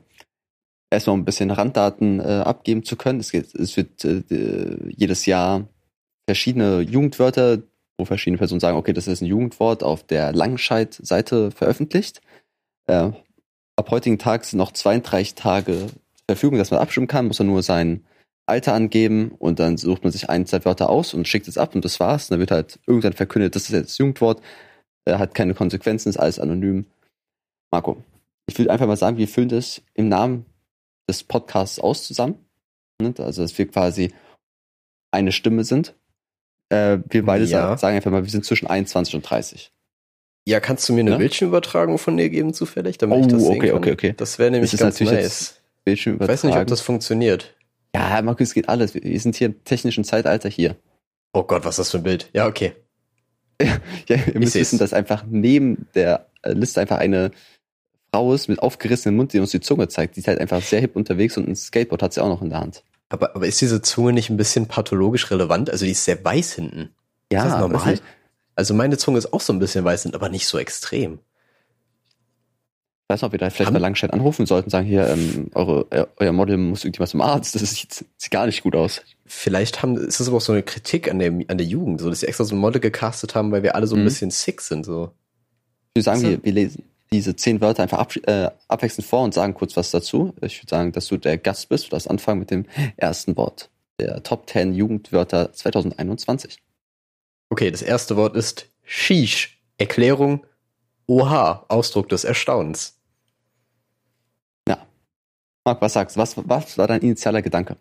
erstmal 0.89 1.17
ein 1.17 1.25
bisschen 1.25 1.51
Randdaten 1.51 2.19
äh, 2.19 2.23
abgeben 2.23 2.83
zu 2.83 2.95
können. 2.95 3.19
Es, 3.19 3.31
geht, 3.31 3.53
es 3.55 3.77
wird 3.77 4.03
äh, 4.05 4.21
jedes 4.89 5.25
Jahr 5.25 5.67
verschiedene 6.27 6.81
Jugendwörter, 6.81 7.59
wo 7.97 8.05
verschiedene 8.05 8.37
Personen 8.37 8.59
sagen, 8.59 8.77
okay, 8.77 8.93
das 8.93 9.07
ist 9.07 9.21
ein 9.21 9.27
Jugendwort, 9.27 9.83
auf 9.83 10.03
der 10.03 10.33
Langenscheid-Seite 10.33 11.51
veröffentlicht. 11.51 12.21
Äh, 12.87 13.11
ab 13.75 13.91
heutigen 13.91 14.19
Tag 14.19 14.45
sind 14.45 14.57
noch 14.57 14.71
32 14.71 15.35
Tage 15.35 15.87
zur 15.87 16.25
Verfügung, 16.27 16.57
dass 16.57 16.71
man 16.71 16.79
abstimmen 16.79 17.07
kann, 17.07 17.27
muss 17.27 17.39
er 17.39 17.45
nur 17.45 17.63
sein 17.63 18.05
Alter 18.47 18.73
angeben 18.73 19.31
und 19.39 19.59
dann 19.59 19.77
sucht 19.77 20.03
man 20.03 20.11
sich 20.11 20.29
ein, 20.29 20.45
zwei 20.45 20.63
Wörter 20.65 20.89
aus 20.89 21.13
und 21.13 21.27
schickt 21.27 21.47
es 21.47 21.57
ab 21.57 21.73
und 21.73 21.83
das 21.83 21.99
war's. 21.99 22.25
Und 22.25 22.35
dann 22.35 22.39
wird 22.39 22.51
halt 22.51 22.79
irgendwann 22.85 23.13
verkündet, 23.13 23.55
das 23.55 23.63
ist 23.63 23.71
jetzt 23.71 23.89
das 23.91 23.97
Jugendwort, 23.97 24.41
äh, 25.05 25.17
hat 25.17 25.33
keine 25.33 25.55
Konsequenzen, 25.55 26.09
ist 26.09 26.17
alles 26.17 26.39
anonym. 26.39 26.85
Marco, 27.71 28.03
ich 28.47 28.57
würde 28.57 28.71
einfach 28.71 28.87
mal 28.87 28.97
sagen, 28.97 29.17
wir 29.17 29.27
füllen 29.27 29.49
das 29.49 29.81
im 29.95 30.09
Namen 30.09 30.45
des 31.09 31.23
Podcasts 31.23 31.79
aus 31.79 32.03
zusammen. 32.05 32.45
Ne? 33.01 33.13
Also, 33.19 33.41
dass 33.41 33.57
wir 33.57 33.67
quasi 33.67 34.13
eine 35.11 35.31
Stimme 35.31 35.63
sind. 35.63 35.95
Äh, 36.69 36.99
wir 37.09 37.25
beide 37.25 37.45
Ja. 37.45 37.69
sa- 37.69 37.77
sagen 37.77 37.95
einfach 37.95 38.11
mal, 38.11 38.23
wir 38.23 38.31
sind 38.31 38.45
zwischen 38.45 38.67
21 38.67 39.15
und 39.15 39.21
30. 39.21 39.71
Ja, 40.47 40.59
kannst 40.59 40.87
du 40.89 40.93
mir 40.93 41.01
eine 41.01 41.11
Ja? 41.11 41.17
Bildschirmübertragung 41.17 41.97
von 41.97 42.17
dir 42.17 42.29
geben 42.29 42.53
zufällig, 42.53 42.97
damit 42.97 43.19
ich 43.19 43.25
Oh, 43.25 43.29
das 43.29 43.41
sehen 43.43 43.57
okay, 43.57 43.67
kann? 43.69 43.77
okay, 43.77 43.91
okay. 43.93 44.13
Das 44.17 44.37
wäre 44.39 44.51
nämlich 44.51 44.71
Das 44.71 44.79
ganz 44.79 44.99
nice. 45.01 45.61
Ich 45.85 46.05
weiß 46.07 46.43
nicht, 46.43 46.55
ob 46.57 46.67
das 46.67 46.81
funktioniert. 46.81 47.55
Ja, 47.95 48.21
Marco, 48.21 48.43
es 48.43 48.53
geht 48.53 48.67
alles. 48.69 48.93
Wir- 48.93 49.19
sind 49.19 49.35
hier 49.35 49.47
im 49.47 49.63
technischen 49.63 50.03
Zeitalter 50.03 50.49
hier. 50.49 50.75
Oh 51.33 51.43
Gott, 51.43 51.63
was 51.65 51.75
ist 51.75 51.79
das 51.79 51.91
für 51.91 51.97
ein 51.97 52.03
Bild? 52.03 52.29
Ja, 52.33 52.47
okay. 52.47 52.73
Ja, 53.61 54.17
ihr 54.33 54.39
müsst 54.39 54.55
wissen, 54.55 54.79
dass 54.79 54.91
einfach 54.93 55.23
neben 55.29 55.87
der 55.95 56.27
äh, 56.41 56.51
Liste 56.51 56.81
einfach 56.81 56.97
eine 56.97 57.31
Frau 58.15 58.33
ist 58.33 58.47
mit 58.47 58.61
aufgerissenem 58.61 59.17
Mund, 59.17 59.33
die 59.33 59.39
uns 59.39 59.51
die 59.51 59.59
Zunge 59.59 59.89
zeigt. 59.89 60.15
Die 60.15 60.21
ist 60.21 60.27
halt 60.29 60.39
einfach 60.39 60.61
sehr 60.61 60.79
hip 60.79 60.95
unterwegs 60.95 61.37
und 61.37 61.49
ein 61.49 61.55
Skateboard 61.55 62.01
hat 62.01 62.13
sie 62.13 62.21
auch 62.23 62.29
noch 62.29 62.41
in 62.41 62.49
der 62.49 62.59
Hand. 62.61 62.83
Aber, 63.09 63.35
aber 63.35 63.45
ist 63.45 63.59
diese 63.59 63.81
Zunge 63.81 64.13
nicht 64.13 64.29
ein 64.29 64.37
bisschen 64.37 64.67
pathologisch 64.67 65.29
relevant? 65.31 65.69
Also 65.69 65.83
die 65.85 65.91
ist 65.91 66.05
sehr 66.05 66.23
weiß 66.23 66.53
hinten. 66.53 66.89
Ja, 67.31 67.43
ist 67.45 67.51
das 67.51 67.59
normal? 67.59 67.99
Also 68.55 68.73
meine 68.73 68.97
Zunge 68.97 69.17
ist 69.17 69.33
auch 69.33 69.41
so 69.41 69.51
ein 69.51 69.59
bisschen 69.59 69.83
weiß 69.83 70.03
hinten, 70.03 70.15
aber 70.15 70.29
nicht 70.29 70.47
so 70.47 70.57
extrem. 70.57 71.19
Ich 73.03 73.09
weiß 73.09 73.21
nicht, 73.21 73.27
ob 73.27 73.31
wir 73.33 73.39
da 73.39 73.49
vielleicht 73.49 73.67
Haben- 73.67 73.73
bei 73.73 73.79
Langstein 73.79 74.09
anrufen 74.11 74.45
sollten 74.45 74.67
und 74.67 74.71
sagen, 74.71 74.87
hier, 74.87 75.07
ähm, 75.09 75.51
eure, 75.53 75.85
äh, 75.91 76.05
euer 76.17 76.31
Model 76.31 76.57
muss 76.57 76.83
irgendjemand 76.85 77.09
zum 77.11 77.21
Arzt. 77.21 77.53
Das 77.53 77.69
sieht, 77.69 77.93
sieht 78.17 78.31
gar 78.31 78.45
nicht 78.47 78.63
gut 78.63 78.75
aus. 78.75 79.01
Vielleicht 79.25 79.83
haben, 79.83 79.97
ist 79.97 80.19
das 80.19 80.27
aber 80.27 80.37
auch 80.37 80.41
so 80.41 80.53
eine 80.53 80.63
Kritik 80.63 81.11
an, 81.11 81.19
dem, 81.19 81.43
an 81.49 81.57
der 81.57 81.67
Jugend, 81.67 81.99
so 82.01 82.09
dass 82.09 82.21
sie 82.21 82.27
extra 82.27 82.45
so 82.45 82.55
ein 82.55 82.59
Model 82.59 82.79
gecastet 82.79 83.35
haben, 83.35 83.51
weil 83.51 83.61
wir 83.61 83.75
alle 83.75 83.87
so 83.87 83.95
ein 83.95 84.01
Mhm. 84.01 84.05
bisschen 84.05 84.31
sick 84.31 84.61
sind. 84.61 84.85
So. 84.85 85.11
Ich 85.93 85.99
würde 85.99 86.03
sagen, 86.05 86.21
wir, 86.23 86.43
wir 86.43 86.51
lesen 86.53 86.83
diese 87.15 87.35
zehn 87.35 87.61
Wörter 87.61 87.83
einfach 87.83 87.99
ab, 87.99 88.15
äh, 88.27 88.49
abwechselnd 88.67 89.07
vor 89.07 89.23
und 89.23 89.33
sagen 89.33 89.53
kurz 89.53 89.75
was 89.75 89.91
dazu. 89.91 90.33
Ich 90.41 90.61
würde 90.61 90.69
sagen, 90.69 90.91
dass 90.91 91.07
du 91.07 91.17
der 91.17 91.37
Gast 91.37 91.69
bist. 91.69 91.85
Du 91.85 91.89
darfst 91.89 92.09
anfangen 92.09 92.39
mit 92.39 92.51
dem 92.51 92.65
ersten 92.97 93.35
Wort. 93.37 93.69
Der 93.99 94.23
Top 94.23 94.49
10 94.49 94.73
Jugendwörter 94.73 95.53
2021. 95.53 96.57
Okay, 97.49 97.71
das 97.71 97.81
erste 97.81 98.15
Wort 98.17 98.35
ist 98.35 98.69
Shish. 98.83 99.61
Erklärung 99.77 100.45
Oha, 101.07 101.65
Ausdruck 101.67 102.09
des 102.09 102.23
Erstaunens. 102.23 102.95
Marc, 105.65 105.81
was 105.81 105.93
sagst 105.93 106.15
du? 106.15 106.19
Was, 106.19 106.37
was 106.37 106.77
war 106.77 106.87
dein 106.87 107.01
initialer 107.01 107.41
Gedanke? 107.41 107.77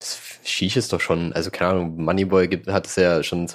Das 0.00 0.20
Shish 0.42 0.76
ist 0.76 0.92
doch 0.92 1.00
schon, 1.00 1.32
also 1.32 1.50
keine 1.52 1.70
Ahnung, 1.70 2.04
Moneyboy 2.04 2.48
gibt, 2.48 2.66
hat 2.66 2.86
es 2.86 2.96
ja 2.96 3.22
schon 3.22 3.46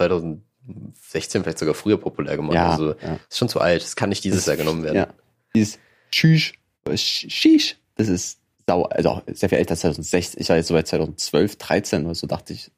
2016 0.74 1.44
vielleicht 1.44 1.60
sogar 1.60 1.74
früher 1.74 1.98
populär 1.98 2.36
gemacht. 2.36 2.58
Also 2.58 2.96
ja. 3.02 3.20
ist 3.30 3.38
schon 3.38 3.50
zu 3.50 3.60
alt. 3.60 3.82
Das 3.84 3.96
kann 3.96 4.10
nicht 4.10 4.24
dieses 4.24 4.46
Jahr 4.46 4.58
genommen 4.58 4.84
werden. 4.84 4.98
Ja. 4.98 5.08
Dieses 5.54 5.80
Tschüss, 6.12 6.54
äh, 6.86 6.92
Sch- 6.92 7.30
Shish, 7.30 7.78
das 7.96 8.08
ist 8.08 8.40
sauer, 8.68 8.92
also 8.92 9.22
sehr 9.28 9.50
viel 9.50 9.58
älter 9.58 9.72
als 9.72 9.82
2016. 9.82 10.42
Ich 10.42 10.50
war 10.50 10.58
jetzt 10.58 10.68
so 10.68 10.74
bei 10.74 10.84
2012, 10.84 11.56
13 11.58 12.06
oder 12.06 12.16
so, 12.16 12.28
dachte 12.28 12.54
ich, 12.54 12.72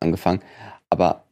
angefangen. 0.00 0.40
Aber 0.90 1.24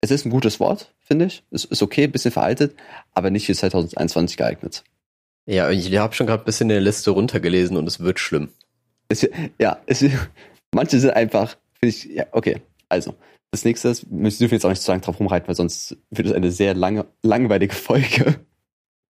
es 0.00 0.10
ist 0.10 0.24
ein 0.24 0.30
gutes 0.30 0.60
Wort, 0.60 0.92
finde 1.00 1.26
ich. 1.26 1.44
Es 1.50 1.64
ist 1.64 1.82
okay, 1.82 2.06
bisschen 2.06 2.32
veraltet, 2.32 2.76
aber 3.12 3.30
nicht 3.30 3.46
für 3.46 3.54
2021 3.54 4.36
geeignet. 4.36 4.84
Ja, 5.46 5.70
ich 5.70 5.94
habe 5.96 6.14
schon 6.14 6.26
gerade 6.26 6.42
ein 6.42 6.46
bisschen 6.46 6.70
in 6.70 6.74
der 6.76 6.80
Liste 6.80 7.10
runtergelesen 7.10 7.76
und 7.76 7.86
es 7.86 8.00
wird 8.00 8.18
schlimm. 8.18 8.48
Es, 9.08 9.28
ja, 9.58 9.78
es, 9.86 10.04
manche 10.74 10.98
sind 10.98 11.10
einfach, 11.10 11.56
finde 11.78 11.94
ich, 11.94 12.04
ja, 12.04 12.26
okay. 12.32 12.62
Also, 12.88 13.14
das 13.54 13.64
nächste 13.64 13.88
ist, 13.88 14.06
wir 14.10 14.30
dürfen 14.30 14.54
jetzt 14.54 14.64
auch 14.64 14.70
nicht 14.70 14.82
zu 14.82 14.90
lange 14.90 15.02
drauf 15.02 15.20
rumreiten, 15.20 15.46
weil 15.46 15.54
sonst 15.54 15.96
wird 16.10 16.26
es 16.26 16.34
eine 16.34 16.50
sehr 16.50 16.74
lange, 16.74 17.06
langweilige 17.22 17.74
Folge. 17.74 18.44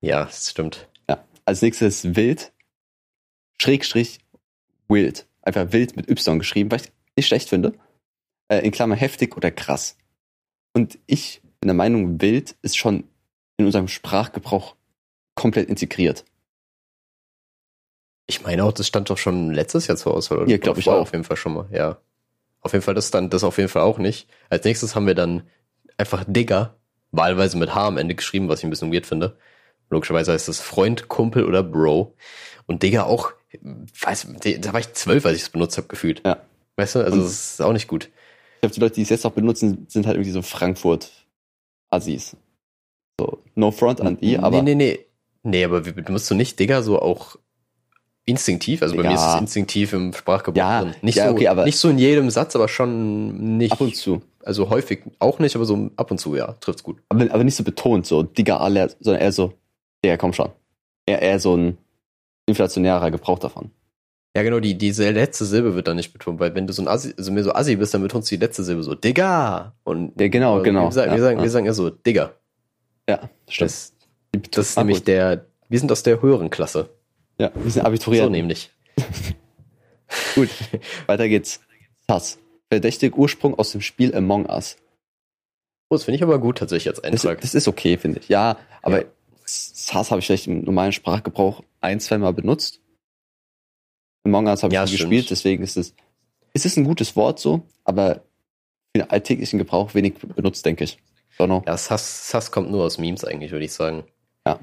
Ja, 0.00 0.26
das 0.26 0.50
stimmt. 0.50 0.86
Ja. 1.08 1.24
Als 1.46 1.62
nächstes 1.62 2.04
ist 2.04 2.16
wild. 2.16 2.52
Schrägstrich 3.58 4.18
wild. 4.88 5.26
Einfach 5.40 5.72
wild 5.72 5.96
mit 5.96 6.10
Y 6.10 6.38
geschrieben, 6.38 6.70
was 6.70 6.82
ich 6.82 6.92
nicht 7.16 7.26
schlecht 7.26 7.48
finde. 7.48 7.72
Äh, 8.48 8.58
in 8.58 8.70
Klammer 8.70 8.96
heftig 8.96 9.34
oder 9.34 9.50
krass. 9.50 9.96
Und 10.74 10.98
ich 11.06 11.40
bin 11.60 11.68
der 11.68 11.74
Meinung, 11.74 12.20
wild 12.20 12.54
ist 12.60 12.76
schon 12.76 13.04
in 13.56 13.64
unserem 13.64 13.88
Sprachgebrauch 13.88 14.76
komplett 15.34 15.70
integriert. 15.70 16.26
Ich 18.26 18.42
meine 18.42 18.64
auch, 18.64 18.72
das 18.72 18.86
stand 18.86 19.08
doch 19.08 19.18
schon 19.18 19.52
letztes 19.52 19.86
Jahr 19.86 19.96
zur 19.96 20.12
Auswahl. 20.14 20.40
oder? 20.40 20.50
Ja, 20.50 20.58
glaub 20.58 20.76
ich 20.76 20.88
auch. 20.88 21.00
Auf 21.00 21.12
jeden 21.12 21.24
Fall 21.24 21.38
schon 21.38 21.54
mal, 21.54 21.68
ja. 21.72 21.98
Auf 22.64 22.72
jeden 22.72 22.82
Fall, 22.82 22.94
das 22.94 23.08
stand 23.08 23.32
das 23.32 23.44
auf 23.44 23.58
jeden 23.58 23.68
Fall 23.68 23.82
auch 23.82 23.98
nicht. 23.98 24.28
Als 24.50 24.64
nächstes 24.64 24.96
haben 24.96 25.06
wir 25.06 25.14
dann 25.14 25.42
einfach 25.96 26.24
Digger, 26.26 26.74
wahlweise 27.12 27.56
mit 27.56 27.74
H 27.74 27.86
am 27.86 27.98
Ende 27.98 28.14
geschrieben, 28.16 28.48
was 28.48 28.58
ich 28.60 28.64
ein 28.64 28.70
bisschen 28.70 28.92
weird 28.92 29.06
finde. 29.06 29.36
Logischerweise 29.90 30.32
heißt 30.32 30.48
das 30.48 30.60
Freund, 30.60 31.08
Kumpel 31.08 31.44
oder 31.44 31.62
Bro. 31.62 32.14
Und 32.66 32.82
Digger 32.82 33.06
auch, 33.06 33.32
weiß, 34.00 34.26
da 34.60 34.72
war 34.72 34.80
ich 34.80 34.92
zwölf, 34.94 35.24
als 35.26 35.36
ich 35.36 35.42
es 35.42 35.50
benutzt 35.50 35.76
habe, 35.76 35.86
gefühlt. 35.88 36.22
Ja. 36.24 36.38
Weißt 36.76 36.96
du, 36.96 37.00
also 37.00 37.18
Und- 37.18 37.24
das 37.24 37.52
ist 37.52 37.62
auch 37.62 37.72
nicht 37.72 37.86
gut. 37.86 38.06
Ich 38.56 38.60
glaube, 38.62 38.74
die 38.74 38.80
Leute, 38.80 38.94
die 38.94 39.02
es 39.02 39.10
jetzt 39.10 39.24
noch 39.24 39.32
benutzen, 39.32 39.86
sind 39.90 40.06
halt 40.06 40.16
irgendwie 40.16 40.30
so 40.32 40.40
Frankfurt-Assis. 40.40 42.36
So, 43.20 43.38
no 43.54 43.70
front 43.70 44.00
an 44.00 44.16
die, 44.18 44.38
aber 44.38 44.62
nee, 44.62 44.74
nee, 44.74 44.94
nee. 44.94 45.06
Nee, 45.46 45.64
aber 45.64 45.82
benutzt 45.82 46.30
du 46.30 46.34
nicht 46.34 46.58
Digger 46.58 46.82
so 46.82 47.00
auch 47.00 47.36
instinktiv? 48.26 48.82
Also 48.82 48.96
bei 48.96 49.02
Ja. 49.02 49.10
mir 49.10 49.16
ist 49.16 49.26
es 49.26 49.40
instinktiv 49.40 49.92
im 49.92 50.12
Sprachgebrauch 50.12 50.56
Ja, 50.58 50.82
drin. 50.82 50.94
Nicht, 51.02 51.16
ja, 51.16 51.26
so, 51.28 51.34
okay, 51.34 51.48
aber- 51.48 51.64
nicht 51.64 51.78
so 51.78 51.88
in 51.88 51.98
jedem 51.98 52.30
Satz, 52.30 52.54
aber 52.56 52.68
schon 52.68 53.56
nicht. 53.58 53.72
ab 53.72 53.80
und 53.80 53.94
zu. 53.96 54.22
Also 54.42 54.68
häufig 54.70 55.02
auch 55.18 55.38
nicht, 55.38 55.54
aber 55.56 55.64
so 55.64 55.90
ab 55.96 56.10
und 56.10 56.18
zu, 56.18 56.34
ja, 56.36 56.52
trifft's 56.60 56.82
gut. 56.82 56.98
Aber, 57.08 57.24
aber 57.32 57.44
nicht 57.44 57.56
so 57.56 57.64
betont, 57.64 58.06
so 58.06 58.22
Digga 58.22 58.58
alle, 58.58 58.90
sondern 59.00 59.22
eher 59.22 59.32
so, 59.32 59.54
ja, 60.04 60.16
komm 60.16 60.32
schon. 60.32 60.50
Eher, 61.06 61.20
eher 61.22 61.40
so 61.40 61.56
ein 61.56 61.78
inflationärer 62.46 63.10
Gebrauch 63.10 63.38
davon. 63.38 63.70
Ja, 64.36 64.42
genau, 64.42 64.58
die, 64.60 64.76
diese 64.76 65.08
letzte 65.10 65.44
Silbe 65.44 65.74
wird 65.74 65.86
dann 65.86 65.96
nicht 65.96 66.12
betont, 66.12 66.40
weil 66.40 66.54
wenn 66.54 66.66
du 66.66 66.72
so 66.72 66.82
ein 66.82 66.88
Assi, 66.88 67.14
also 67.16 67.30
mehr 67.30 67.44
so 67.44 67.52
Assi 67.54 67.76
bist, 67.76 67.94
dann 67.94 68.02
betonst 68.02 68.30
du 68.30 68.36
die 68.36 68.40
letzte 68.44 68.64
Silbe 68.64 68.82
so, 68.82 68.94
Digga! 68.94 69.74
Und 69.84 70.12
Ja, 70.20 70.28
genau, 70.28 70.54
aber 70.54 70.62
genau, 70.64 70.86
Wir 70.86 70.92
sagen, 70.92 71.10
ja, 71.12 71.16
wir 71.16 71.22
sagen, 71.22 71.36
ja. 71.38 71.42
wir 71.44 71.50
sagen 71.50 71.66
ja 71.66 71.72
so, 71.72 71.90
Digga. 71.90 72.32
Ja, 73.08 73.30
stimmt. 73.48 73.70
Das, 73.70 73.92
das 74.50 74.68
ist 74.70 74.76
nämlich 74.76 75.04
der, 75.04 75.46
wir 75.68 75.78
sind 75.78 75.92
aus 75.92 76.02
der 76.02 76.20
höheren 76.20 76.50
Klasse. 76.50 76.88
Ja, 77.38 77.50
wir 77.54 77.62
sind 77.70 77.82
So 77.82 77.86
Abiturienten. 77.86 78.32
nämlich. 78.32 78.70
Gut, 80.34 80.48
weiter 81.06 81.28
geht's. 81.28 81.60
Sass. 82.08 82.38
Verdächtig 82.70 83.16
Ursprung 83.16 83.54
aus 83.58 83.72
dem 83.72 83.80
Spiel 83.80 84.14
Among 84.14 84.46
Us. 84.46 84.76
Oh, 85.90 85.96
das 85.96 86.04
finde 86.04 86.16
ich 86.16 86.22
aber 86.22 86.38
gut 86.38 86.58
tatsächlich 86.58 86.88
als 86.88 87.02
Das, 87.02 87.24
Eintrag. 87.24 87.40
das 87.40 87.54
ist 87.54 87.68
okay, 87.68 87.96
finde 87.98 88.20
ich. 88.20 88.28
Ja, 88.28 88.56
aber 88.82 89.02
Ja. 89.02 89.08
Sass 89.46 90.10
habe 90.10 90.20
ich 90.20 90.26
vielleicht 90.26 90.46
im 90.46 90.62
normalen 90.64 90.92
Sprachgebrauch 90.92 91.62
ein, 91.82 92.00
zwei 92.00 92.16
Mal 92.18 92.32
benutzt. 92.32 92.80
Among 94.24 94.46
Us 94.46 94.62
habe 94.62 94.72
ich 94.72 94.76
Ja, 94.76 94.84
gespielt, 94.86 95.28
deswegen 95.30 95.62
ist 95.62 95.76
es, 95.76 95.94
es 96.54 96.64
ist 96.64 96.78
ein 96.78 96.84
gutes 96.84 97.14
Wort 97.14 97.38
so, 97.38 97.62
aber 97.84 98.16
für 98.96 99.02
den 99.02 99.10
alltäglichen 99.10 99.58
Gebrauch 99.58 99.94
wenig 99.94 100.14
benutzt, 100.14 100.64
denke 100.64 100.84
ich. 100.84 100.98
Don't 101.38 101.46
know. 101.46 101.62
Ja, 101.66 101.76
Sass, 101.76 102.30
Sass 102.30 102.50
kommt 102.50 102.70
nur 102.70 102.84
aus 102.84 102.96
Memes 102.98 103.24
eigentlich, 103.24 103.52
würde 103.52 103.66
ich 103.66 103.72
sagen. 103.72 104.04
Ja. 104.46 104.58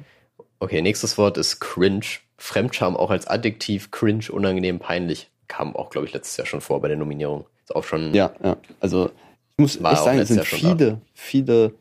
Okay, 0.62 0.84
nächstes 0.84 1.18
Wort 1.18 1.40
ist 1.40 1.60
cringe. 1.60 2.06
Fremdscham 2.38 2.96
auch 2.96 3.10
als 3.10 3.26
Adjektiv, 3.26 3.90
cringe, 3.90 4.26
unangenehm, 4.32 4.78
peinlich. 4.78 5.32
Kam 5.48 5.76
auch, 5.76 5.90
glaube 5.90 6.06
ich, 6.06 6.14
letztes 6.14 6.38
Jahr 6.38 6.46
schon 6.46 6.62
vor 6.62 6.82
bei 6.82 6.88
der 6.88 6.98
Nominierung. 6.98 7.48
Ist 7.64 7.76
auch 7.76 7.84
schon. 7.84 8.14
Ja, 8.14 8.32
ja. 8.44 8.58
Also 8.80 9.08
ich 9.08 9.58
muss 9.58 9.76
echt 9.78 9.98
sagen, 9.98 10.20
es 10.20 10.28
sind 10.28 10.46
viele, 10.46 11.02
viele, 11.14 11.74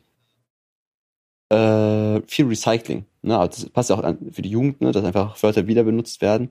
äh, 1.50 2.22
viel 2.26 2.46
Recycling. 2.46 3.04
Ne? 3.20 3.36
Aber 3.36 3.48
das 3.48 3.68
passt 3.68 3.90
ja 3.90 3.96
auch 3.96 4.02
an, 4.02 4.32
für 4.32 4.40
die 4.40 4.48
Jugend, 4.48 4.80
ne? 4.80 4.92
dass 4.92 5.04
einfach 5.04 5.40
Wörter 5.42 5.66
wieder 5.66 5.84
benutzt 5.84 6.22
werden. 6.22 6.50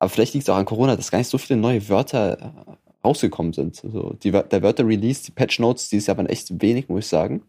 Aber 0.00 0.08
vielleicht 0.08 0.34
liegt 0.34 0.48
es 0.48 0.50
auch 0.50 0.56
an 0.56 0.64
Corona, 0.64 0.96
dass 0.96 1.12
gar 1.12 1.18
nicht 1.18 1.30
so 1.30 1.38
viele 1.38 1.60
neue 1.60 1.88
Wörter 1.88 2.36
äh, 2.40 3.06
rausgekommen 3.06 3.52
sind. 3.52 3.84
Also 3.84 4.14
die, 4.14 4.32
der 4.32 4.62
Wörter-Release, 4.62 5.22
die 5.24 5.32
Patch-Notes, 5.32 5.88
dieses 5.88 6.08
Jahr 6.08 6.16
waren 6.16 6.26
echt 6.26 6.60
wenig, 6.60 6.88
muss 6.88 7.04
ich 7.04 7.08
sagen. 7.08 7.44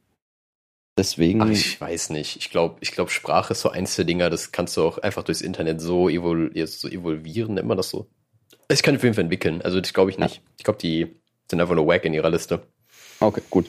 Deswegen, 0.97 1.41
Ach, 1.41 1.49
ich 1.49 1.79
weiß 1.79 2.09
nicht. 2.09 2.35
Ich 2.37 2.49
glaube, 2.49 2.77
ich 2.81 2.91
glaub, 2.91 3.09
Sprache 3.09 3.53
ist 3.53 3.61
so 3.61 3.69
eins 3.69 3.95
der 3.95 4.05
Dinger, 4.05 4.29
das 4.29 4.51
kannst 4.51 4.75
du 4.75 4.83
auch 4.83 4.97
einfach 4.97 5.23
durchs 5.23 5.41
Internet 5.41 5.79
so, 5.79 6.09
evol 6.09 6.51
so 6.67 6.89
evolvieren, 6.89 7.53
nennt 7.53 7.67
man 7.67 7.77
das 7.77 7.89
so. 7.89 8.07
Das 8.67 8.83
kann 8.83 8.95
auf 8.95 9.03
jeden 9.03 9.15
Fall 9.15 9.23
entwickeln. 9.23 9.61
Also, 9.61 9.79
das 9.79 9.93
glaube 9.93 10.11
ich 10.11 10.17
nicht. 10.17 10.41
Ich 10.57 10.63
glaube, 10.63 10.79
die 10.79 11.15
sind 11.49 11.61
einfach 11.61 11.75
nur 11.75 11.87
wack 11.87 12.05
in 12.05 12.13
ihrer 12.13 12.29
Liste. 12.29 12.61
okay, 13.19 13.41
gut. 13.49 13.67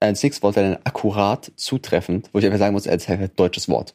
Das 0.00 0.22
nächste 0.22 0.42
Wort 0.42 0.56
wäre 0.56 0.70
dann 0.72 0.82
akkurat 0.84 1.52
zutreffend, 1.56 2.30
wo 2.32 2.38
ich 2.38 2.46
einfach 2.46 2.58
sagen 2.58 2.72
muss, 2.72 2.86
als 2.86 3.06
deutsches 3.36 3.68
Wort. 3.68 3.92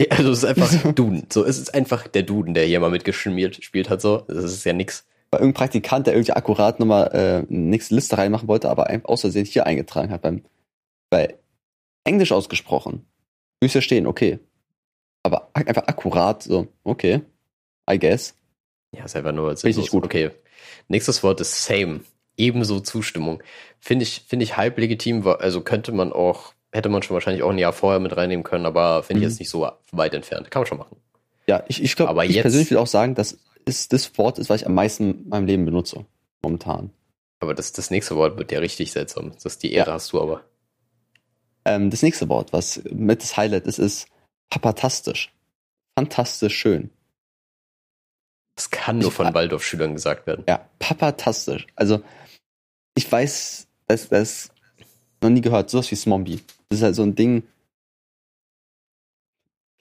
Ja, 0.00 0.16
also, 0.16 0.30
es 0.30 0.38
ist 0.38 0.44
einfach 0.44 0.92
Duden. 0.94 1.26
So, 1.30 1.44
es 1.44 1.58
ist 1.58 1.74
einfach 1.74 2.06
der 2.06 2.22
Duden, 2.22 2.54
der 2.54 2.64
hier 2.66 2.78
mal 2.78 2.90
mitgespielt 2.90 3.56
gespielt 3.56 3.90
hat, 3.90 4.00
so. 4.00 4.18
Das 4.28 4.44
ist 4.44 4.64
ja 4.64 4.72
nix. 4.72 5.04
Bei 5.30 5.38
irgendeinem 5.38 5.54
Praktikant, 5.54 6.06
der 6.06 6.14
irgendwie 6.14 6.32
akkurat 6.32 6.80
nochmal 6.80 7.10
äh, 7.12 7.52
nächste 7.52 7.96
Liste 7.96 8.16
reinmachen 8.16 8.48
wollte, 8.48 8.70
aber 8.70 8.88
aus 9.04 9.20
Versehen 9.20 9.44
hier 9.44 9.66
eingetragen 9.66 10.10
hat. 10.10 10.22
Beim, 10.22 10.42
bei 11.10 11.36
Englisch 12.04 12.32
ausgesprochen. 12.32 13.06
Würde 13.60 13.66
ich 13.66 13.72
verstehen, 13.72 14.06
okay. 14.06 14.38
Aber 15.22 15.50
ak- 15.52 15.68
einfach 15.68 15.86
akkurat, 15.86 16.42
so, 16.42 16.68
okay. 16.84 17.22
I 17.90 17.98
guess. 17.98 18.34
Ja, 18.96 19.04
ist 19.04 19.16
einfach 19.16 19.32
nur 19.32 19.52
ich 19.52 19.76
nicht 19.76 19.90
gut. 19.90 20.04
Okay. 20.04 20.30
Nächstes 20.88 21.22
Wort 21.22 21.40
ist 21.40 21.64
same. 21.64 22.00
Ebenso 22.36 22.80
Zustimmung. 22.80 23.42
Finde 23.80 24.04
ich, 24.04 24.24
finde 24.28 24.44
ich 24.44 24.56
halb 24.56 24.78
legitim, 24.78 25.26
also 25.26 25.60
könnte 25.60 25.92
man 25.92 26.12
auch, 26.12 26.52
hätte 26.72 26.88
man 26.88 27.02
schon 27.02 27.14
wahrscheinlich 27.14 27.42
auch 27.42 27.50
ein 27.50 27.58
Jahr 27.58 27.72
vorher 27.72 27.98
mit 28.00 28.16
reinnehmen 28.16 28.44
können, 28.44 28.64
aber 28.64 29.02
finde 29.02 29.20
ich 29.20 29.26
Mhm. 29.26 29.30
jetzt 29.30 29.38
nicht 29.40 29.50
so 29.50 29.68
weit 29.92 30.14
entfernt. 30.14 30.50
Kann 30.50 30.60
man 30.62 30.66
schon 30.66 30.78
machen. 30.78 30.96
Ja, 31.46 31.64
ich, 31.68 31.82
ich 31.82 31.96
glaube, 31.96 32.10
Aber 32.10 32.24
ich 32.24 32.32
jetzt- 32.32 32.42
persönlich 32.42 32.70
will 32.70 32.78
auch 32.78 32.86
sagen, 32.86 33.14
dass 33.14 33.38
ist 33.64 33.92
das 33.92 34.16
Wort 34.16 34.38
ist, 34.38 34.48
was 34.48 34.62
ich 34.62 34.66
am 34.66 34.74
meisten 34.74 35.10
in 35.24 35.28
meinem 35.28 35.46
Leben 35.46 35.64
benutze. 35.66 36.06
Momentan. 36.42 36.90
Aber 37.40 37.54
das, 37.54 37.72
das 37.72 37.90
nächste 37.90 38.16
Wort 38.16 38.38
wird 38.38 38.50
ja 38.52 38.60
richtig 38.60 38.92
seltsam. 38.92 39.32
Das 39.32 39.44
ist 39.44 39.62
die 39.62 39.72
Ehre 39.72 39.88
Ja. 39.88 39.94
hast 39.94 40.12
du 40.12 40.22
aber. 40.22 40.42
Ähm, 41.68 41.90
das 41.90 42.02
nächste 42.02 42.28
Wort, 42.28 42.52
was 42.52 42.82
mit 42.90 43.22
das 43.22 43.36
Highlight 43.36 43.66
ist, 43.66 43.78
ist 43.78 44.08
papatastisch. 44.50 45.32
Fantastisch 45.98 46.56
schön. 46.56 46.90
Das 48.56 48.70
kann 48.70 48.98
nur 48.98 49.08
Ich- 49.08 49.14
von 49.14 49.32
Waldorfschülern 49.34 49.94
gesagt 49.94 50.26
werden. 50.26 50.44
Ja, 50.48 50.68
papatastisch. 50.78 51.66
Also, 51.76 52.02
ich 52.96 53.10
weiß, 53.10 53.68
das, 53.86 54.08
das 54.08 54.50
noch 55.22 55.30
nie 55.30 55.40
gehört, 55.40 55.70
sowas 55.70 55.90
wie 55.90 55.96
Smombie. 55.96 56.40
Das 56.68 56.78
ist 56.78 56.82
halt 56.84 56.94
so 56.96 57.02
ein 57.02 57.14
Ding. 57.14 57.42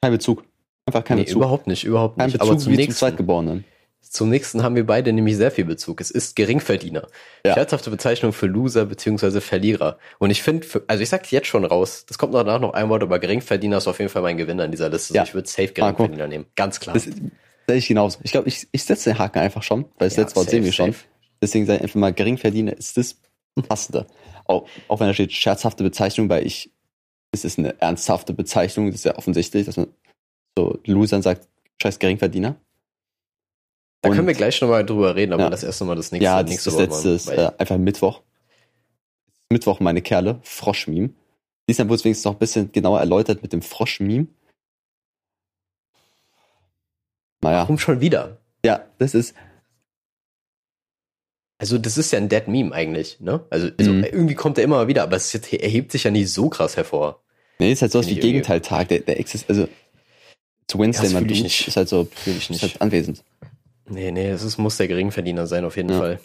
Kein 0.01 0.11
Bezug. 0.11 0.43
Einfach 0.85 1.03
kein 1.03 1.17
Nee, 1.17 1.23
Bezug. 1.23 1.37
überhaupt 1.37 1.67
nicht, 1.67 1.83
überhaupt 1.83 2.17
Kein 2.17 2.27
nicht. 2.27 2.33
Bezug 2.39 2.49
Aber 2.49 2.57
zum 2.59 2.71
wie 2.71 2.75
zum 2.75 2.81
nächsten, 2.85 2.93
Zweitgeborenen. 2.99 3.65
Zum 4.09 4.29
nächsten 4.29 4.63
haben 4.63 4.75
wir 4.75 4.85
beide 4.85 5.11
nämlich 5.13 5.37
sehr 5.37 5.51
viel 5.51 5.65
Bezug. 5.65 6.01
Es 6.01 6.11
ist 6.11 6.35
Geringverdiener. 6.35 7.07
Ja. 7.45 7.53
Scherzhafte 7.53 7.89
Bezeichnung 7.89 8.33
für 8.33 8.45
Loser 8.47 8.85
beziehungsweise 8.85 9.41
Verlierer. 9.41 9.97
Und 10.19 10.29
ich 10.29 10.41
finde, 10.43 10.67
also 10.87 11.03
ich 11.03 11.09
sag 11.09 11.31
jetzt 11.31 11.47
schon 11.47 11.65
raus, 11.65 12.05
das 12.07 12.17
kommt 12.17 12.33
danach 12.33 12.59
noch 12.59 12.73
ein 12.73 12.89
Wort, 12.89 13.03
aber 13.03 13.19
Geringverdiener 13.19 13.77
ist 13.77 13.87
auf 13.87 13.99
jeden 13.99 14.09
Fall 14.09 14.21
mein 14.21 14.37
Gewinner 14.37 14.65
in 14.65 14.71
dieser 14.71 14.89
Liste. 14.89 15.13
Ja. 15.13 15.21
Also 15.21 15.29
ich 15.31 15.33
würde 15.35 15.47
safe 15.49 15.73
Marco. 15.77 15.97
Geringverdiener 15.97 16.27
nehmen. 16.27 16.45
Ganz 16.55 16.79
klar. 16.79 16.93
Das 16.93 17.03
sehe 17.05 17.21
ich 17.69 17.87
genauso. 17.87 18.19
Ich 18.23 18.31
glaube, 18.31 18.47
ich, 18.47 18.67
ich 18.71 18.83
setze 18.83 19.11
den 19.11 19.19
Haken 19.19 19.39
einfach 19.39 19.63
schon, 19.63 19.85
weil 19.97 20.07
das 20.07 20.15
Ja, 20.15 20.23
letzte 20.23 20.37
Wort 20.37 20.49
sehen 20.49 20.63
wir 20.63 20.71
schon. 20.71 20.93
safe. 20.93 21.05
Deswegen 21.41 21.65
sage 21.65 21.77
ich 21.77 21.83
einfach 21.83 21.99
mal, 21.99 22.13
Geringverdiener 22.13 22.75
ist 22.77 22.97
das 22.97 23.17
Passende. 23.67 24.07
Auch, 24.45 24.67
auch 24.87 24.99
wenn 24.99 25.07
da 25.07 25.13
steht 25.13 25.33
scherzhafte 25.33 25.83
Bezeichnung, 25.83 26.29
weil 26.29 26.45
ich, 26.45 26.71
es 27.31 27.43
ist 27.43 27.59
eine 27.59 27.79
ernsthafte 27.81 28.33
Bezeichnung, 28.33 28.87
das 28.87 28.95
ist 28.95 29.03
ja 29.05 29.17
offensichtlich, 29.17 29.65
dass 29.65 29.77
man 29.77 29.87
so 30.57 30.79
Losern 30.85 31.21
sagt, 31.21 31.47
scheiß 31.81 31.99
Geringverdiener. 31.99 32.55
Da 34.07 34.11
Und- 34.11 34.15
können 34.15 34.27
wir 34.27 34.33
gleich 34.35 34.61
nochmal 34.61 34.85
drüber 34.85 35.15
reden, 35.15 35.33
aber 35.33 35.43
Ja. 35.43 35.49
das 35.49 35.63
erste 35.63 35.83
Mal 35.85 35.95
das 35.95 36.11
nächste, 36.11 36.23
ja, 36.23 36.41
das, 36.41 36.49
nächste 36.51 36.69
das 36.69 36.79
letzte 36.79 37.09
ist 37.09 37.27
äh, 37.27 37.51
einfach 37.57 37.77
Mittwoch. 37.77 38.21
Mittwoch, 39.51 39.79
meine 39.79 40.01
Kerle, 40.01 40.39
Frosch-Meme. 40.43 41.09
Diesmal 41.69 41.87
wurde 41.89 41.95
es 41.95 42.03
wenigstens 42.05 42.25
noch 42.25 42.33
ein 42.33 42.39
bisschen 42.39 42.71
genauer 42.71 42.99
erläutert 42.99 43.41
mit 43.41 43.51
dem 43.53 43.61
Frosch-Meme. 43.61 44.27
Naja, 47.41 47.59
Warum 47.59 47.77
schon 47.79 48.01
wieder? 48.01 48.37
ja, 48.65 48.85
das 48.97 49.13
ist, 49.13 49.35
Also, 51.59 51.79
das 51.79 51.97
ist 51.97 52.11
ja 52.11 52.19
ein 52.19 52.29
Dead 52.29 52.47
Meme 52.47 52.71
eigentlich, 52.71 53.19
ne? 53.19 53.43
Also, 53.49 53.69
also 53.79 53.91
Mhm. 53.91 54.03
irgendwie 54.03 54.35
kommt 54.35 54.59
er 54.59 54.63
immer 54.63 54.75
mal 54.75 54.87
wieder, 54.87 55.01
aber 55.03 55.15
es 55.17 55.25
ist 55.25 55.33
jetzt, 55.33 55.51
er 55.53 55.67
hebt 55.67 55.91
sich 55.91 56.03
ja 56.03 56.11
nicht 56.11 56.31
so 56.31 56.49
krass 56.49 56.77
hervor. 56.77 57.23
nee, 57.59 57.71
ist 57.71 57.81
halt 57.81 57.91
sowas 57.91 58.05
wie 58.07 58.15
Gegenteiltag, 58.19 58.89
der, 58.89 58.99
der 58.99 59.19
existiert, 59.19 59.49
also 59.57 59.67
zu 60.67 60.77
Wednesday, 60.77 61.05
Das 61.05 61.13
man 61.13 61.23
nicht. 61.23 61.67
ist 61.67 61.75
halt 61.75 61.89
so, 61.89 62.05
Fühl 62.13 62.35
ich 62.37 62.49
ist 62.51 62.61
halt 62.61 62.79
anwesend. 62.81 63.23
Nee, 63.89 64.11
nee, 64.11 64.29
es 64.29 64.57
muss 64.57 64.77
der 64.77 64.87
Geringverdiener 64.87 65.47
sein, 65.47 65.65
auf 65.65 65.77
jeden 65.77 65.89
Ja. 65.89 65.97
Fall. 65.97 66.19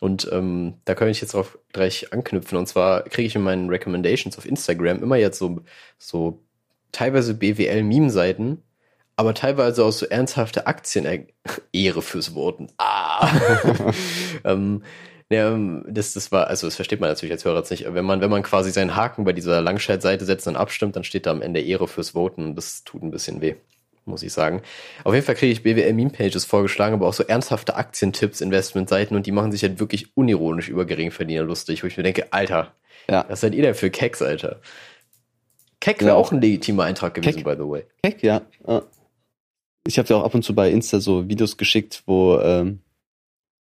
Und 0.00 0.28
ähm, 0.32 0.74
da 0.84 0.94
kann 0.94 1.08
ich 1.08 1.20
jetzt 1.20 1.34
drauf 1.34 1.58
gleich 1.72 2.12
anknüpfen. 2.12 2.56
Und 2.56 2.66
zwar 2.68 3.02
kriege 3.02 3.26
ich 3.26 3.34
in 3.34 3.42
meinen 3.42 3.68
Recommendations 3.68 4.38
auf 4.38 4.46
Instagram 4.46 5.02
immer 5.02 5.16
jetzt 5.16 5.38
so, 5.38 5.60
so 5.98 6.40
teilweise 6.92 7.34
BWL-Meme-Seiten, 7.34 8.62
aber 9.16 9.34
teilweise 9.34 9.84
auch 9.84 9.90
so 9.90 10.06
ernsthafte 10.06 10.68
Aktien 10.68 11.26
Ehre 11.72 12.02
fürs 12.02 12.34
Worten. 12.34 12.68
Ah! 12.78 13.28
ähm, 14.44 14.84
ja, 15.30 15.52
ähm, 15.52 15.84
das, 15.88 16.14
das 16.14 16.30
war, 16.32 16.46
also 16.46 16.66
das 16.66 16.76
versteht 16.76 17.00
man 17.00 17.10
natürlich 17.10 17.32
als 17.32 17.44
Hörer 17.44 17.58
jetzt 17.58 17.70
nicht. 17.70 17.92
Wenn 17.92 18.04
man, 18.04 18.20
wenn 18.20 18.30
man 18.30 18.42
quasi 18.44 18.70
seinen 18.70 18.94
Haken 18.96 19.24
bei 19.24 19.32
dieser 19.32 19.60
Langscheid-Seite 19.60 20.24
setzt 20.24 20.46
und 20.46 20.56
abstimmt, 20.56 20.94
dann 20.96 21.04
steht 21.04 21.26
da 21.26 21.32
am 21.32 21.42
Ende 21.42 21.60
Ehre 21.60 21.88
fürs 21.88 22.10
Voten. 22.14 22.44
Und 22.44 22.54
das 22.56 22.84
tut 22.84 23.02
ein 23.02 23.10
bisschen 23.10 23.40
weh, 23.40 23.56
muss 24.08 24.22
ich 24.22 24.32
sagen. 24.32 24.62
Auf 25.04 25.14
jeden 25.14 25.24
Fall 25.24 25.34
kriege 25.36 25.52
ich 25.52 25.62
BWL-Meme-Pages 25.62 26.44
vorgeschlagen, 26.44 26.94
aber 26.94 27.06
auch 27.06 27.14
so 27.14 27.22
ernsthafte 27.24 27.76
Aktientipps, 27.76 28.40
Investmentseiten 28.40 29.16
und 29.16 29.26
die 29.26 29.32
machen 29.32 29.52
sich 29.52 29.62
halt 29.62 29.78
wirklich 29.80 30.16
unironisch 30.16 30.68
über 30.68 30.84
Geringverdiener 30.86 31.42
lustig, 31.42 31.82
wo 31.82 31.86
ich 31.86 31.96
mir 31.96 32.02
denke, 32.02 32.32
Alter, 32.32 32.72
Ja, 33.10 33.24
was 33.28 33.40
seid 33.40 33.54
ihr 33.54 33.62
denn 33.62 33.74
für 33.74 33.90
Keks, 33.90 34.20
Alter? 34.22 34.60
Keck 35.80 36.00
Ja. 36.00 36.08
wäre 36.08 36.16
auch 36.16 36.32
ein 36.32 36.40
legitimer 36.40 36.84
Eintrag 36.84 37.14
gewesen, 37.14 37.36
Keck. 37.36 37.44
by 37.44 37.52
the 37.52 37.68
way. 37.68 37.84
Keck, 38.02 38.22
ja. 38.22 38.42
ja. 38.66 38.82
Ich 39.86 39.98
habe 39.98 40.06
dir 40.08 40.16
auch 40.16 40.24
ab 40.24 40.34
und 40.34 40.42
zu 40.42 40.54
bei 40.54 40.70
Insta 40.70 41.00
so 41.00 41.28
Videos 41.28 41.56
geschickt, 41.56 42.02
wo 42.06 42.38
ähm, 42.40 42.80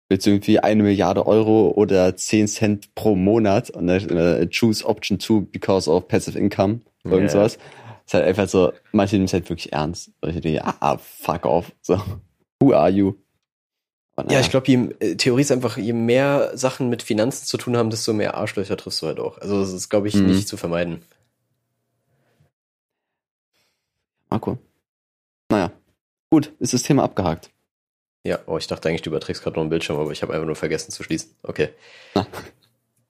jetzt 0.09 0.25
irgendwie 0.25 0.59
eine 0.59 0.83
Milliarde 0.83 1.25
Euro 1.27 1.69
oder 1.75 2.15
10 2.15 2.47
Cent 2.47 2.95
pro 2.95 3.15
Monat 3.15 3.69
und 3.69 3.87
äh, 3.89 4.47
choose 4.49 4.85
option 4.85 5.19
2 5.19 5.41
because 5.51 5.89
of 5.89 6.07
passive 6.07 6.37
income, 6.37 6.81
irgend 7.03 7.23
Ja. 7.23 7.29
sowas. 7.29 7.59
Ist 8.07 8.13
halt 8.13 8.25
einfach 8.25 8.47
so, 8.47 8.71
manche 8.93 9.15
nehmen 9.17 9.25
es 9.25 9.33
halt 9.33 9.49
wirklich 9.49 9.73
ernst. 9.73 10.11
Und 10.21 10.33
ich 10.33 10.41
denke, 10.41 10.63
ah, 10.65 10.97
fuck 10.97 11.45
off. 11.45 11.71
So, 11.81 12.01
who 12.61 12.73
are 12.73 12.89
you? 12.89 13.15
Aber 14.15 14.31
Ja, 14.31 14.39
ich 14.39 14.49
glaube, 14.49 14.71
äh, 14.71 15.15
Theorie 15.15 15.41
ist 15.41 15.51
einfach, 15.51 15.77
je 15.77 15.93
mehr 15.93 16.57
Sachen 16.57 16.89
mit 16.89 17.03
Finanzen 17.03 17.45
zu 17.45 17.57
tun 17.57 17.77
haben, 17.77 17.89
desto 17.91 18.13
mehr 18.13 18.35
Arschlöcher 18.35 18.77
triffst 18.77 19.01
du 19.01 19.07
halt 19.07 19.19
auch. 19.19 19.37
Also 19.37 19.59
das 19.59 19.73
ist, 19.73 19.89
glaube 19.89 20.07
ich, 20.07 20.15
Mhm. 20.15 20.27
nicht 20.27 20.47
zu 20.47 20.57
vermeiden. 20.57 21.03
Marco. 24.29 24.57
Naja. 25.49 25.71
Gut, 26.31 26.51
ist 26.59 26.73
das 26.73 26.83
Thema 26.83 27.03
abgehakt. 27.03 27.51
Ja, 28.25 28.39
oh, 28.47 28.57
ich 28.57 28.67
dachte 28.67 28.89
eigentlich, 28.89 29.01
du 29.03 29.09
überträgst 29.09 29.41
gerade 29.43 29.55
noch 29.55 29.61
einen 29.61 29.69
Bildschirm, 29.69 29.97
aber 29.97 30.11
ich 30.11 30.21
habe 30.21 30.33
einfach 30.33 30.45
nur 30.45 30.55
vergessen 30.55 30.91
zu 30.91 31.03
schließen. 31.03 31.31
Okay. 31.43 31.69
Na. 32.15 32.27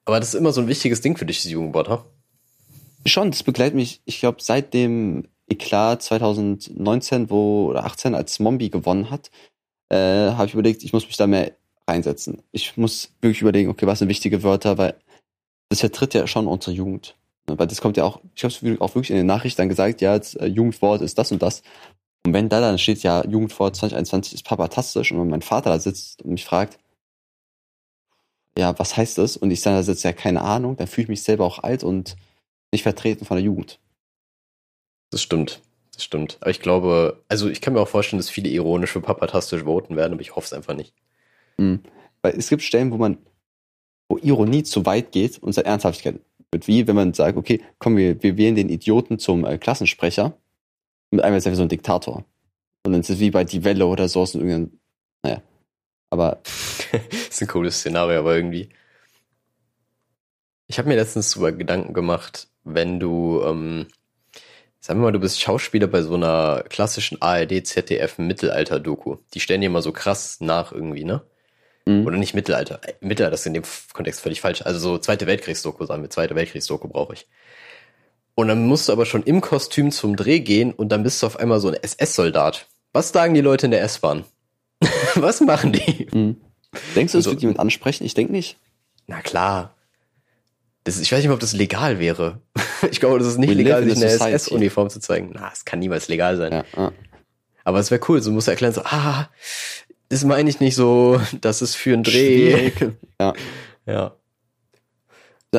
Aber 0.04 0.20
das 0.20 0.30
ist 0.30 0.34
immer 0.34 0.52
so 0.52 0.60
ein 0.60 0.68
wichtiges 0.68 1.00
Ding 1.00 1.16
für 1.16 1.26
dich, 1.26 1.42
das 1.42 1.50
Jugendwort, 1.50 1.88
ha? 1.88 2.04
Schon, 3.06 3.30
das 3.30 3.42
begleitet 3.42 3.74
mich, 3.74 4.00
ich 4.04 4.20
glaube, 4.20 4.42
seit 4.42 4.74
dem 4.74 5.28
Eklat 5.48 6.02
2019, 6.02 7.30
wo, 7.30 7.68
oder 7.68 7.84
18, 7.84 8.14
als 8.14 8.38
Mombi 8.38 8.70
gewonnen 8.70 9.10
hat, 9.10 9.30
äh, 9.88 10.32
habe 10.32 10.46
ich 10.46 10.54
überlegt, 10.54 10.82
ich 10.84 10.92
muss 10.92 11.06
mich 11.06 11.16
da 11.16 11.26
mehr 11.26 11.52
reinsetzen. 11.86 12.42
Ich 12.52 12.76
muss 12.76 13.10
wirklich 13.20 13.40
überlegen, 13.40 13.70
okay, 13.70 13.86
was 13.86 14.00
sind 14.00 14.08
wichtige 14.08 14.42
Wörter, 14.42 14.78
weil 14.78 14.94
das 15.70 15.80
vertritt 15.80 16.14
ja 16.14 16.26
schon 16.26 16.46
unsere 16.46 16.72
Jugend. 16.72 17.16
Weil 17.46 17.66
das 17.66 17.80
kommt 17.80 17.96
ja 17.96 18.04
auch, 18.04 18.20
ich 18.34 18.44
habe 18.44 18.52
es 18.52 18.80
auch 18.80 18.94
wirklich 18.94 19.10
in 19.10 19.16
den 19.16 19.26
Nachrichten 19.26 19.62
dann 19.62 19.68
gesagt, 19.70 20.00
ja, 20.02 20.14
jetzt, 20.14 20.38
äh, 20.38 20.46
Jugendwort 20.46 21.00
ist 21.00 21.18
das 21.18 21.32
und 21.32 21.42
das. 21.42 21.62
Und 22.26 22.34
wenn 22.34 22.48
da 22.48 22.60
dann 22.60 22.78
steht, 22.78 23.02
ja, 23.02 23.24
Jugendwort 23.24 23.76
2021 23.76 24.34
ist 24.34 24.44
papatastisch 24.44 25.12
und 25.12 25.20
wenn 25.20 25.28
mein 25.28 25.42
Vater 25.42 25.70
da 25.70 25.78
sitzt 25.78 26.22
und 26.22 26.32
mich 26.32 26.44
fragt, 26.44 26.78
ja, 28.58 28.78
was 28.78 28.96
heißt 28.96 29.18
das? 29.18 29.36
Und 29.36 29.50
ich 29.50 29.60
sage, 29.60 29.76
da 29.76 29.82
sitzt 29.82 30.04
ja 30.04 30.12
keine 30.12 30.42
Ahnung, 30.42 30.76
dann 30.76 30.88
fühle 30.88 31.04
ich 31.04 31.08
mich 31.08 31.22
selber 31.22 31.46
auch 31.46 31.60
alt 31.60 31.84
und 31.84 32.16
nicht 32.72 32.82
vertreten 32.82 33.24
von 33.24 33.36
der 33.36 33.44
Jugend. 33.44 33.78
Das 35.10 35.22
stimmt. 35.22 35.62
Das 35.92 36.04
stimmt. 36.04 36.38
Aber 36.40 36.50
ich 36.50 36.60
glaube, 36.60 37.22
also 37.28 37.48
ich 37.48 37.60
kann 37.60 37.74
mir 37.74 37.80
auch 37.80 37.88
vorstellen, 37.88 38.18
dass 38.18 38.30
viele 38.30 38.48
ironisch 38.48 38.92
für 38.92 39.00
papatastisch 39.00 39.64
voten 39.64 39.96
werden, 39.96 40.12
aber 40.12 40.22
ich 40.22 40.36
hoffe 40.36 40.46
es 40.46 40.52
einfach 40.52 40.74
nicht. 40.74 40.94
Mhm. 41.56 41.80
Weil 42.22 42.36
es 42.36 42.48
gibt 42.48 42.62
Stellen, 42.62 42.92
wo 42.92 42.96
man, 42.96 43.18
wo 44.08 44.18
Ironie 44.18 44.62
zu 44.62 44.86
weit 44.86 45.12
geht 45.12 45.38
und 45.42 45.52
seine 45.52 45.66
Ernsthaftigkeit 45.66 46.20
wird. 46.50 46.68
Wie 46.68 46.86
wenn 46.86 46.96
man 46.96 47.14
sagt, 47.14 47.36
okay, 47.36 47.62
komm, 47.78 47.96
wir, 47.96 48.22
wir 48.22 48.36
wählen 48.36 48.54
den 48.54 48.68
Idioten 48.68 49.18
zum 49.18 49.44
äh, 49.44 49.58
Klassensprecher. 49.58 50.36
Und 51.10 51.20
einmal 51.20 51.38
ist 51.38 51.46
er 51.46 51.54
so 51.54 51.62
ein 51.62 51.68
Diktator. 51.68 52.24
Und 52.84 52.92
dann 52.92 53.00
ist 53.00 53.10
es 53.10 53.18
wie 53.18 53.30
bei 53.30 53.44
Die 53.44 53.64
Welle 53.64 53.86
oder 53.86 54.08
so. 54.08 54.20
Und 54.20 54.34
irgendein, 54.34 54.78
naja. 55.22 55.42
Aber. 56.10 56.40
das 56.92 57.28
ist 57.30 57.42
ein 57.42 57.48
cooles 57.48 57.80
Szenario, 57.80 58.20
aber 58.20 58.36
irgendwie. 58.36 58.68
Ich 60.66 60.78
habe 60.78 60.88
mir 60.88 60.96
letztens 60.96 61.30
sogar 61.30 61.52
Gedanken 61.52 61.94
gemacht, 61.94 62.47
wenn 62.64 63.00
du, 63.00 63.42
ähm, 63.44 63.86
sagen 64.80 65.00
wir 65.00 65.04
mal, 65.04 65.12
du 65.12 65.20
bist 65.20 65.40
Schauspieler 65.40 65.86
bei 65.86 66.02
so 66.02 66.14
einer 66.14 66.64
klassischen 66.68 67.20
ARD, 67.22 67.66
ZDF 67.66 68.18
Mittelalter-Doku. 68.18 69.16
Die 69.34 69.40
stellen 69.40 69.60
dir 69.60 69.66
immer 69.68 69.82
so 69.82 69.92
krass 69.92 70.38
nach 70.40 70.72
irgendwie, 70.72 71.04
ne? 71.04 71.22
Mhm. 71.86 72.06
Oder 72.06 72.16
nicht 72.16 72.34
Mittelalter. 72.34 72.80
Äh, 72.86 72.94
Mittelalter 73.00 73.34
ist 73.34 73.46
in 73.46 73.54
dem 73.54 73.64
Kontext 73.92 74.20
völlig 74.20 74.40
falsch. 74.40 74.62
Also 74.62 74.78
so 74.78 74.98
Zweite 74.98 75.26
Weltkriegsdoku, 75.26 75.84
sagen 75.86 76.02
wir, 76.02 76.10
Zweite 76.10 76.34
Weltkriegsdoku 76.34 76.88
brauche 76.88 77.14
ich. 77.14 77.26
Und 78.34 78.48
dann 78.48 78.66
musst 78.66 78.88
du 78.88 78.92
aber 78.92 79.04
schon 79.06 79.24
im 79.24 79.40
Kostüm 79.40 79.90
zum 79.90 80.14
Dreh 80.14 80.40
gehen 80.40 80.72
und 80.72 80.90
dann 80.90 81.02
bist 81.02 81.22
du 81.22 81.26
auf 81.26 81.38
einmal 81.40 81.58
so 81.60 81.68
ein 81.68 81.74
SS-Soldat. 81.74 82.66
Was 82.92 83.08
sagen 83.10 83.34
die 83.34 83.40
Leute 83.40 83.66
in 83.66 83.72
der 83.72 83.82
S-Bahn? 83.82 84.24
Was 85.16 85.40
machen 85.40 85.72
die? 85.72 86.06
Mhm. 86.12 86.36
Denkst 86.94 87.12
du, 87.12 87.18
es 87.18 87.26
Also- 87.26 87.30
wird 87.32 87.42
jemand 87.42 87.58
ansprechen? 87.58 88.04
Ich 88.04 88.14
denke 88.14 88.32
nicht. 88.32 88.58
Na 89.06 89.20
klar. 89.22 89.74
Das 90.88 91.00
ich 91.00 91.12
weiß 91.12 91.20
nicht 91.22 91.30
ob 91.30 91.40
das 91.40 91.52
legal 91.52 91.98
wäre. 91.98 92.40
Ich 92.90 93.00
glaube, 93.00 93.18
das 93.18 93.26
ist 93.26 93.38
nicht 93.38 93.50
We 93.50 93.54
legal, 93.54 93.82
sich 93.82 93.96
eine. 93.96 94.06
SS-Uniform 94.06 94.88
zu 94.88 95.00
zeigen. 95.00 95.30
Na, 95.34 95.50
es 95.52 95.64
kann 95.64 95.80
niemals 95.80 96.06
legal 96.06 96.36
sein. 96.36 96.64
Ja. 96.76 96.92
Aber 97.64 97.80
es 97.80 97.90
wäre 97.90 98.00
cool, 98.08 98.22
so 98.22 98.30
musst 98.30 98.46
du 98.46 98.52
erklären, 98.52 98.72
so, 98.72 98.82
ah, 98.84 99.28
das 100.08 100.24
meine 100.24 100.48
ich 100.48 100.60
nicht 100.60 100.76
so, 100.76 101.20
das 101.40 101.60
ist 101.60 101.74
für 101.74 101.92
einen 101.92 102.04
Dreh. 102.04 102.70
Schwierig. 102.70 102.92
Ja. 103.20 103.32
Ja. 103.84 104.14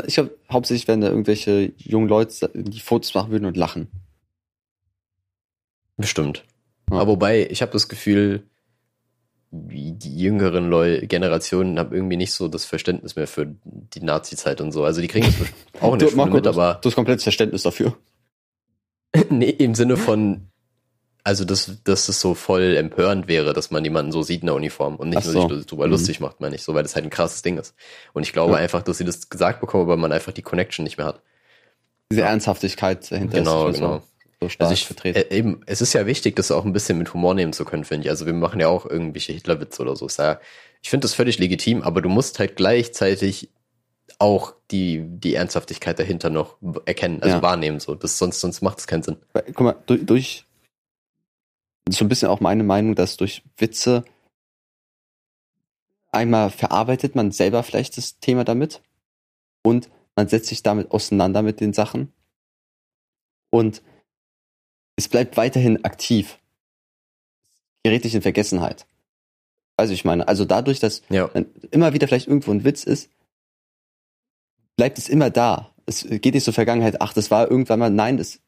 Ich 0.07 0.13
glaube, 0.13 0.37
hauptsächlich 0.49 0.87
werden 0.87 1.01
da 1.01 1.09
irgendwelche 1.09 1.73
jungen 1.75 2.07
Leute 2.07 2.49
die 2.53 2.79
Fotos 2.79 3.13
machen 3.13 3.31
würden 3.31 3.45
und 3.45 3.57
lachen. 3.57 3.89
Bestimmt. 5.97 6.45
Ja. 6.89 6.99
Aber 6.99 7.11
wobei, 7.11 7.47
ich 7.51 7.61
habe 7.61 7.73
das 7.73 7.89
Gefühl, 7.89 8.43
die 9.51 10.15
jüngeren 10.15 10.69
Leu 10.69 11.05
Generationen 11.07 11.79
haben 11.79 11.93
irgendwie 11.93 12.17
nicht 12.17 12.33
so 12.33 12.47
das 12.47 12.65
Verständnis 12.65 13.15
mehr 13.15 13.27
für 13.27 13.47
die 13.63 14.01
Nazi-Zeit 14.01 14.61
und 14.61 14.71
so. 14.71 14.83
Also 14.83 15.01
die 15.01 15.07
kriegen 15.07 15.25
das 15.25 15.35
auch 15.81 16.15
Marco, 16.15 16.35
mit, 16.35 16.45
du, 16.45 16.49
aber 16.49 16.79
du 16.81 16.87
hast 16.89 16.95
komplettes 16.95 17.23
Verständnis 17.23 17.63
dafür. 17.63 17.97
nee, 19.29 19.49
im 19.49 19.73
Sinne 19.73 19.97
von, 19.97 20.49
also 21.23 21.45
dass, 21.45 21.81
dass 21.83 22.09
es 22.09 22.21
so 22.21 22.35
voll 22.35 22.75
empörend 22.75 23.27
wäre, 23.27 23.53
dass 23.53 23.71
man 23.71 23.83
jemanden 23.83 24.11
so 24.11 24.21
sieht 24.21 24.41
in 24.41 24.47
der 24.47 24.55
Uniform 24.55 24.97
und 24.97 25.09
nicht 25.09 25.19
Ach 25.19 25.23
nur 25.25 25.33
so. 25.33 25.55
sich 25.55 25.65
drüber 25.65 25.87
Mhm. 25.87 25.91
lustig 25.93 26.19
macht, 26.19 26.41
meine 26.41 26.55
ich, 26.55 26.61
so, 26.63 26.75
weil 26.75 26.83
das 26.83 26.95
halt 26.95 27.05
ein 27.05 27.09
krasses 27.09 27.41
Ding 27.41 27.57
ist. 27.57 27.73
Und 28.13 28.21
ich 28.23 28.33
glaube 28.33 28.53
Ja. 28.53 28.59
einfach, 28.59 28.83
dass 28.83 28.99
sie 28.99 29.05
das 29.05 29.29
gesagt 29.29 29.61
bekommen, 29.61 29.83
aber 29.83 29.97
man 29.97 30.11
einfach 30.11 30.31
die 30.31 30.43
Connection 30.43 30.83
nicht 30.83 30.97
mehr 30.97 31.07
hat. 31.07 31.21
Diese 32.11 32.21
Ernsthaftigkeit 32.21 33.11
dahinter 33.11 33.39
Genau, 33.39 33.67
ist 33.67 33.73
nicht 33.73 33.81
mehr 33.81 33.89
genau. 33.89 33.99
so, 33.99 34.03
so 34.41 34.49
stark 34.49 34.69
Also 34.69 34.73
ich, 34.73 34.85
vertreten. 34.87 35.17
äh, 35.19 35.35
eben, 35.35 35.61
es 35.65 35.81
ist 35.81 35.93
ja 35.93 36.05
wichtig, 36.05 36.35
das 36.35 36.51
auch 36.51 36.65
ein 36.65 36.73
bisschen 36.73 36.97
mit 36.97 37.13
Humor 37.13 37.33
nehmen 37.33 37.53
zu 37.53 37.65
können, 37.65 37.83
finde 37.85 38.05
ich. 38.05 38.09
Also 38.09 38.25
wir 38.25 38.33
machen 38.33 38.59
ja 38.59 38.67
auch 38.67 38.85
irgendwelche 38.85 39.33
Hitlerwitze 39.33 39.81
oder 39.81 39.95
so. 39.95 40.07
Ja, 40.07 40.39
ich 40.81 40.89
finde 40.89 41.05
das 41.05 41.13
völlig 41.13 41.39
legitim, 41.39 41.81
aber 41.81 42.01
du 42.01 42.09
musst 42.09 42.39
halt 42.39 42.55
gleichzeitig 42.55 43.49
auch 44.17 44.53
die, 44.71 45.01
die 45.05 45.35
Ernsthaftigkeit 45.35 45.99
dahinter 45.99 46.29
noch 46.29 46.57
erkennen, 46.85 47.21
also 47.21 47.37
Ja. 47.37 47.41
wahrnehmen, 47.41 47.79
so. 47.79 47.95
Das, 47.95 48.17
sonst, 48.17 48.39
sonst 48.39 48.61
macht 48.61 48.79
es 48.79 48.87
keinen 48.87 49.03
Sinn. 49.03 49.17
Guck 49.33 49.59
mal, 49.61 49.75
durch, 49.85 50.05
durch 50.05 50.45
das 51.85 51.95
ist 51.95 51.99
so 51.99 52.05
ein 52.05 52.09
bisschen 52.09 52.29
auch 52.29 52.39
meine 52.39 52.63
Meinung, 52.63 52.95
dass 52.95 53.17
durch 53.17 53.43
Witze 53.57 54.03
einmal 56.11 56.49
verarbeitet 56.49 57.15
man 57.15 57.31
selber 57.31 57.63
vielleicht 57.63 57.97
das 57.97 58.19
Thema 58.19 58.43
damit 58.43 58.81
und 59.63 59.89
man 60.15 60.27
setzt 60.27 60.47
sich 60.47 60.63
damit 60.63 60.91
auseinander 60.91 61.41
mit 61.41 61.59
den 61.61 61.73
Sachen 61.73 62.11
und 63.51 63.81
es 64.99 65.07
bleibt 65.07 65.37
weiterhin 65.37 65.85
aktiv. 65.85 66.39
Gerät 67.83 68.03
nicht 68.03 68.15
in 68.15 68.21
Vergessenheit. 68.21 68.85
Also 69.77 69.93
ich 69.93 70.03
meine, 70.03 70.27
also 70.27 70.43
dadurch, 70.43 70.81
dass 70.81 71.03
Ja. 71.09 71.31
immer 71.71 71.93
wieder 71.93 72.07
vielleicht 72.07 72.27
irgendwo 72.27 72.51
ein 72.51 72.65
Witz 72.65 72.83
ist, 72.83 73.09
bleibt 74.75 74.97
es 74.97 75.07
immer 75.07 75.29
da. 75.29 75.73
Es 75.85 76.05
geht 76.05 76.33
nicht 76.33 76.43
zur 76.43 76.53
Vergangenheit, 76.53 77.01
ach, 77.01 77.13
das 77.13 77.31
war 77.31 77.49
irgendwann 77.49 77.79
mal, 77.79 77.89
nein, 77.89 78.17
das 78.17 78.35
ist 78.35 78.41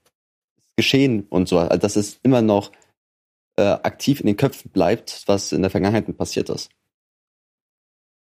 geschehen 0.76 1.26
und 1.30 1.48
so. 1.48 1.58
Also 1.58 1.78
dass 1.78 1.96
es 1.96 2.20
immer 2.22 2.42
noch 2.42 2.74
äh, 3.56 3.62
aktiv 3.62 4.20
in 4.20 4.28
den 4.28 4.36
Köpfen 4.36 4.72
bleibt, 4.72 5.24
was 5.28 5.54
in 5.54 5.62
der 5.62 5.72
Vergangenheit 5.72 6.18
passiert 6.18 6.50
ist. 6.50 6.70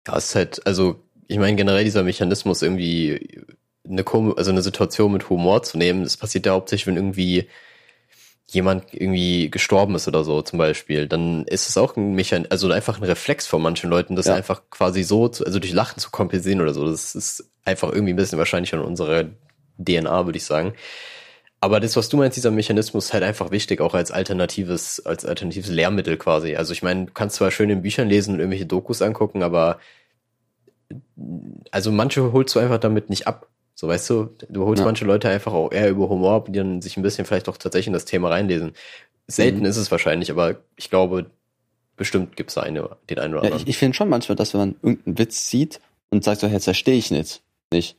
Ja, 0.06 0.18
es 0.18 0.26
ist 0.26 0.34
halt, 0.34 0.66
also, 0.66 1.02
ich 1.28 1.38
meine, 1.38 1.56
generell 1.56 1.84
dieser 1.84 2.02
Mechanismus 2.02 2.60
irgendwie 2.60 3.42
eine, 3.88 4.04
also 4.36 4.50
eine 4.50 4.62
Situation 4.62 5.12
mit 5.12 5.30
Humor 5.30 5.62
zu 5.62 5.78
nehmen, 5.78 6.02
das 6.02 6.18
passiert 6.18 6.44
ja 6.44 6.52
hauptsächlich, 6.52 6.86
wenn 6.86 6.96
irgendwie 6.96 7.48
jemand 8.50 8.94
irgendwie 8.94 9.50
gestorben 9.50 9.94
ist 9.94 10.08
oder 10.08 10.24
so 10.24 10.40
zum 10.42 10.58
Beispiel, 10.58 11.06
dann 11.06 11.44
ist 11.44 11.68
es 11.68 11.76
auch 11.76 11.96
ein 11.96 12.14
Mechan 12.14 12.46
also 12.48 12.70
einfach 12.70 12.98
ein 12.98 13.04
Reflex 13.04 13.46
von 13.46 13.60
manchen 13.60 13.90
Leuten, 13.90 14.16
das 14.16 14.26
Ja. 14.26 14.34
einfach 14.34 14.62
quasi 14.70 15.02
so, 15.02 15.28
zu, 15.28 15.44
also 15.44 15.58
durch 15.58 15.72
Lachen 15.72 15.98
zu 15.98 16.10
kompensieren 16.10 16.60
oder 16.60 16.72
so. 16.72 16.86
Das 16.90 17.14
ist 17.14 17.50
einfach 17.64 17.92
irgendwie 17.92 18.14
ein 18.14 18.16
bisschen 18.16 18.38
wahrscheinlich 18.38 18.72
in 18.72 18.80
unserer 18.80 19.24
DNA, 19.78 20.24
würde 20.26 20.38
ich 20.38 20.44
sagen. 20.44 20.74
Aber 21.60 21.80
das, 21.80 21.96
was 21.96 22.08
du 22.08 22.16
meinst, 22.16 22.36
dieser 22.36 22.50
Mechanismus 22.50 23.06
ist 23.06 23.12
halt 23.12 23.24
einfach 23.24 23.50
wichtig, 23.50 23.80
auch 23.80 23.92
als 23.94 24.10
alternatives, 24.12 25.04
als 25.04 25.24
alternatives 25.26 25.68
Lehrmittel 25.68 26.16
quasi. 26.16 26.54
Also 26.56 26.72
ich 26.72 26.82
meine, 26.82 27.06
du 27.06 27.12
kannst 27.12 27.36
zwar 27.36 27.50
schön 27.50 27.68
in 27.68 27.82
Büchern 27.82 28.08
lesen 28.08 28.34
und 28.34 28.40
irgendwelche 28.40 28.66
Dokus 28.66 29.02
angucken, 29.02 29.42
aber 29.42 29.78
also 31.70 31.90
manche 31.92 32.32
holst 32.32 32.54
du 32.54 32.60
einfach 32.60 32.78
damit 32.78 33.10
nicht 33.10 33.26
ab. 33.26 33.48
So 33.78 33.86
weißt 33.86 34.10
du, 34.10 34.30
du 34.48 34.64
holst 34.64 34.80
Ja. 34.80 34.86
manche 34.86 35.04
Leute 35.04 35.28
einfach 35.28 35.52
auch 35.52 35.70
eher 35.70 35.88
über 35.88 36.08
Humor 36.08 36.32
ab, 36.32 36.46
die 36.46 36.58
dann 36.58 36.82
sich 36.82 36.96
ein 36.96 37.02
bisschen 37.04 37.24
vielleicht 37.24 37.48
auch 37.48 37.56
tatsächlich 37.56 37.86
in 37.86 37.92
das 37.92 38.06
Thema 38.06 38.28
reinlesen. 38.28 38.72
Selten 39.28 39.60
Mhm. 39.60 39.66
ist 39.66 39.76
es 39.76 39.92
wahrscheinlich, 39.92 40.32
aber 40.32 40.56
ich 40.74 40.90
glaube, 40.90 41.30
bestimmt 41.96 42.34
gibt's 42.34 42.54
da 42.54 42.62
eine, 42.62 42.96
den 43.08 43.20
einen 43.20 43.34
oder 43.34 43.44
Ja, 43.44 43.50
anderen. 43.50 43.62
ich 43.62 43.68
ich 43.68 43.78
finde 43.78 43.94
schon 43.94 44.08
manchmal, 44.08 44.34
dass 44.34 44.52
wenn 44.52 44.60
man 44.60 44.76
irgendeinen 44.82 45.18
Witz 45.18 45.48
sieht 45.48 45.80
und 46.10 46.24
sagt 46.24 46.40
so, 46.40 46.48
jetzt 46.48 46.64
verstehe 46.64 46.96
ich 46.96 47.12
nicht, 47.12 47.40
nicht. 47.72 47.96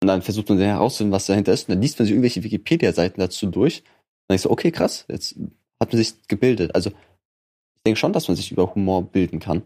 Und 0.00 0.06
dann 0.06 0.22
versucht 0.22 0.48
man 0.48 0.58
herauszufinden, 0.60 1.12
was 1.12 1.26
dahinter 1.26 1.52
ist. 1.52 1.68
Und 1.68 1.74
dann 1.74 1.82
liest 1.82 1.98
man 1.98 2.06
sich 2.06 2.12
irgendwelche 2.12 2.44
Wikipedia-Seiten 2.44 3.18
dazu 3.18 3.46
durch. 3.46 3.80
Und 3.80 3.84
dann 4.28 4.36
ich 4.36 4.42
so, 4.42 4.50
okay, 4.50 4.70
krass, 4.70 5.06
jetzt 5.08 5.34
hat 5.80 5.92
man 5.92 5.96
sich 5.96 6.28
gebildet. 6.28 6.72
Also 6.76 6.90
ich 6.90 7.82
denke 7.84 7.98
schon, 7.98 8.12
dass 8.12 8.28
man 8.28 8.36
sich 8.36 8.52
über 8.52 8.72
Humor 8.76 9.02
bilden 9.02 9.40
kann. 9.40 9.62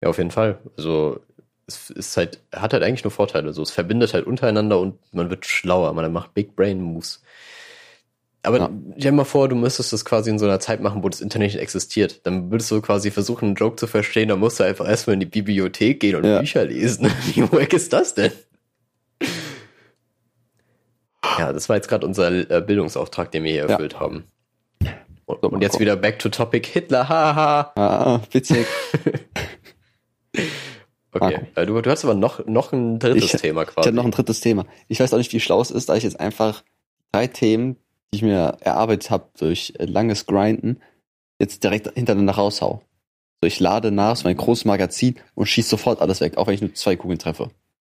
Ja, 0.00 0.10
auf 0.10 0.18
jeden 0.18 0.30
Fall. 0.30 0.60
Also 0.76 1.18
es 1.68 1.90
ist 1.90 2.16
halt, 2.16 2.40
hat 2.52 2.72
halt 2.72 2.82
eigentlich 2.82 3.04
nur 3.04 3.10
Vorteile. 3.10 3.52
So, 3.52 3.62
es 3.62 3.70
verbindet 3.70 4.14
halt 4.14 4.26
untereinander 4.26 4.80
und 4.80 4.98
man 5.12 5.30
wird 5.30 5.46
schlauer, 5.46 5.92
man 5.92 6.10
macht 6.12 6.34
Big 6.34 6.56
Brain 6.56 6.80
Moves. 6.80 7.22
Aber 8.42 8.58
Ja. 8.58 8.70
stell 8.92 9.10
dir 9.10 9.12
mal 9.12 9.24
vor, 9.24 9.48
du 9.48 9.56
müsstest 9.56 9.92
das 9.92 10.04
quasi 10.04 10.30
in 10.30 10.38
so 10.38 10.46
einer 10.46 10.60
Zeit 10.60 10.80
machen, 10.80 11.02
wo 11.02 11.08
das 11.08 11.20
Internet 11.20 11.52
nicht 11.52 11.60
existiert. 11.60 12.26
Dann 12.26 12.50
würdest 12.50 12.70
du 12.70 12.80
quasi 12.80 13.10
versuchen, 13.10 13.46
einen 13.46 13.54
Joke 13.56 13.76
zu 13.76 13.86
verstehen, 13.86 14.28
dann 14.30 14.38
musst 14.38 14.58
du 14.60 14.64
einfach 14.64 14.88
erstmal 14.88 15.14
in 15.14 15.20
die 15.20 15.26
Bibliothek 15.26 16.00
gehen 16.00 16.16
und 16.16 16.24
Ja. 16.24 16.38
Bücher 16.40 16.64
lesen. 16.64 17.10
Wie 17.34 17.42
wack 17.52 17.72
ist 17.74 17.92
das 17.92 18.14
denn? 18.14 18.32
Ja, 21.38 21.52
das 21.52 21.68
war 21.68 21.76
jetzt 21.76 21.88
gerade 21.88 22.06
unser 22.06 22.30
äh, 22.50 22.60
Bildungsauftrag, 22.62 23.30
den 23.30 23.44
wir 23.44 23.50
hier 23.52 23.62
Ja. 23.64 23.68
erfüllt 23.70 24.00
haben. 24.00 24.24
Und, 25.26 25.42
und 25.42 25.60
jetzt 25.60 25.78
wieder 25.78 25.96
back 25.96 26.18
to 26.18 26.30
topic 26.30 26.66
Hitler, 26.66 27.06
haha. 27.08 27.72
Ah, 27.76 28.20
witzig. 28.30 28.66
Okay, 31.12 31.40
äh, 31.54 31.64
du, 31.66 31.80
du 31.80 31.90
hast 31.90 32.04
aber 32.04 32.14
noch, 32.14 32.44
noch 32.46 32.72
ein 32.72 32.98
drittes 32.98 33.34
Ich- 33.34 33.40
Thema 33.40 33.62
Ich 33.62 33.68
quasi. 33.68 33.86
habe 33.88 33.96
noch 33.96 34.04
ein 34.04 34.10
drittes 34.10 34.40
Thema. 34.40 34.66
Ich 34.88 35.00
weiß 35.00 35.12
auch 35.14 35.18
nicht, 35.18 35.32
wie 35.32 35.40
schlau 35.40 35.60
es 35.60 35.70
ist, 35.70 35.88
da 35.88 35.96
ich 35.96 36.04
jetzt 36.04 36.20
einfach 36.20 36.62
drei 37.12 37.26
Themen, 37.26 37.76
die 38.12 38.16
ich 38.16 38.22
mir 38.22 38.56
erarbeitet 38.60 39.10
habe 39.10 39.28
durch 39.38 39.72
langes 39.78 40.26
Grinden, 40.26 40.80
jetzt 41.38 41.64
direkt 41.64 41.90
hintereinander 41.94 42.34
raushau. 42.34 42.82
So, 43.40 43.46
ich 43.46 43.60
lade 43.60 43.90
nach, 43.90 44.16
so 44.16 44.24
mein 44.28 44.36
großes 44.36 44.64
Magazin 44.64 45.16
und 45.34 45.46
schieß 45.46 45.68
sofort 45.68 46.00
alles 46.02 46.20
weg, 46.20 46.36
auch 46.36 46.46
wenn 46.46 46.54
ich 46.54 46.60
nur 46.60 46.74
zwei 46.74 46.96
Kugeln 46.96 47.18
treffe. 47.18 47.50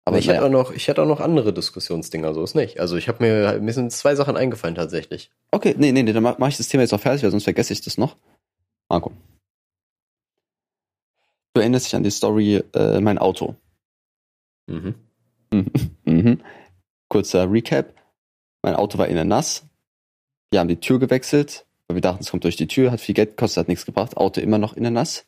Aber 0.04 0.18
ich 0.18 0.26
hätte 0.28 0.38
naja. 0.40 0.48
auch 0.48 0.52
noch, 0.52 0.72
ich 0.72 0.88
hätte 0.88 1.02
auch 1.02 1.06
noch 1.06 1.20
andere 1.20 1.52
Diskussionsdinger, 1.52 2.32
so 2.34 2.42
ist 2.42 2.54
nicht. 2.54 2.80
Also 2.80 2.96
ich 2.96 3.08
habe 3.08 3.22
mir, 3.24 3.58
mir 3.60 3.72
sind 3.72 3.92
zwei 3.92 4.14
Sachen 4.14 4.36
eingefallen 4.36 4.74
tatsächlich. 4.74 5.30
Okay, 5.50 5.74
nee, 5.78 5.92
nee, 5.92 6.02
nee, 6.02 6.12
dann 6.12 6.22
mache 6.22 6.48
ich 6.48 6.56
das 6.56 6.68
Thema 6.68 6.82
jetzt 6.82 6.92
auch 6.94 7.00
fertig, 7.00 7.22
weil 7.22 7.30
sonst 7.30 7.44
vergesse 7.44 7.72
ich 7.72 7.80
das 7.80 7.98
noch. 7.98 8.16
Marco. 8.88 9.12
Du 11.52 11.60
erinnerst 11.60 11.86
dich 11.86 11.96
an 11.96 12.02
die 12.02 12.10
Story, 12.10 12.62
äh, 12.74 13.00
mein 13.00 13.18
Auto. 13.18 13.56
Mhm. 14.66 14.94
Mhm. 16.04 16.40
kurzer 17.08 17.50
Recap. 17.50 17.94
Mein 18.62 18.74
Auto 18.74 18.98
war 18.98 19.08
innen 19.08 19.28
nass. 19.28 19.64
Wir 20.50 20.60
haben 20.60 20.68
die 20.68 20.80
Tür 20.80 20.98
gewechselt, 20.98 21.66
weil 21.86 21.96
wir 21.96 22.00
dachten, 22.00 22.22
es 22.22 22.30
kommt 22.30 22.44
durch 22.44 22.56
die 22.56 22.66
Tür, 22.66 22.90
hat 22.90 23.00
viel 23.00 23.14
Geld 23.14 23.30
gekostet, 23.30 23.62
hat 23.62 23.68
nichts 23.68 23.86
gebracht. 23.86 24.16
Auto 24.16 24.40
immer 24.40 24.58
noch 24.58 24.74
innen 24.74 24.94
nass. 24.94 25.24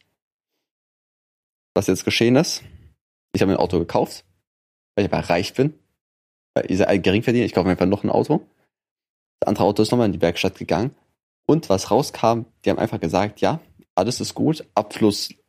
Was 1.75 1.87
jetzt 1.87 2.05
geschehen 2.05 2.37
ist, 2.37 2.62
ich 3.33 3.41
habe 3.41 3.51
mir 3.51 3.59
ein 3.59 3.62
Auto 3.62 3.79
gekauft, 3.79 4.25
weil 4.95 5.07
ich 5.07 5.12
aber 5.12 5.29
reich 5.29 5.55
bin. 5.55 5.75
Weil 6.55 6.70
ich 6.70 6.87
ein 6.87 7.03
Geringverdiener, 7.03 7.47
ich 7.47 7.55
kaufe 7.55 7.66
mir 7.66 7.73
einfach 7.73 7.87
noch 7.87 8.05
ein 8.05 8.11
Auto. 8.11 8.47
Das 9.41 9.49
andere 9.49 9.64
Auto 9.64 9.83
ist 9.83 9.91
nochmal 9.91 10.07
in 10.07 10.12
die 10.12 10.20
Werkstatt 10.20 10.57
gegangen. 10.57 10.95
Und 11.47 11.68
was 11.68 11.91
rauskam, 11.91 12.45
die 12.64 12.70
haben 12.70 12.79
einfach 12.79 13.01
gesagt, 13.01 13.41
ja, 13.41 13.61
alles 13.95 14.20
ist 14.20 14.35
gut, 14.35 14.64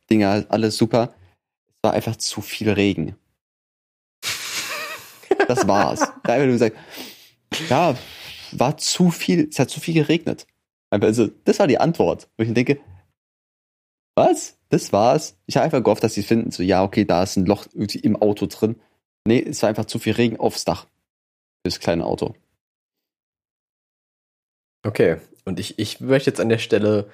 Abflussdinger, 0.04 0.46
alles 0.48 0.76
super. 0.76 1.14
Es 1.68 1.74
war 1.82 1.92
einfach 1.92 2.16
zu 2.16 2.40
viel 2.40 2.70
Regen. 2.70 3.16
Das 5.48 5.66
war's. 5.66 6.00
Da 6.24 6.34
haben 6.34 6.40
wir 6.40 6.46
nur 6.46 6.54
gesagt, 6.54 6.76
ja, 7.68 7.96
war 8.52 8.76
zu 8.78 9.10
viel, 9.10 9.48
es 9.50 9.58
hat 9.58 9.70
zu 9.70 9.80
viel 9.80 9.94
geregnet. 9.94 10.46
Also, 10.90 11.26
das 11.44 11.58
war 11.58 11.66
die 11.66 11.78
Antwort. 11.78 12.28
Wo 12.36 12.44
ich 12.44 12.52
denke, 12.52 12.80
was? 14.14 14.56
Das 14.68 14.92
war's? 14.92 15.36
Ich 15.46 15.56
habe 15.56 15.64
einfach 15.64 15.82
gehofft, 15.82 16.04
dass 16.04 16.14
sie 16.14 16.22
finden, 16.22 16.50
so, 16.50 16.62
ja, 16.62 16.82
okay, 16.82 17.04
da 17.04 17.22
ist 17.22 17.36
ein 17.36 17.46
Loch 17.46 17.66
irgendwie 17.74 17.98
im 17.98 18.16
Auto 18.16 18.46
drin. 18.46 18.80
Nee, 19.26 19.42
es 19.42 19.62
war 19.62 19.68
einfach 19.68 19.86
zu 19.86 19.98
viel 19.98 20.14
Regen 20.14 20.38
aufs 20.38 20.64
Dach. 20.64 20.84
Für 20.84 21.64
das 21.64 21.80
kleine 21.80 22.04
Auto. 22.04 22.34
Okay, 24.86 25.18
und 25.44 25.58
ich, 25.58 25.78
ich 25.78 26.00
möchte 26.00 26.30
jetzt 26.30 26.40
an 26.40 26.48
der 26.48 26.58
Stelle 26.58 27.10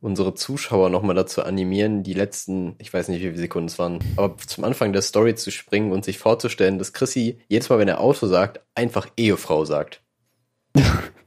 unsere 0.00 0.34
Zuschauer 0.34 0.90
nochmal 0.90 1.14
dazu 1.14 1.42
animieren, 1.42 2.02
die 2.02 2.14
letzten, 2.14 2.74
ich 2.78 2.92
weiß 2.92 3.08
nicht, 3.08 3.20
wie 3.20 3.26
viele 3.28 3.38
Sekunden 3.38 3.68
es 3.68 3.78
waren, 3.78 3.98
aber 4.16 4.36
zum 4.38 4.64
Anfang 4.64 4.92
der 4.92 5.02
Story 5.02 5.34
zu 5.34 5.50
springen 5.50 5.92
und 5.92 6.04
sich 6.04 6.18
vorzustellen, 6.18 6.78
dass 6.78 6.92
Chrissy 6.92 7.38
jedes 7.48 7.68
Mal, 7.68 7.78
wenn 7.78 7.88
er 7.88 8.00
Auto 8.00 8.26
sagt, 8.26 8.60
einfach 8.74 9.08
Ehefrau 9.16 9.64
sagt. 9.64 10.02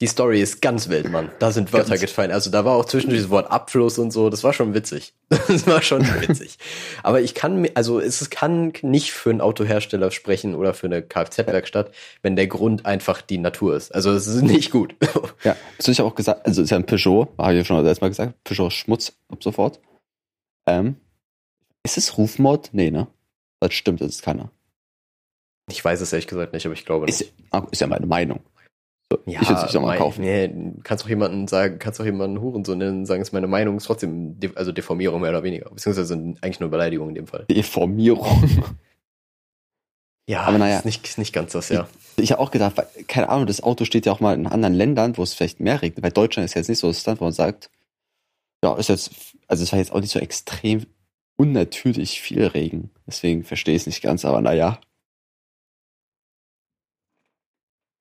Die 0.00 0.06
Story 0.06 0.40
ist 0.40 0.62
ganz 0.62 0.88
wild, 0.88 1.10
Mann. 1.10 1.30
Da 1.40 1.52
sind 1.52 1.74
Wörter 1.74 1.90
ganz. 1.90 2.00
gefallen. 2.00 2.30
Also 2.30 2.50
da 2.50 2.64
war 2.64 2.74
auch 2.74 2.86
zwischendurch 2.86 3.20
das 3.20 3.30
Wort 3.30 3.50
Abfluss 3.50 3.98
und 3.98 4.12
so. 4.12 4.30
Das 4.30 4.42
war 4.42 4.54
schon 4.54 4.72
witzig. 4.72 5.12
Das 5.48 5.66
war 5.66 5.82
schon 5.82 6.02
witzig. 6.20 6.58
Aber 7.02 7.20
ich 7.20 7.34
kann 7.34 7.60
mir, 7.60 7.72
also 7.74 8.00
es 8.00 8.30
kann 8.30 8.72
nicht 8.82 9.12
für 9.12 9.30
einen 9.30 9.42
Autohersteller 9.42 10.10
sprechen 10.10 10.54
oder 10.54 10.72
für 10.72 10.86
eine 10.86 11.02
Kfz-Werkstatt, 11.02 11.92
wenn 12.22 12.34
der 12.34 12.46
Grund 12.46 12.86
einfach 12.86 13.20
die 13.20 13.38
Natur 13.38 13.76
ist. 13.76 13.94
Also 13.94 14.10
es 14.12 14.26
ist 14.26 14.42
nicht 14.42 14.70
gut. 14.70 14.94
Ja, 15.42 15.56
habe 15.80 15.92
ich 15.92 16.00
auch 16.02 16.14
gesagt. 16.14 16.46
Also 16.46 16.60
es 16.60 16.66
ist 16.66 16.70
ja 16.70 16.76
ein 16.76 16.84
Peugeot, 16.84 17.28
habe 17.38 17.52
ich 17.52 17.58
ja 17.58 17.64
schon 17.64 17.84
erstmal 17.84 18.10
gesagt. 18.10 18.42
Peugeot 18.44 18.70
Schmutz 18.70 19.12
ab 19.28 19.42
sofort. 19.42 19.80
Ähm, 20.66 20.96
ist 21.82 21.96
es 21.96 22.18
Rufmord? 22.18 22.70
Nee, 22.72 22.90
ne? 22.90 23.06
Das 23.60 23.74
stimmt, 23.74 24.00
das 24.00 24.08
ist 24.08 24.22
keiner. 24.22 24.50
Ich 25.70 25.84
weiß 25.84 26.00
es 26.00 26.12
ehrlich 26.12 26.26
gesagt 26.26 26.52
nicht, 26.52 26.66
aber 26.66 26.74
ich 26.74 26.84
glaube 26.84 27.06
nicht. 27.06 27.20
Ist, 27.20 27.32
ah, 27.50 27.66
ist 27.70 27.80
ja 27.80 27.86
meine 27.86 28.06
Meinung. 28.06 28.40
Ja, 29.26 29.40
ich 29.42 29.48
würde 29.48 29.60
es 29.62 29.72
nicht 29.72 29.82
mal 29.82 29.98
kaufen. 29.98 30.22
Nee, 30.22 30.52
kannst 30.84 31.04
auch 31.04 31.08
jemanden 31.08 31.48
sagen, 31.48 31.78
kannst 31.78 32.00
auch 32.00 32.04
jemanden 32.04 32.40
Hurensohn 32.40 32.78
nennen, 32.78 33.06
sagen, 33.06 33.22
ist 33.22 33.32
meine 33.32 33.48
Meinung, 33.48 33.76
ist 33.76 33.84
trotzdem, 33.84 34.38
also 34.54 34.70
Deformierung 34.70 35.20
mehr 35.20 35.30
oder 35.30 35.42
weniger. 35.42 35.68
Beziehungsweise 35.70 36.14
eigentlich 36.14 36.60
nur 36.60 36.70
Beleidigungen 36.70 37.10
in 37.10 37.22
dem 37.22 37.26
Fall. 37.26 37.44
Deformierung. 37.50 38.48
Ja, 40.28 40.42
aber 40.42 40.58
naja. 40.58 40.78
Ist 40.78 40.84
nicht, 40.84 41.04
ist 41.04 41.18
nicht 41.18 41.32
ganz 41.32 41.52
das, 41.52 41.70
ja. 41.70 41.88
Ich, 42.16 42.24
ich 42.24 42.32
habe 42.32 42.40
auch 42.40 42.52
gedacht, 42.52 42.76
weil, 42.76 42.86
keine 43.08 43.28
Ahnung, 43.30 43.46
das 43.46 43.64
Auto 43.64 43.84
steht 43.84 44.06
ja 44.06 44.12
auch 44.12 44.20
mal 44.20 44.34
in 44.34 44.46
anderen 44.46 44.74
Ländern, 44.74 45.16
wo 45.16 45.24
es 45.24 45.34
vielleicht 45.34 45.58
mehr 45.58 45.82
regnet. 45.82 46.04
Weil 46.04 46.12
Deutschland 46.12 46.44
ist 46.44 46.54
jetzt 46.54 46.68
nicht 46.68 46.78
so 46.78 46.86
das 46.86 47.04
Land, 47.04 47.20
wo 47.20 47.24
man 47.24 47.32
sagt, 47.32 47.68
ja, 48.62 48.76
ist 48.76 48.90
jetzt, 48.90 49.10
also 49.48 49.64
es 49.64 49.72
war 49.72 49.80
jetzt 49.80 49.90
auch 49.90 50.00
nicht 50.00 50.12
so 50.12 50.20
extrem 50.20 50.86
unnatürlich 51.36 52.20
viel 52.20 52.44
Regen. 52.46 52.90
Deswegen 53.08 53.42
verstehe 53.42 53.74
ich 53.74 53.82
es 53.82 53.86
nicht 53.86 54.02
ganz, 54.02 54.24
aber 54.24 54.40
naja. 54.40 54.78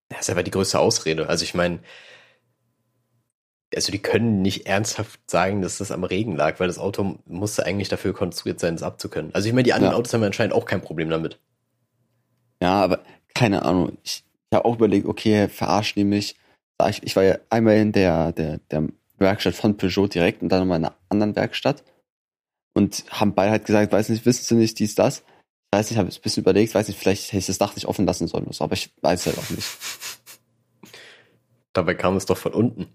Das 0.10 0.22
ist 0.22 0.30
aber 0.30 0.44
die 0.44 0.52
größte 0.52 0.80
Ausrede. 0.80 1.30
Also 1.30 1.44
ich 1.44 1.54
meine, 1.54 1.80
also 3.76 3.92
die 3.92 4.02
können 4.02 4.42
nicht 4.42 4.66
ernsthaft 4.66 5.20
sagen, 5.30 5.62
dass 5.62 5.78
das 5.78 5.92
am 5.92 6.04
Regen 6.04 6.36
lag, 6.36 6.60
weil 6.60 6.68
das 6.68 6.80
Auto 6.80 7.20
musste 7.26 7.66
eigentlich 7.66 7.90
dafür 7.90 8.14
konstruiert 8.14 8.60
sein, 8.60 8.76
das 8.76 8.84
abzukönnen. 8.84 9.34
Also 9.34 9.48
ich 9.48 9.54
meine, 9.54 9.64
die 9.64 9.74
anderen 9.74 9.94
ja. 9.94 9.98
Autos 9.98 10.14
haben 10.14 10.24
anscheinend 10.24 10.54
auch 10.54 10.66
kein 10.66 10.82
Problem 10.82 11.10
damit. 11.10 11.40
Ja, 12.62 12.82
aber 12.82 13.04
keine 13.36 13.64
Ahnung. 13.64 13.98
Ich, 14.04 14.24
ich 14.50 14.56
habe 14.56 14.66
auch 14.66 14.76
überlegt, 14.76 15.06
okay, 15.06 15.48
verarscht 15.48 15.96
die 15.96 16.04
mich. 16.04 16.36
Ich, 16.90 17.04
ich 17.04 17.16
war 17.16 17.24
ja 17.24 17.38
einmal 17.50 17.78
in 17.78 17.92
der, 17.92 18.32
der, 18.32 18.60
der 18.72 18.88
Werkstatt 19.18 19.54
von 19.54 19.78
Peugeot 19.78 20.08
direkt 20.08 20.42
und 20.42 20.50
dann 20.50 20.60
nochmal 20.62 20.80
in 20.80 20.86
einer 20.86 20.96
anderen 21.10 21.36
Werkstatt 21.36 21.84
und 22.74 23.04
haben 23.10 23.36
beide 23.36 23.52
halt 23.52 23.66
gesagt, 23.66 23.92
weiß 23.92 24.10
nicht, 24.10 24.26
wissen 24.26 24.44
sie 24.44 24.56
nicht, 24.56 24.80
dies, 24.80 24.96
das 24.96 25.24
weiß 25.72 25.90
nicht, 25.90 25.98
habe 26.00 26.10
ein 26.10 26.22
bisschen 26.22 26.44
überlegt, 26.44 26.74
weiß 26.76 26.88
nicht, 26.88 27.00
vielleicht 27.00 27.28
hätte 27.28 27.38
ich 27.38 27.46
das 27.46 27.58
Dach 27.58 27.76
nicht 27.76 27.86
offen 27.86 28.06
lassen 28.06 28.28
sollen, 28.28 28.50
aber 28.60 28.74
ich 28.74 28.92
weiß 29.02 29.26
halt 29.28 29.38
auch 29.38 29.50
nicht. 29.50 29.68
Dabei 31.74 31.94
kam 31.94 32.16
es 32.18 32.26
doch 32.26 32.38
von 32.38 32.54
unten. 32.54 32.88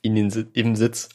In 0.00 0.14
den 0.14 0.30
im 0.54 0.74
Sitz. 0.74 1.10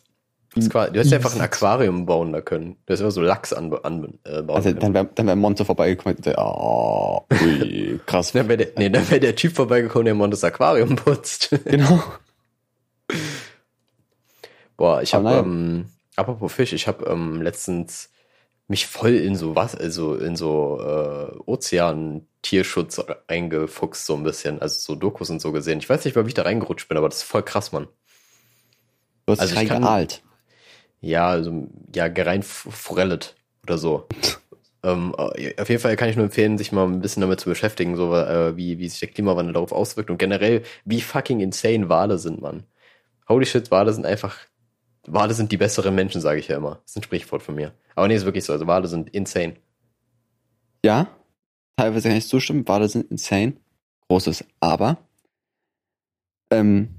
du 0.55 0.79
hättest 0.79 1.13
einfach 1.13 1.35
ein 1.35 1.41
Aquarium 1.41 2.05
bauen 2.05 2.31
da 2.31 2.41
können. 2.41 2.77
Du 2.85 2.93
hättest 2.93 3.01
einfach 3.01 3.15
so 3.15 3.21
Lachs 3.21 3.51
anbauen 3.51 3.83
an, 3.83 4.19
äh, 4.23 4.41
bauen 4.43 4.55
Also 4.57 4.71
dann 4.71 4.93
wäre 4.93 5.09
wär 5.15 5.35
Monte 5.35 5.65
vorbeigekommen 5.65 6.17
und 6.17 6.25
der, 6.25 6.37
oh, 6.37 7.25
ui, 7.41 7.99
krass. 8.05 8.31
dann 8.31 8.47
wäre 8.47 8.57
der, 8.57 8.67
nee, 8.77 8.89
dann 8.89 9.09
wäre 9.09 9.19
der 9.19 9.35
Typ 9.35 9.53
vorbeigekommen, 9.55 10.05
der 10.05 10.15
Montes 10.15 10.43
Aquarium 10.43 10.95
putzt. 10.95 11.49
Genau. 11.65 12.03
Boah, 14.77 15.01
ich 15.01 15.13
habe, 15.15 15.29
ähm, 15.29 15.89
apropos 16.15 16.53
Fisch, 16.53 16.71
ich 16.71 16.87
habe 16.87 17.05
ähm, 17.07 17.41
letztens 17.41 18.11
mich 18.67 18.85
voll 18.85 19.13
in 19.13 19.35
so 19.35 19.55
was, 19.55 19.75
also 19.75 20.15
in 20.15 20.35
so 20.35 20.79
äh, 20.81 21.37
Ozean-Tierschutz 21.45 23.01
eingefuchst, 23.27 24.05
so 24.05 24.15
ein 24.15 24.23
bisschen. 24.23 24.61
Also 24.61 24.79
so 24.79 24.95
Dokus 24.95 25.29
und 25.29 25.41
so 25.41 25.51
gesehen. 25.51 25.79
Ich 25.79 25.89
weiß 25.89 26.03
nicht 26.03 26.15
mal, 26.15 26.25
wie 26.25 26.29
ich 26.29 26.33
da 26.33 26.43
reingerutscht 26.43 26.89
bin, 26.89 26.97
aber 26.97 27.07
das 27.07 27.19
ist 27.19 27.23
voll 27.23 27.43
krass, 27.43 27.71
Mann. 27.71 27.87
Du 29.25 29.33
hast 29.33 29.39
also 29.39 29.55
dich 29.55 29.69
gealt. 29.69 30.21
Ja, 30.99 31.29
also, 31.29 31.67
ja, 31.95 32.07
gerein 32.09 32.43
forellet 32.43 33.35
oder 33.63 33.77
so. 33.77 34.07
ähm, 34.83 35.15
äh, 35.17 35.61
auf 35.61 35.69
jeden 35.69 35.81
Fall 35.81 35.95
kann 35.95 36.09
ich 36.09 36.17
nur 36.17 36.25
empfehlen, 36.25 36.57
sich 36.57 36.73
mal 36.73 36.85
ein 36.85 36.99
bisschen 36.99 37.21
damit 37.21 37.39
zu 37.39 37.49
beschäftigen, 37.49 37.95
so 37.95 38.13
äh, 38.13 38.57
wie, 38.57 38.79
wie 38.79 38.89
sich 38.89 38.99
der 38.99 39.09
Klimawandel 39.09 39.53
darauf 39.53 39.71
auswirkt 39.71 40.09
und 40.09 40.17
generell, 40.17 40.63
wie 40.83 41.01
fucking 41.01 41.39
insane 41.39 41.87
Wale 41.87 42.17
sind, 42.17 42.41
Mann. 42.41 42.63
Holy 43.29 43.45
shit, 43.45 43.71
Wale 43.71 43.93
sind 43.93 44.05
einfach 44.05 44.37
Wale 45.07 45.33
sind 45.33 45.51
die 45.51 45.57
besseren 45.57 45.95
Menschen, 45.95 46.21
sage 46.21 46.39
ich 46.39 46.49
ja 46.49 46.57
immer. 46.57 46.81
Das 46.83 46.91
ist 46.91 46.97
ein 46.97 47.03
Sprichwort 47.03 47.41
von 47.41 47.55
mir. 47.55 47.73
Aber 47.95 48.07
nee, 48.07 48.15
ist 48.15 48.25
wirklich 48.25 48.43
so. 48.43 48.53
Also 48.53 48.67
Wale 48.67 48.87
sind 48.87 49.09
insane. 49.09 49.55
Ja, 50.85 51.07
teilweise 51.77 52.09
kann 52.09 52.17
ich 52.17 52.27
zustimmen. 52.27 52.67
Wale 52.67 52.89
sind 52.89 53.09
insane. 53.09 53.53
Großes 54.09 54.45
Aber. 54.59 54.97
Ähm, 56.51 56.89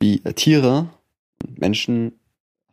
wie 0.00 0.22
äh, 0.24 0.32
Tiere 0.32 0.90
und 1.42 1.60
Menschen 1.60 2.18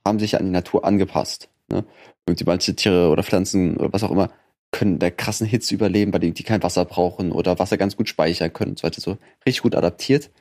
haben 0.05 0.19
sich 0.19 0.37
an 0.37 0.45
die 0.45 0.51
Natur 0.51 0.85
angepasst. 0.85 1.49
Ne? 1.69 1.85
Irgendwie 2.25 2.45
manche 2.45 2.75
Tiere 2.75 3.09
oder 3.09 3.23
Pflanzen 3.23 3.77
oder 3.77 3.91
was 3.93 4.03
auch 4.03 4.11
immer 4.11 4.29
können 4.71 4.99
der 4.99 5.11
krassen 5.11 5.47
Hitze 5.47 5.73
überleben, 5.73 6.11
weil 6.11 6.19
die, 6.19 6.33
die 6.33 6.43
kein 6.43 6.61
Wasser 6.61 6.83
brauchen 6.83 7.31
oder 7.31 7.59
Wasser 7.59 7.77
ganz 7.77 7.95
gut 7.95 8.09
speichern 8.09 8.51
können 8.51 8.71
und 8.71 8.79
so 8.79 8.83
weiter. 8.83 9.01
So 9.01 9.17
richtig 9.45 9.61
gut 9.61 9.75
adaptiert. 9.75 10.31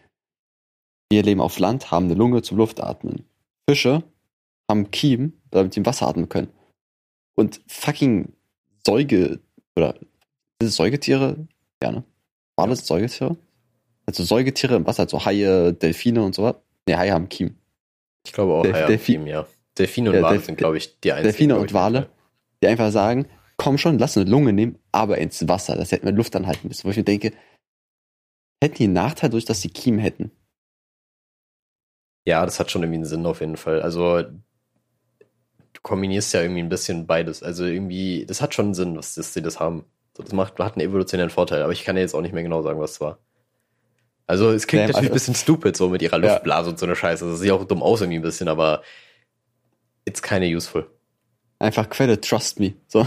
Wir 1.11 1.23
leben 1.23 1.41
auf 1.41 1.59
Land, 1.59 1.91
haben 1.91 2.07
eine 2.07 2.15
Lunge 2.15 2.43
zum 2.43 2.59
Luftatmen. 2.59 3.25
Fische 3.69 4.03
haben 4.71 4.91
Kiem, 4.91 5.35
damit 5.51 5.75
sie 5.75 5.81
im 5.81 5.87
Wasser 5.87 6.09
atmen 6.09 6.29
können. 6.29 6.49
Und 7.35 7.61
fucking 7.67 8.33
Säuge, 8.87 9.41
oder 9.77 9.95
ist 10.59 10.69
es 10.69 10.77
Säugetiere? 10.77 11.47
Ja, 11.83 11.93
ne? 11.93 12.05
War 12.57 12.69
das 12.69 12.87
Säugetiere? 12.87 13.37
Also 14.07 14.23
Säugetiere 14.23 14.77
im 14.77 14.87
Wasser, 14.87 15.03
also 15.05 15.25
Haie, 15.25 15.73
Delfine 15.73 16.23
und 16.23 16.35
so 16.35 16.45
was. 16.45 16.57
Ne, 16.89 16.97
Haie 16.97 17.13
haben 17.13 17.29
Kiem. 17.29 17.57
Ich 18.27 18.33
glaube 18.33 18.53
auch, 18.53 18.65
Haie 18.65 18.85
haben 18.85 18.99
Kiem, 18.99 19.27
ja. 19.27 19.47
Delfine 19.77 20.11
und 20.11 20.17
ja, 20.17 20.23
Wale 20.23 20.35
Delf 20.35 20.47
sind, 20.47 20.57
glaube 20.57 20.79
ich, 20.79 21.01
die 21.01 21.13
einzigen. 21.13 21.31
Delfine 21.31 21.59
und 21.59 21.73
Wale, 21.73 22.09
die 22.63 22.69
einfach 22.69 22.93
sagen, 22.93 23.27
komm 23.57 23.79
schon, 23.79 23.99
lass 23.99 24.17
eine 24.17 24.31
Lunge 24.31 24.53
nehmen, 24.53 24.79
aber 24.93 25.19
ins 25.19 25.47
Wasser, 25.49 25.77
dass 25.77 25.89
sie 25.89 25.97
halt 25.97 26.05
mit 26.05 26.17
Luft 26.17 26.37
anhalten 26.37 26.69
müssen. 26.69 26.85
Wo 26.85 26.91
ich 26.91 26.97
mir 26.97 27.05
denke, 27.05 27.33
hätten 28.63 28.77
die 28.77 28.85
einen 28.85 28.93
Nachteil 28.93 29.31
durch, 29.31 29.45
dass 29.45 29.63
sie 29.63 29.71
Kiem 29.71 29.99
hätten? 29.99 30.31
Ja, 32.25 32.45
das 32.45 32.59
hat 32.59 32.71
schon 32.71 32.83
irgendwie 32.83 32.99
einen 32.99 33.05
Sinn 33.05 33.27
auf 33.27 33.41
jeden 33.41 33.57
Fall. 33.57 33.83
Also 33.83 34.23
du 34.23 35.81
kombinierst 35.83 36.33
ja 36.33 36.41
irgendwie 36.41 36.63
ein 36.63 36.69
bisschen 36.69 37.07
beides. 37.07 37.43
Also 37.43 37.65
irgendwie, 37.65 38.25
das 38.27 38.41
hat 38.41 38.55
schon 38.55 38.67
einen 38.67 38.75
Sinn, 38.75 38.95
dass, 38.95 39.15
dass 39.15 39.35
sie 39.35 39.43
das 39.43 39.61
haben. 39.61 39.85
Das 40.15 40.33
macht, 40.33 40.59
hat 40.59 40.77
einen 40.77 40.87
evolutionären 40.89 41.31
Vorteil, 41.31 41.63
aber 41.63 41.73
ich 41.73 41.85
kann 41.85 41.97
ja 41.97 42.03
jetzt 42.03 42.15
auch 42.15 42.21
nicht 42.21 42.33
mehr 42.33 42.45
genau 42.45 42.63
sagen, 42.63 42.81
was 42.81 42.93
es 42.93 43.01
war. 43.01 43.19
Also 44.27 44.51
es 44.53 44.67
klingt 44.67 44.85
nee, 44.85 44.87
natürlich 44.87 45.11
also, 45.11 45.13
ein 45.13 45.15
bisschen 45.15 45.35
stupid 45.35 45.77
so 45.77 45.89
mit 45.89 46.01
ihrer 46.01 46.19
Luftblase 46.19 46.69
ja. 46.69 46.71
und 46.71 46.79
so 46.79 46.87
eine 46.87 46.97
Scheiße. 46.97 47.29
Das 47.29 47.41
sieht 47.41 47.51
auch 47.51 47.65
dumm 47.65 47.83
aus 47.83 48.01
irgendwie 48.01 48.21
ein 48.21 48.23
bisschen, 48.23 48.49
aber 48.49 48.83
it's 50.07 50.23
keine 50.23 50.47
useful. 50.47 50.89
Einfach 51.59 51.91
Quelle, 51.91 52.21
trust 52.21 52.61
me. 52.61 52.75
So. 52.89 53.07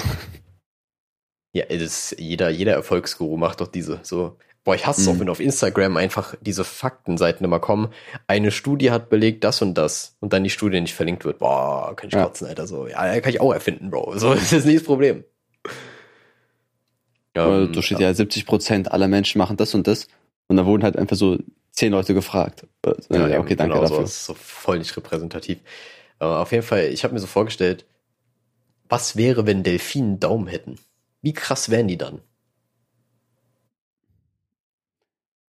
Ja, 1.54 1.66
das, 1.66 2.16
jeder, 2.20 2.50
jeder 2.50 2.74
Erfolgsguru 2.74 3.36
macht 3.36 3.62
doch 3.62 3.68
diese. 3.68 4.00
So, 4.04 4.38
Boah, 4.68 4.76
ich 4.76 4.86
hasse 4.86 5.00
es 5.00 5.08
mhm. 5.08 5.14
auch, 5.14 5.20
wenn 5.22 5.30
auf 5.30 5.40
Instagram 5.40 5.96
einfach 5.96 6.36
diese 6.42 6.66
Faktenseiten 6.66 7.46
immer 7.46 7.62
kommen. 7.62 7.88
Eine 8.28 8.52
Studie 8.52 8.92
hat 8.92 9.10
belegt 9.10 9.46
das 9.46 9.62
und 9.62 9.76
das 9.76 10.18
und 10.20 10.34
dann 10.34 10.44
die 10.44 10.50
Studie 10.50 10.82
nicht 10.82 10.94
verlinkt 10.94 11.24
wird. 11.24 11.40
Boah, 11.40 11.96
kann 11.96 12.10
ich 12.10 12.16
ja. 12.16 12.26
kotzen, 12.26 12.48
Alter. 12.48 12.68
So, 12.68 12.86
ja, 12.86 13.18
kann 13.22 13.30
ich 13.30 13.40
auch 13.40 13.54
erfinden, 13.54 13.90
Bro. 13.90 14.18
So, 14.18 14.34
das 14.34 14.52
ist 14.52 14.66
nicht 14.66 14.80
das 14.80 14.84
Problem. 14.84 15.24
Weil 17.34 17.64
Ähm, 17.64 17.72
da 17.72 17.82
steht 17.82 18.02
ja 18.02 18.10
70% 18.10 18.90
aller 18.90 19.08
Menschen 19.08 19.40
machen 19.40 19.56
das 19.56 19.74
und 19.74 19.88
das. 19.88 20.10
Und 20.50 20.58
da 20.58 20.66
wurden 20.66 20.84
halt 20.84 20.98
einfach 20.98 21.16
so 21.16 21.38
zehn 21.72 21.94
Leute 21.94 22.14
gefragt. 22.14 22.68
Ja, 23.10 23.26
ja, 23.26 23.40
okay, 23.40 23.56
danke 23.56 23.74
genau, 23.74 23.86
So, 23.86 23.94
dafür. 23.94 24.02
das 24.02 24.12
ist 24.16 24.26
so 24.26 24.34
voll 24.34 24.80
nicht 24.80 24.98
repräsentativ. 24.98 25.60
Aber 26.20 26.42
auf 26.42 26.52
jeden 26.52 26.66
Fall, 26.66 26.88
ich 26.88 27.06
habe 27.06 27.14
mir 27.14 27.22
so 27.22 27.28
vorgestellt, 27.28 27.86
was 28.90 29.16
wäre, 29.16 29.46
wenn 29.46 29.64
Delfine 29.64 30.08
einen 30.08 30.20
Daumen 30.20 30.48
hätten? 30.48 30.76
Wie 31.22 31.32
krass 31.32 31.70
wären 31.70 31.88
die 31.88 31.98
dann? 31.98 32.20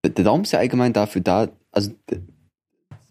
Der 0.04 0.24
Daumen 0.24 0.44
ist 0.44 0.52
ja 0.52 0.58
allgemein 0.58 0.92
dafür 0.92 1.20
da, 1.20 1.48
also 1.72 1.92
der 2.08 2.20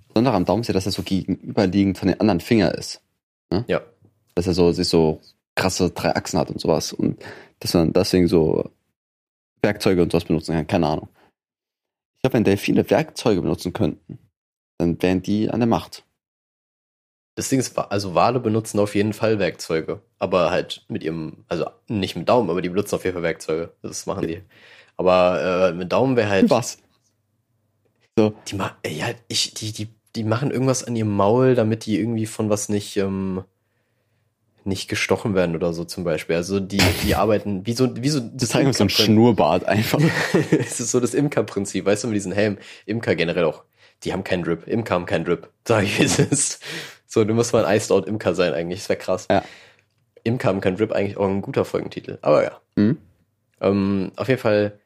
Besondere 0.07 0.35
am 0.35 0.45
Daumen 0.45 0.61
ist 0.61 0.67
ja, 0.67 0.73
dass 0.73 0.85
er 0.85 0.91
so 0.91 1.03
gegenüberliegend 1.03 1.97
von 1.97 2.07
den 2.07 2.19
anderen 2.19 2.39
Finger 2.39 2.73
ist. 2.73 3.01
Ja. 3.67 3.81
Dass 4.33 4.47
er 4.47 4.53
so, 4.53 4.71
sich 4.71 4.87
so 4.87 5.21
krasse 5.55 5.91
drei 5.91 6.15
Achsen 6.15 6.39
hat 6.39 6.49
und 6.49 6.59
sowas. 6.59 6.93
Und 6.93 7.23
dass 7.59 7.73
man 7.73 7.93
deswegen 7.93 8.27
so 8.27 8.71
Werkzeuge 9.61 10.01
und 10.01 10.11
sowas 10.11 10.25
benutzen 10.25 10.53
kann. 10.53 10.67
Keine 10.67 10.87
Ahnung. 10.87 11.09
Ich 12.15 12.21
glaube, 12.21 12.35
wenn 12.35 12.43
Delfine 12.43 12.89
Werkzeuge 12.89 13.41
benutzen 13.41 13.73
könnten, 13.73 14.17
dann 14.79 15.01
wären 15.01 15.21
die 15.21 15.49
an 15.49 15.59
der 15.59 15.67
Macht. 15.67 16.03
Das 17.35 17.49
Ding 17.49 17.59
ist, 17.59 17.77
also 17.77 18.15
Wale 18.15 18.39
benutzen 18.39 18.79
auf 18.79 18.95
jeden 18.95 19.13
Fall 19.13 19.37
Werkzeuge. 19.37 20.01
Aber 20.17 20.49
halt 20.49 20.83
mit 20.87 21.03
ihrem, 21.03 21.45
also 21.47 21.69
nicht 21.87 22.15
mit 22.15 22.27
Daumen, 22.27 22.49
aber 22.49 22.63
die 22.63 22.69
benutzen 22.69 22.95
auf 22.95 23.03
jeden 23.03 23.13
Fall 23.13 23.23
Werkzeuge. 23.23 23.73
Das 23.83 24.07
machen 24.07 24.27
die. 24.27 24.41
Aber 24.97 25.69
äh, 25.69 25.73
mit 25.73 25.91
Daumen 25.91 26.15
wäre 26.15 26.29
halt. 26.29 26.49
Was? 26.49 26.79
Die, 28.17 28.55
ma 28.55 28.75
äh, 28.83 28.89
ja, 28.89 29.07
ich, 29.27 29.53
die, 29.53 29.71
die, 29.71 29.89
die 30.15 30.23
machen 30.23 30.49
irgendwas 30.49 30.83
an 30.83 30.95
ihrem 30.95 31.15
Maul, 31.15 31.53
damit 31.53 31.85
die 31.85 31.99
irgendwie 31.99 32.25
von 32.25 32.49
was 32.49 32.67
nicht, 32.67 32.97
ähm, 32.97 33.43
nicht 34.63 34.87
gestochen 34.89 35.35
werden 35.35 35.55
oder 35.55 35.71
so 35.71 35.85
zum 35.85 36.03
Beispiel. 36.03 36.35
Also 36.35 36.59
die, 36.59 36.81
die 37.03 37.15
arbeiten 37.15 37.65
wie 37.67 37.73
so, 37.73 37.95
wie 38.01 38.09
so 38.09 38.19
Das 38.19 38.49
zeigen 38.49 38.73
so 38.73 38.83
ein 38.83 38.89
Schnurrbart 38.89 39.65
einfach. 39.65 40.01
es 40.51 40.79
ist 40.79 40.91
so 40.91 40.99
das 40.99 41.13
Imker-Prinzip, 41.13 41.85
weißt 41.85 42.03
du, 42.03 42.07
mit 42.07 42.15
diesen 42.15 42.31
Helm. 42.31 42.57
Imker 42.87 43.15
generell 43.15 43.45
auch. 43.45 43.63
Die 44.03 44.13
haben 44.13 44.23
keinen 44.23 44.43
Drip. 44.43 44.67
Imker 44.67 44.95
haben 44.95 45.05
keinen 45.05 45.25
Drip. 45.25 45.49
Sag 45.67 45.83
ich, 45.83 45.99
es 45.99 46.17
ist. 46.17 46.63
So, 47.05 47.23
du 47.23 47.35
musst 47.35 47.53
mal 47.53 47.65
ein 47.65 47.77
Iced 47.77 47.91
Out 47.91 48.07
Imker 48.07 48.33
sein 48.33 48.53
eigentlich. 48.53 48.79
Das 48.79 48.89
wäre 48.89 48.99
krass. 48.99 49.27
Ja. 49.29 49.43
Imker 50.23 50.49
haben 50.49 50.61
keinen 50.61 50.75
Drip, 50.75 50.91
eigentlich 50.91 51.17
auch 51.17 51.27
ein 51.27 51.41
guter 51.41 51.65
Folgentitel. 51.65 52.17
Aber 52.21 52.43
ja. 52.43 52.59
Hm? 52.75 52.97
Ähm, 53.61 54.11
auf 54.15 54.27
jeden 54.27 54.41
Fall 54.41 54.79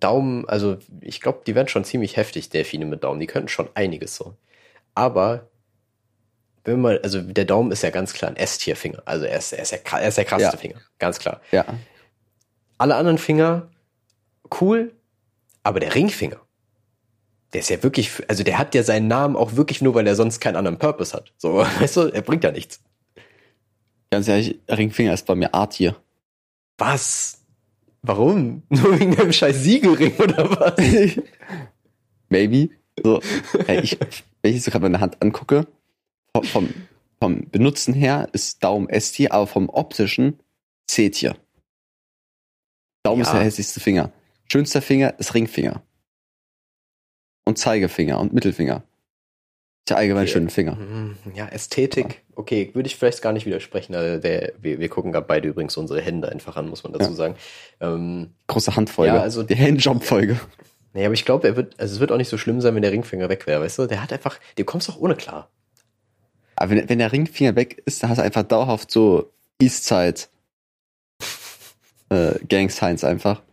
Daumen, 0.00 0.48
also 0.48 0.78
ich 1.00 1.20
glaube, 1.20 1.42
die 1.46 1.54
werden 1.54 1.68
schon 1.68 1.84
ziemlich 1.84 2.16
heftig, 2.16 2.48
Delfine 2.48 2.86
mit 2.86 3.04
Daumen. 3.04 3.20
Die 3.20 3.26
könnten 3.26 3.48
schon 3.48 3.68
einiges 3.74 4.16
so. 4.16 4.34
Aber 4.94 5.48
wenn 6.64 6.80
man, 6.80 6.98
also 7.02 7.20
der 7.20 7.44
Daumen 7.44 7.72
ist 7.72 7.82
ja 7.82 7.90
ganz 7.90 8.12
klar 8.12 8.30
ein 8.30 8.36
S-Tier-Finger. 8.36 9.02
Also 9.04 9.24
er 9.24 9.38
ist, 9.38 9.52
er 9.52 9.62
ist, 9.62 9.72
der, 9.72 9.80
er 9.92 10.08
ist 10.08 10.18
der 10.18 10.24
krasseste 10.24 10.56
Ja. 10.56 10.60
Finger. 10.60 10.80
Ganz 10.98 11.18
klar. 11.18 11.40
Ja. 11.52 11.64
Alle 12.78 12.96
anderen 12.96 13.18
Finger, 13.18 13.68
cool, 14.60 14.92
aber 15.62 15.80
der 15.80 15.94
Ringfinger, 15.94 16.40
der 17.52 17.60
ist 17.60 17.70
ja 17.70 17.82
wirklich, 17.82 18.10
also 18.28 18.42
der 18.42 18.58
hat 18.58 18.74
ja 18.74 18.82
seinen 18.82 19.08
Namen 19.08 19.36
auch 19.36 19.56
wirklich 19.56 19.82
nur, 19.82 19.94
weil 19.94 20.06
er 20.06 20.14
sonst 20.14 20.40
keinen 20.40 20.56
anderen 20.56 20.78
Purpose 20.78 21.16
hat. 21.16 21.32
So, 21.36 21.56
weißt 21.80 21.96
du, 21.96 22.00
er 22.08 22.22
bringt 22.22 22.44
ja 22.44 22.52
nichts. 22.52 22.80
Ganz 24.10 24.28
ehrlich, 24.28 24.58
Ringfinger 24.68 25.14
ist 25.14 25.26
bei 25.26 25.34
mir 25.34 25.54
A-Tier. 25.54 25.96
Was? 26.78 27.39
Warum? 28.02 28.62
Nur 28.68 28.98
wegen 28.98 29.14
dem 29.14 29.32
scheiß 29.32 29.62
Siegelring 29.62 30.16
oder 30.16 30.50
was? 30.50 30.76
Maybe. 32.28 32.70
So, 33.02 33.20
äh, 33.66 33.80
ich, 33.80 33.98
wenn 34.00 34.50
ich 34.50 34.56
jetzt 34.56 34.64
so 34.64 34.70
gerade 34.70 34.82
meine 34.82 35.00
Hand 35.00 35.20
angucke, 35.22 35.66
vom, 36.44 36.72
vom, 37.18 37.50
Benutzen 37.50 37.94
her 37.94 38.28
ist 38.32 38.62
Daumen 38.62 38.88
S-Tier, 38.88 39.32
aber 39.32 39.46
vom 39.46 39.68
optischen 39.68 40.38
C-Tier. 40.86 41.36
Daumen 43.02 43.22
ist 43.22 43.28
Ja. 43.28 43.34
der 43.34 43.44
hässlichste 43.44 43.80
Finger. 43.80 44.12
Schönster 44.50 44.82
Finger 44.82 45.18
ist 45.18 45.34
Ringfinger. 45.34 45.82
Und 47.44 47.58
Zeigefinger 47.58 48.20
und 48.20 48.32
Mittelfinger. 48.32 48.82
Ja 49.90 49.96
allgemein 49.96 50.22
Okay. 50.24 50.32
schöne 50.32 50.50
Finger. 50.50 50.76
Hm, 50.76 51.16
Ja, 51.34 51.46
Ästhetik. 51.48 52.22
Okay, 52.34 52.70
würde 52.74 52.86
ich 52.86 52.96
vielleicht 52.96 53.20
gar 53.22 53.32
nicht 53.32 53.44
widersprechen. 53.46 53.94
Also 53.94 54.20
der, 54.20 54.52
wir, 54.60 54.78
wir 54.80 54.88
gucken 54.88 55.12
gerade 55.12 55.26
beide 55.26 55.48
übrigens 55.48 55.76
unsere 55.76 56.00
Hände 56.00 56.30
einfach 56.30 56.56
an, 56.56 56.68
muss 56.68 56.82
man 56.84 56.92
dazu 56.92 57.10
Ja. 57.10 57.16
sagen. 57.16 57.34
Ähm, 57.80 58.30
Große 58.46 58.74
Handfolge. 58.76 59.14
Ja, 59.14 59.20
also- 59.20 59.42
die 59.42 59.56
Handjob-Folge. 59.56 60.38
nee, 60.94 61.04
aber 61.04 61.14
ich 61.14 61.24
glaube, 61.24 61.46
er 61.48 61.56
wird, 61.56 61.78
also 61.78 61.94
es 61.94 62.00
wird 62.00 62.10
auch 62.12 62.16
nicht 62.16 62.28
so 62.30 62.38
schlimm 62.38 62.60
sein, 62.60 62.74
wenn 62.74 62.82
der 62.82 62.92
Ringfinger 62.92 63.28
weg 63.28 63.46
wäre, 63.46 63.60
weißt 63.60 63.78
du? 63.80 63.86
Der 63.86 64.02
hat 64.02 64.12
einfach, 64.12 64.38
du 64.56 64.64
kommst 64.64 64.88
doch 64.88 64.98
ohne 64.98 65.14
klar. 65.16 65.50
Aber 66.56 66.70
wenn, 66.70 66.88
wenn 66.88 66.98
der 66.98 67.12
Ringfinger 67.12 67.56
weg 67.56 67.82
ist, 67.86 68.02
dann 68.02 68.10
hast 68.10 68.18
du 68.18 68.22
einfach 68.22 68.42
dauerhaft 68.44 68.90
so 68.90 69.30
Eastside 69.60 70.20
äh, 72.10 72.32
Gang 72.48 72.70
Signs 72.70 73.04
einfach. 73.04 73.36
Du 73.40 73.44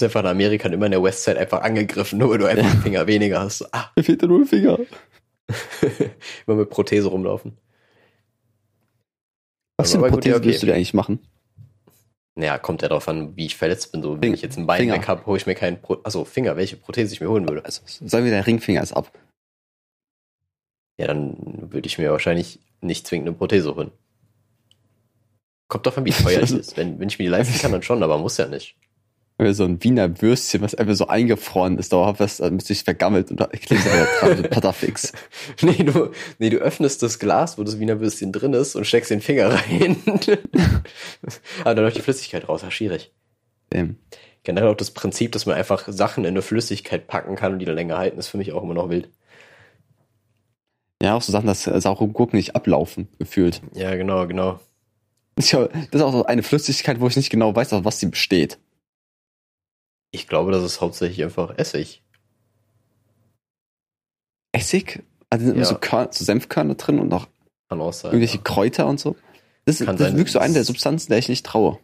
bist 0.00 0.02
einfach 0.04 0.20
in 0.20 0.26
Amerika 0.26 0.66
und 0.68 0.74
immer 0.74 0.86
in 0.86 0.92
der 0.92 1.02
Westside 1.02 1.38
einfach 1.38 1.62
angegriffen, 1.62 2.18
nur 2.18 2.30
weil 2.30 2.38
du 2.38 2.46
einfach 2.46 2.64
Ja. 2.64 2.70
einen 2.72 2.82
Finger 2.82 3.06
weniger 3.06 3.40
hast. 3.40 3.72
Ah, 3.72 3.90
Mir 3.96 4.02
fehlt 4.02 4.20
der 4.22 4.28
nur 4.28 4.44
Finger. 4.46 4.78
immer 6.46 6.56
mit 6.56 6.70
Prothese 6.70 7.08
rumlaufen. 7.08 7.56
Was 9.76 9.92
für 9.92 9.98
eine 9.98 10.10
gut, 10.10 10.24
ja, 10.24 10.32
Prothese 10.32 10.36
okay. 10.36 10.44
würdest 10.44 10.62
du 10.62 10.66
dir 10.66 10.74
eigentlich 10.74 10.94
machen? 10.94 11.18
Naja, 12.36 12.58
kommt 12.58 12.82
ja 12.82 12.88
darauf 12.88 13.06
an, 13.08 13.36
wie 13.36 13.46
ich 13.46 13.56
verletzt 13.56 13.92
bin. 13.92 14.02
So, 14.02 14.14
wenn 14.14 14.20
Finger- 14.20 14.34
ich 14.34 14.42
jetzt 14.42 14.56
ein 14.58 14.66
Bein 14.66 14.80
Finger. 14.80 14.94
weg 14.94 15.06
habe, 15.08 15.24
hole 15.26 15.36
ich 15.36 15.46
mir 15.46 15.54
keinen 15.54 15.80
Pro 15.80 15.94
also 16.02 16.24
Finger, 16.24 16.56
welche 16.56 16.76
Prothese 16.76 17.12
ich 17.14 17.20
mir 17.20 17.28
holen 17.28 17.48
würde. 17.48 17.64
Also, 17.64 17.82
sagen 17.86 18.24
wir, 18.24 18.32
der 18.32 18.46
Ringfinger 18.46 18.82
ist 18.82 18.92
ab. 18.92 19.16
Ja, 21.00 21.06
dann 21.08 21.72
würde 21.72 21.86
ich 21.86 21.98
mir 21.98 22.10
wahrscheinlich 22.10 22.60
nicht 22.80 23.06
zwingend 23.06 23.28
eine 23.28 23.36
Prothese 23.36 23.74
holen. 23.74 23.90
Kommt 25.68 25.86
doch 25.86 25.96
an, 25.96 26.04
wie 26.04 26.10
teuer 26.10 26.42
die 26.42 26.54
ist. 26.58 26.76
Wenn, 26.76 26.98
wenn 27.00 27.08
ich 27.08 27.18
mir 27.18 27.24
die 27.24 27.30
leisten 27.30 27.58
kann, 27.58 27.72
dann 27.72 27.82
schon, 27.82 28.02
aber 28.02 28.18
muss 28.18 28.36
ja 28.36 28.46
nicht. 28.46 28.76
Oder 29.36 29.52
so 29.52 29.64
ein 29.64 29.82
Wiener 29.82 30.22
Würstchen, 30.22 30.60
was 30.62 30.76
einfach 30.76 30.94
so 30.94 31.08
eingefroren 31.08 31.76
ist, 31.78 31.92
dauerhaft, 31.92 32.20
was 32.20 32.36
dann 32.36 32.60
sich 32.60 32.84
vergammelt 32.84 33.32
und 33.32 33.40
da 33.40 33.48
wieder 33.52 34.06
dran, 34.20 34.36
so 34.36 34.42
Patafix. 34.44 35.12
Nee 35.62 35.82
du, 35.82 36.10
nee, 36.38 36.50
du 36.50 36.58
öffnest 36.58 37.02
das 37.02 37.18
Glas, 37.18 37.58
wo 37.58 37.64
das 37.64 37.80
Wiener 37.80 37.98
Würstchen 38.00 38.30
drin 38.30 38.52
ist 38.52 38.76
und 38.76 38.84
steckst 38.86 39.10
den 39.10 39.20
Finger 39.20 39.48
rein. 39.52 39.96
aber 41.64 41.74
dann 41.74 41.84
läuft 41.84 41.96
die 41.96 42.02
Flüssigkeit 42.02 42.48
raus. 42.48 42.62
Ja, 42.62 42.70
schwierig. 42.70 43.12
Ähm, 43.72 43.96
Generell 44.44 44.68
auch 44.68 44.76
das 44.76 44.92
Prinzip, 44.92 45.32
dass 45.32 45.46
man 45.46 45.56
einfach 45.56 45.88
Sachen 45.88 46.24
in 46.24 46.28
eine 46.30 46.42
Flüssigkeit 46.42 47.08
packen 47.08 47.34
kann 47.34 47.54
und 47.54 47.58
die 47.58 47.64
dann 47.64 47.74
länger 47.74 47.96
halten, 47.98 48.18
ist 48.18 48.28
für 48.28 48.36
mich 48.36 48.52
auch 48.52 48.62
immer 48.62 48.74
noch 48.74 48.88
wild. 48.90 49.08
Ja, 51.02 51.16
auch 51.16 51.22
so 51.22 51.32
Sachen, 51.32 51.46
dass 51.46 51.66
äh, 51.66 51.80
saure 51.80 52.06
Gurken 52.08 52.36
nicht 52.36 52.54
ablaufen, 52.54 53.08
gefühlt. 53.18 53.62
Ja, 53.74 53.94
genau, 53.96 54.26
genau. 54.26 54.60
Das 55.36 55.46
ist 55.46 55.52
ja- 55.52 55.66
das 55.66 56.00
ist 56.00 56.02
auch 56.02 56.12
so 56.12 56.24
eine 56.26 56.42
Flüssigkeit, 56.42 57.00
wo 57.00 57.08
ich 57.08 57.16
nicht 57.16 57.30
genau 57.30 57.54
weiß, 57.56 57.72
aus 57.72 57.84
was 57.84 57.98
sie 58.00 58.06
besteht. 58.06 58.58
Ich 60.14 60.28
glaube, 60.28 60.52
das 60.52 60.62
ist 60.62 60.80
hauptsächlich 60.80 61.24
einfach 61.24 61.58
Essig. 61.58 62.00
Essig? 64.52 65.02
Also 65.28 65.46
sind 65.46 65.54
immer 65.56 65.64
Ja. 65.64 65.68
so, 65.68 65.74
Körn, 65.76 66.08
so 66.12 66.24
Senfkörner 66.24 66.76
drin 66.76 67.00
und 67.00 67.08
noch 67.08 67.26
Kann 67.68 67.80
auch 67.80 67.92
sein. 67.92 68.12
irgendwelche 68.12 68.38
Kräuter 68.38 68.86
und 68.86 69.00
so. 69.00 69.16
Das, 69.64 69.80
Kann 69.80 69.96
das 69.96 70.10
ist 70.10 70.16
wirklich 70.16 70.32
so 70.32 70.38
eine 70.38 70.54
der 70.54 70.62
Substanzen, 70.64 71.08
der 71.10 71.18
ich 71.18 71.28
nicht 71.28 71.44
traue. 71.44 71.78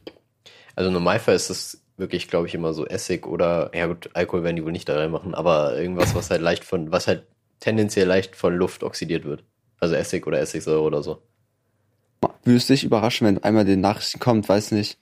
Also 0.76 0.92
Normalfall 0.92 1.34
ist 1.34 1.50
es 1.50 1.82
wirklich, 1.96 2.28
glaube 2.28 2.46
ich, 2.46 2.54
immer 2.54 2.72
so 2.72 2.86
Essig 2.86 3.26
oder, 3.26 3.72
ja 3.74 3.86
gut, 3.86 4.10
Alkohol 4.14 4.44
werden 4.44 4.54
die 4.56 4.64
wohl 4.64 4.70
nicht 4.70 4.88
da 4.88 4.96
reinmachen, 4.96 5.34
aber 5.34 5.76
irgendwas, 5.76 6.14
was 6.14 6.30
halt 6.30 6.40
leicht 6.40 6.62
von, 6.64 6.92
was 6.92 7.08
halt 7.08 7.26
tendenziell 7.58 8.06
leicht 8.06 8.36
von 8.36 8.54
Luft 8.54 8.84
oxidiert 8.84 9.24
wird. 9.24 9.42
Also 9.80 9.96
Essig 9.96 10.24
oder 10.28 10.38
Essigsäure 10.38 10.82
oder 10.82 11.02
so. 11.02 11.20
Würdest 12.44 12.68
dich 12.68 12.84
überraschen, 12.84 13.26
wenn 13.26 13.42
einmal 13.42 13.64
die 13.64 13.76
Nachrichten 13.76 14.20
kommt, 14.20 14.48
weiß 14.48 14.70
nicht, 14.70 14.98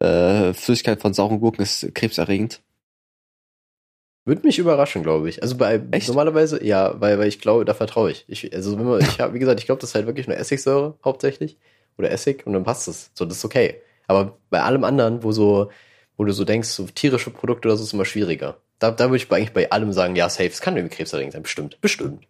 äh, 0.00 0.52
Flüssigkeit 0.54 1.00
von 1.00 1.14
sauren 1.14 1.40
Gurken 1.40 1.62
ist 1.62 1.94
krebserregend. 1.94 2.62
Würde 4.24 4.46
mich 4.46 4.58
überraschen, 4.58 5.02
glaube 5.02 5.28
ich. 5.30 5.42
Also 5.42 5.56
bei 5.56 5.80
Echt? 5.90 6.08
normalerweise, 6.08 6.62
ja, 6.62 7.00
weil, 7.00 7.18
weil 7.18 7.28
ich 7.28 7.40
glaube, 7.40 7.64
da 7.64 7.72
vertraue 7.72 8.10
ich. 8.10 8.24
ich. 8.28 8.52
Also 8.54 8.78
wenn 8.78 8.84
man, 8.84 9.00
ich 9.00 9.20
habe, 9.20 9.32
wie 9.34 9.38
gesagt, 9.38 9.58
ich 9.60 9.66
glaube, 9.66 9.80
das 9.80 9.90
ist 9.90 9.94
halt 9.94 10.06
wirklich 10.06 10.26
nur 10.28 10.36
Essigsäure 10.36 10.98
hauptsächlich 11.04 11.56
oder 11.96 12.10
Essig 12.10 12.46
und 12.46 12.52
dann 12.52 12.64
passt 12.64 12.88
es. 12.88 13.10
So, 13.14 13.24
das 13.24 13.38
ist 13.38 13.44
okay. 13.44 13.80
Aber 14.06 14.36
bei 14.50 14.60
allem 14.62 14.84
anderen, 14.84 15.22
wo 15.22 15.32
so, 15.32 15.70
wo 16.16 16.24
du 16.24 16.32
so 16.32 16.44
denkst, 16.44 16.68
so 16.68 16.86
tierische 16.86 17.30
Produkte 17.30 17.68
oder 17.68 17.76
so, 17.76 17.84
ist 17.84 17.92
immer 17.94 18.04
schwieriger. 18.04 18.58
Da, 18.78 18.90
da 18.90 19.06
würde 19.06 19.16
ich 19.16 19.28
bei- 19.28 19.36
eigentlich 19.38 19.52
bei 19.52 19.70
allem 19.70 19.92
sagen, 19.92 20.14
ja, 20.14 20.28
safe, 20.28 20.48
es 20.48 20.60
kann 20.60 20.76
irgendwie 20.76 20.96
krebserregend 20.96 21.32
sein, 21.32 21.42
bestimmt, 21.42 21.80
bestimmt. 21.80 22.26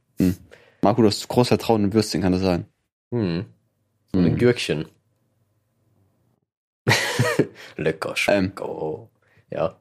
Marco, 0.83 1.03
du 1.03 1.09
hast 1.09 1.27
groß 1.29 1.49
Vertrauen 1.49 1.85
in 1.85 1.93
Würstchen, 1.93 2.23
kann 2.23 2.33
das 2.33 2.43
sein? 2.43 2.65
Hm. 3.11 3.45
So 4.13 4.21
ein 4.21 4.25
Hm. 4.25 4.39
Gürkchen. 4.39 4.87
Lecker 7.77 8.17
schmeckt. 8.17 8.61
oh. 8.61 9.09
Ja. 9.51 9.77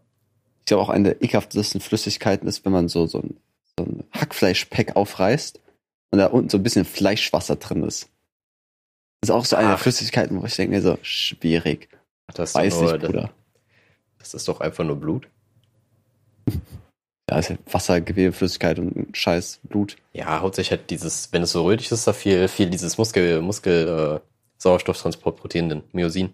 Ich 0.59 0.65
glaube 0.65 0.83
auch 0.83 0.89
eine 0.89 1.13
der 1.13 1.23
ekelhaftesten 1.23 1.81
Flüssigkeiten 1.81 2.47
ist, 2.47 2.65
wenn 2.65 2.71
man 2.71 2.87
so, 2.89 3.07
so 3.07 3.19
ein, 3.19 3.37
so 3.77 3.85
ein 3.85 4.03
Hackfleischpack 4.11 4.95
aufreißt 4.95 5.61
und 6.11 6.19
da 6.19 6.27
unten 6.27 6.49
so 6.49 6.57
ein 6.57 6.63
bisschen 6.63 6.85
Fleischwasser 6.85 7.55
drin 7.55 7.83
ist. 7.83 8.09
Das 9.21 9.29
ist 9.29 9.35
auch 9.35 9.45
so 9.45 9.55
eine 9.55 9.67
der 9.67 9.75
Ach. 9.77 9.81
Flüssigkeiten, 9.81 10.41
wo 10.41 10.45
ich 10.45 10.55
denke 10.55 10.81
so, 10.81 10.97
schwierig. 11.01 11.89
Das 12.33 12.49
ist, 12.51 12.55
Weiß 12.55 12.73
doch 12.75 12.81
nur, 12.81 12.93
nicht, 12.93 13.05
Bruder. 13.05 13.33
das 14.19 14.33
ist 14.33 14.47
doch 14.47 14.59
einfach 14.59 14.83
nur 14.83 14.97
Blut. 14.97 15.27
Ja, 17.29 17.39
ist 17.39 17.49
ja 17.49 17.57
Wassergewebe, 17.69 18.31
Flüssigkeit 18.31 18.79
und 18.79 19.09
scheiß 19.11 19.59
Blut. 19.63 19.97
Ja, 20.13 20.39
hauptsächlich 20.39 20.79
halt 20.79 20.89
dieses, 20.89 21.33
wenn 21.33 21.43
es 21.43 21.51
so 21.51 21.65
rötlich 21.65 21.91
ist, 21.91 22.07
da 22.07 22.13
viel, 22.13 22.47
viel 22.47 22.69
dieses 22.69 22.97
Muskel, 22.97 23.41
Muskel, 23.41 24.21
äh, 24.21 24.27
Sauerstofftransportprotein, 24.59 25.67
den 25.67 25.83
Myosin. 25.91 26.33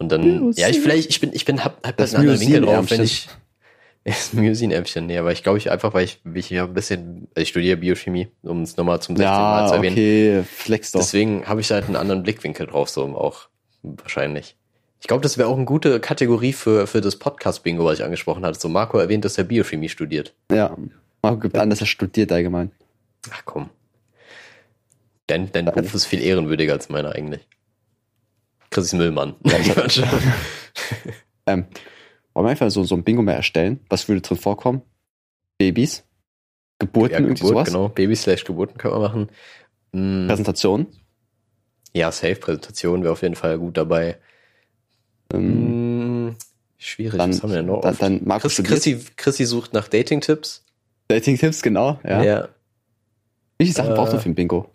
Und 0.00 0.10
dann, 0.10 0.52
ja, 0.56 0.68
ich 0.68 0.80
vielleicht, 0.80 1.10
ich 1.10 1.20
bin, 1.20 1.30
ich 1.34 1.44
bin, 1.44 1.62
hab, 1.62 1.86
hab 1.86 1.96
das 1.98 2.14
einen 2.14 2.22
anderen 2.22 2.40
Winkel 2.40 2.62
drauf, 2.62 2.90
wenn 2.90 3.02
ich, 3.02 3.28
das 4.04 4.32
Musin-Ämpfchen, 4.32 5.06
nee, 5.06 5.18
aber 5.18 5.30
ich 5.30 5.42
glaube 5.42 5.58
ich 5.58 5.70
einfach, 5.70 5.92
weil 5.92 6.04
ich, 6.04 6.20
ich 6.34 6.46
hier 6.46 6.64
ein 6.64 6.72
bisschen, 6.72 7.28
also 7.34 7.42
ich 7.42 7.50
studiere 7.50 7.76
Biochemie, 7.76 8.28
um 8.42 8.62
es 8.62 8.78
nochmal 8.78 9.02
zum 9.02 9.14
16. 9.14 9.30
Mal 9.30 9.68
zu 9.68 9.74
erwähnen. 9.74 9.92
okay, 9.92 10.42
flex 10.50 10.92
doch. 10.92 11.00
Deswegen 11.00 11.46
habe 11.46 11.60
ich 11.60 11.68
da 11.68 11.74
halt 11.74 11.84
einen 11.84 11.96
anderen 11.96 12.22
Blickwinkel 12.22 12.66
drauf, 12.66 12.88
so 12.88 13.04
auch 13.14 13.48
wahrscheinlich. 13.82 14.56
Ich 15.02 15.06
glaube, 15.06 15.22
das 15.22 15.36
wäre 15.36 15.48
auch 15.48 15.56
eine 15.56 15.66
gute 15.66 16.00
Kategorie 16.00 16.54
für, 16.54 16.86
für 16.86 17.02
das 17.02 17.16
Podcast-Bingo, 17.16 17.84
was 17.84 17.98
ich 17.98 18.04
angesprochen 18.04 18.44
hatte. 18.46 18.58
So, 18.58 18.70
Marco 18.70 18.98
erwähnt, 18.98 19.26
dass 19.26 19.36
er 19.36 19.44
Biochemie 19.44 19.90
studiert. 19.90 20.34
Ja, 20.50 20.74
Marco 21.20 21.40
gibt 21.40 21.58
an, 21.58 21.68
dass 21.68 21.80
er 21.80 21.86
studiert 21.86 22.32
allgemein. 22.32 22.70
Ach 23.30 23.42
komm. 23.44 23.68
Dein, 25.26 25.52
dein 25.52 25.66
Beruf 25.66 25.94
ist 25.94 26.06
viel 26.06 26.22
ehrenwürdiger 26.22 26.72
als 26.72 26.88
meiner 26.88 27.14
eigentlich. 27.14 27.46
Chris 28.70 28.92
Müllmann. 28.92 29.34
ähm, 31.46 31.66
wollen 32.34 32.46
wir 32.46 32.50
einfach 32.50 32.70
so, 32.70 32.84
so 32.84 32.94
ein 32.94 33.02
Bingo 33.04 33.22
mehr 33.22 33.34
erstellen? 33.36 33.80
Was 33.88 34.08
würde 34.08 34.20
drin 34.20 34.36
vorkommen? 34.36 34.82
Babys? 35.58 36.04
Geburten, 36.78 37.12
ja, 37.12 37.18
irgendwie 37.18 37.34
Geburt, 37.34 37.52
sowas? 37.54 37.68
genau. 37.68 37.88
Babys 37.88 38.22
slash 38.22 38.44
Geburten 38.44 38.78
können 38.78 38.94
wir 38.94 39.00
machen. 39.00 39.28
Mm, 39.92 40.28
Präsentation? 40.28 40.86
ja, 41.92 42.12
Safe-Präsentation 42.12 43.02
wäre 43.02 43.12
auf 43.12 43.22
jeden 43.22 43.34
Fall 43.34 43.58
gut 43.58 43.76
dabei. 43.76 44.18
Ähm, 45.32 46.28
Mm, 46.28 46.36
schwierig, 46.78 47.18
dann, 47.18 47.30
was 47.30 47.42
haben 47.42 47.50
wir 47.50 47.56
denn 47.56 47.66
noch? 47.66 47.80
dann, 47.82 48.24
dann 48.24 48.40
Chris. 48.40 48.62
Chrissy, 48.62 49.04
Chrissy 49.16 49.44
sucht 49.44 49.72
nach 49.72 49.88
Dating-Tipps. 49.88 50.64
Dating-Tipps, 51.08 51.62
genau. 51.62 51.98
Ja. 52.04 52.22
ja. 52.22 52.48
Wie 53.58 53.64
viele 53.66 53.74
Sachen 53.74 53.92
Äh, 53.92 53.94
brauchst 53.96 54.12
du 54.12 54.18
für 54.18 54.28
ein 54.30 54.34
Bingo? 54.36 54.70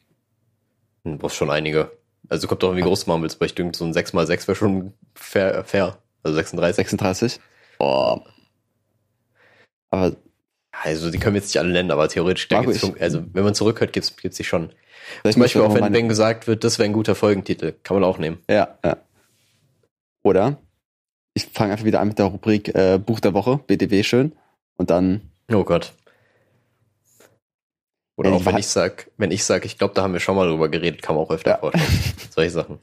Du 1.06 1.18
brauchst 1.18 1.38
schon 1.38 1.50
einige. 1.50 1.92
Also 2.30 2.48
kommt 2.48 2.64
doch 2.64 2.76
wie 2.76 2.82
groß 2.82 3.08
machen 3.08 3.22
willst, 3.22 3.40
weil 3.40 3.48
ich 3.48 3.56
denke, 3.56 3.78
so 3.78 3.86
ein 3.86 3.94
6x6 3.94 4.48
wäre 4.48 4.56
schon 4.56 4.94
fair, 5.14 5.64
fair. 5.64 5.98
Also 6.24 6.36
36. 6.36 6.76
36? 6.76 7.40
Boah. 7.78 8.24
Aber 9.90 10.16
Also 10.84 11.12
die 11.12 11.20
können 11.20 11.36
wir 11.36 11.42
jetzt 11.42 11.50
nicht 11.50 11.60
alle 11.60 11.72
nennen, 11.72 11.92
aber 11.92 12.10
theoretisch, 12.10 12.48
da 12.48 12.62
gibt's 12.62 12.80
schon, 12.80 13.00
also 13.00 13.24
wenn 13.34 13.44
man 13.44 13.56
zurückhört, 13.56 13.94
gibt's, 13.94 14.16
gibt's 14.16 14.38
die 14.38 14.44
schon. 14.44 14.72
Zum 15.24 15.42
Beispiel 15.42 15.62
auch 15.62 15.74
wenn, 15.74 15.94
wenn 15.94 16.10
gesagt 16.10 16.48
wird, 16.48 16.64
das 16.64 16.80
wäre 16.80 16.90
ein 16.90 16.94
guter 16.94 17.16
Folgentitel, 17.16 17.74
kann 17.84 17.96
man 17.96 18.04
auch 18.04 18.18
nehmen. 18.18 18.40
Ja, 18.50 18.78
ja. 18.84 18.98
Oder 20.24 20.58
ich 21.36 21.46
fange 21.54 21.74
einfach 21.74 21.86
wieder 21.86 22.00
an 22.00 22.08
mit 22.08 22.18
der 22.18 22.26
Rubrik 22.26 22.74
äh, 22.74 22.98
Buch 22.98 23.20
der 23.20 23.34
Woche, 23.34 23.60
BDW 23.68 24.04
schön. 24.04 24.34
Und 24.78 24.90
dann, 24.90 25.30
Oh 25.52 25.64
Gott. 25.64 25.94
Oder 28.18 28.30
Ja, 28.30 28.36
auch 28.38 28.46
wenn 28.46 28.58
ich 28.58 28.68
sag, 28.68 29.12
wenn 29.18 29.32
ich 29.32 29.44
sag, 29.44 29.66
ich 29.66 29.78
glaube, 29.78 29.94
da 29.94 30.02
haben 30.04 30.14
wir 30.14 30.20
schon 30.20 30.36
mal 30.36 30.48
drüber 30.48 30.70
geredet, 30.70 31.02
kann 31.02 31.16
man 31.16 31.26
auch 31.26 31.32
öfter 31.32 31.52
Ja. 31.52 31.58
vorstellen. 31.58 31.86
Solche 32.30 32.52
Sachen. 32.52 32.80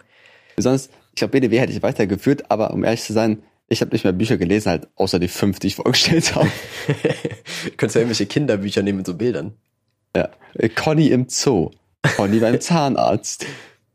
besonders, 0.57 0.89
ich 1.11 1.17
glaube, 1.17 1.33
BDW 1.33 1.59
hätte 1.61 1.73
ich 1.73 1.83
weitergeführt, 1.83 2.51
aber 2.51 2.73
um 2.73 2.85
ehrlich 2.85 3.03
zu 3.03 3.13
sein, 3.13 3.43
ich 3.69 3.81
habe 3.81 3.93
nicht 3.93 4.05
mehr 4.05 4.13
Bücher 4.13 4.37
gelesen, 4.37 4.69
halt 4.71 4.89
außer 4.97 5.19
die 5.19 5.29
fünf, 5.29 5.59
die 5.59 5.69
ich 5.69 5.77
vorgestellt 5.77 6.35
habe. 6.35 6.51
du 6.87 7.71
könntest 7.79 7.95
ja 7.95 8.01
irgendwelche 8.03 8.27
Kinderbücher 8.27 8.83
nehmen 8.83 8.99
mit 8.99 9.07
so 9.07 9.15
Bildern. 9.15 9.55
Ja. 10.15 10.29
Äh, 10.55 10.69
Conny 10.69 11.09
im 11.09 11.29
Zoo. 11.29 11.71
Conny 12.17 12.39
beim 12.41 12.61
Zahnarzt. 12.61 13.47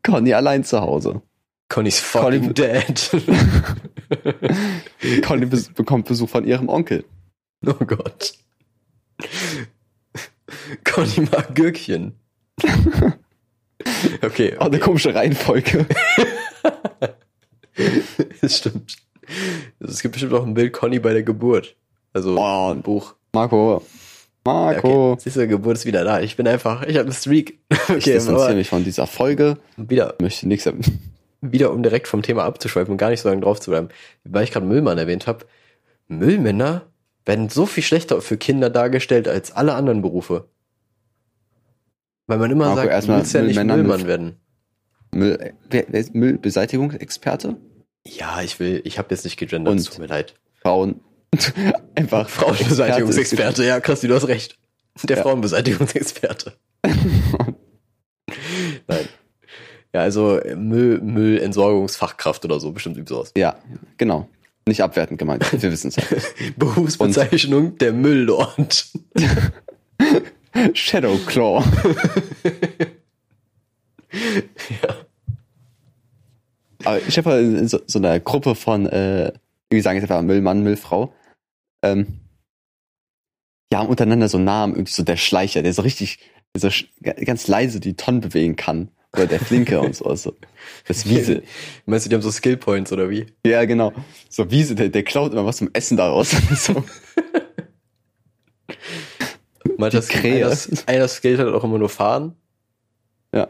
Conny 0.02 0.32
allein 0.34 0.64
zu 0.64 0.80
Hause. 0.80 1.22
Conny's 1.68 2.00
fucking 2.00 2.52
Conny- 2.52 2.54
dead. 2.54 3.10
Conny 5.24 5.46
bekommt 5.46 6.06
Besuch 6.08 6.28
von 6.28 6.44
ihrem 6.44 6.68
Onkel. 6.68 7.04
oh 7.66 7.72
Gott. 7.84 8.34
Conny 10.84 11.26
mag 11.32 11.54
Gürkchen. 11.54 12.14
okay, 14.22 14.56
Oh, 14.58 14.64
eine 14.64 14.78
komische 14.78 15.14
Reihenfolge. 15.14 15.86
das 18.40 18.58
stimmt. 18.58 18.96
Es 19.80 20.02
gibt 20.02 20.12
bestimmt 20.12 20.32
auch 20.34 20.44
ein 20.44 20.54
Bild 20.54 20.72
Conny 20.72 20.98
bei 20.98 21.12
der 21.12 21.22
Geburt. 21.22 21.76
Also 22.12 22.36
Oh, 22.38 22.70
ein 22.72 22.82
Buch. 22.82 23.14
Marco. 23.32 23.82
Marco. 24.44 25.12
Okay. 25.12 25.20
Siehst 25.22 25.36
du, 25.36 25.46
Geburt 25.46 25.76
ist 25.76 25.86
wieder 25.86 26.04
da. 26.04 26.20
Ich 26.20 26.36
bin 26.36 26.48
einfach, 26.48 26.82
ich 26.82 26.96
habe 26.96 27.04
einen 27.06 27.12
Streak. 27.12 27.58
Ich 27.70 27.80
Okay, 28.04 28.12
distanziere 28.14 28.46
aber 28.48 28.54
mich 28.54 28.68
von 28.68 28.84
dieser 28.84 29.06
Folge. 29.06 29.56
wieder, 29.76 30.14
Möchte 30.20 30.46
nichts 30.48 30.66
haben. 30.66 30.80
wieder 31.40 31.72
um 31.72 31.82
direkt 31.82 32.06
vom 32.08 32.20
Thema 32.22 32.44
abzuschweifen 32.44 32.92
und 32.92 32.98
gar 32.98 33.08
nicht 33.10 33.20
so 33.22 33.28
lange 33.30 33.40
drauf 33.40 33.60
zu 33.60 33.70
bleiben, 33.70 33.88
weil 34.24 34.44
ich 34.44 34.50
gerade 34.50 34.66
Müllmann 34.66 34.98
erwähnt 34.98 35.26
habe. 35.26 35.46
Müllmänner 36.08 36.82
werden 37.24 37.48
so 37.48 37.64
viel 37.66 37.82
schlechter 37.82 38.20
für 38.20 38.36
Kinder 38.36 38.68
dargestellt 38.70 39.26
als 39.28 39.52
alle 39.52 39.74
anderen 39.74 40.02
Berufe. 40.02 40.48
Weil 42.28 42.38
man 42.38 42.50
immer 42.52 42.66
Marco, 42.66 42.76
sagt, 42.76 42.86
du 42.88 42.92
erstmal 42.92 43.18
willst 43.18 43.32
ja 43.34 43.42
nicht 43.42 43.56
Müllmann 43.56 43.98
mit- 43.98 44.06
werden. 44.06 44.36
Müll, 45.12 45.54
wer, 45.70 45.84
wer 45.88 45.98
ist 46.00 46.14
Müllbeseitigungsexperte? 46.14 47.56
Ja, 48.06 48.40
ich 48.42 48.60
will, 48.60 48.80
ich 48.84 48.98
habe 48.98 49.08
jetzt 49.10 49.24
nicht 49.24 49.36
gegendert, 49.38 49.72
Und- 49.72 49.84
tut 49.84 49.98
mir 49.98 50.06
leid. 50.06 50.34
Frauen. 50.62 51.00
Einfach 51.96 52.28
Frauenbeseitigungsexperte, 52.30 53.64
ja, 53.64 53.80
krass, 53.80 54.02
du 54.02 54.14
hast 54.14 54.28
recht. 54.28 54.56
Der 55.02 55.16
Ja. 55.16 55.22
Frauenbeseitigungsexperte. 55.24 56.52
Nein. 58.86 59.08
Ja, 59.94 60.00
also 60.02 60.38
Müll, 60.56 61.00
Müllentsorgungsfachkraft 61.00 62.44
oder 62.44 62.60
so, 62.60 62.72
bestimmt 62.72 62.96
übt 62.98 63.08
sowas. 63.08 63.32
Ja, 63.36 63.56
genau. 63.96 64.28
Nicht 64.66 64.82
abwertend 64.82 65.18
gemeint. 65.18 65.50
Wir 65.62 65.72
wissen 65.72 65.88
es. 65.88 65.96
Berufsbezeichnung 66.56 67.78
der 67.78 67.94
Mülllord. 67.94 68.86
Shadowclaw. 70.74 71.64
ja. 74.82 74.96
Aber 76.84 77.00
ich 77.06 77.18
habe 77.18 77.32
in 77.38 77.68
so, 77.68 77.80
so 77.86 77.98
einer 77.98 78.20
Gruppe 78.20 78.54
von, 78.54 78.86
äh, 78.86 79.32
wie 79.70 79.80
sagen 79.80 79.98
jetzt 79.98 80.10
einfach 80.10 80.22
Müllmann, 80.22 80.62
Müllfrau, 80.62 81.12
ähm, 81.82 82.20
die 83.70 83.76
haben 83.76 83.88
untereinander 83.88 84.28
so 84.28 84.38
Namen, 84.38 84.74
irgendwie 84.74 84.92
so 84.92 85.02
der 85.02 85.16
Schleicher, 85.16 85.62
der 85.62 85.72
so 85.72 85.82
richtig, 85.82 86.18
der 86.54 86.70
so 86.70 86.70
ganz 87.24 87.48
leise 87.48 87.80
die 87.80 87.94
Tonnen 87.94 88.20
bewegen 88.20 88.56
kann. 88.56 88.90
Oder 89.14 89.26
der 89.26 89.40
Flinke 89.40 89.80
und 89.80 89.96
so. 89.96 90.04
Also. 90.04 90.36
Das 90.86 91.08
Wiese. 91.08 91.42
Meinst 91.86 92.06
du, 92.06 92.10
die 92.10 92.14
haben 92.14 92.22
so 92.22 92.30
Skillpoints 92.30 92.92
oder 92.92 93.08
wie? 93.08 93.26
Ja, 93.44 93.64
genau. 93.64 93.92
So 94.28 94.50
Wiese, 94.50 94.74
der, 94.74 94.90
der 94.90 95.02
klaut 95.02 95.32
immer 95.32 95.46
was 95.46 95.56
zum 95.58 95.70
Essen 95.72 95.96
daraus. 95.96 96.30
so. 96.56 96.84
Krähe. 99.78 100.46
einer, 100.46 100.56
einer 100.86 101.08
skillt 101.08 101.38
halt 101.38 101.54
auch 101.54 101.64
immer 101.64 101.78
nur 101.78 101.88
fahren? 101.88 102.34
Ja. 103.32 103.48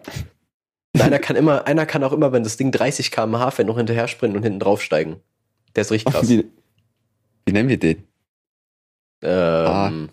Und 0.95 1.03
einer 1.03 1.19
kann 1.19 1.37
immer, 1.37 1.67
einer 1.67 1.87
kann 1.87 2.05
auch 2.05 2.13
immer, 2.13 2.33
wenn 2.33 2.45
das 2.45 2.57
Ding 2.57 2.73
30 2.73 3.11
km/h 3.11 3.51
fährt, 3.53 3.69
noch 3.69 3.77
hinterher 3.77 4.09
sprinten 4.09 4.37
und 4.37 4.43
hinten 4.43 4.61
draufsteigen. 4.61 5.17
Der 5.75 5.83
ist 5.83 5.93
richtig 5.93 6.13
krass. 6.13 6.29
Wie, 6.29 6.45
wie 7.47 7.53
nennen 7.53 7.69
wir 7.69 7.79
den? 7.79 8.05
Ähm, 9.23 10.11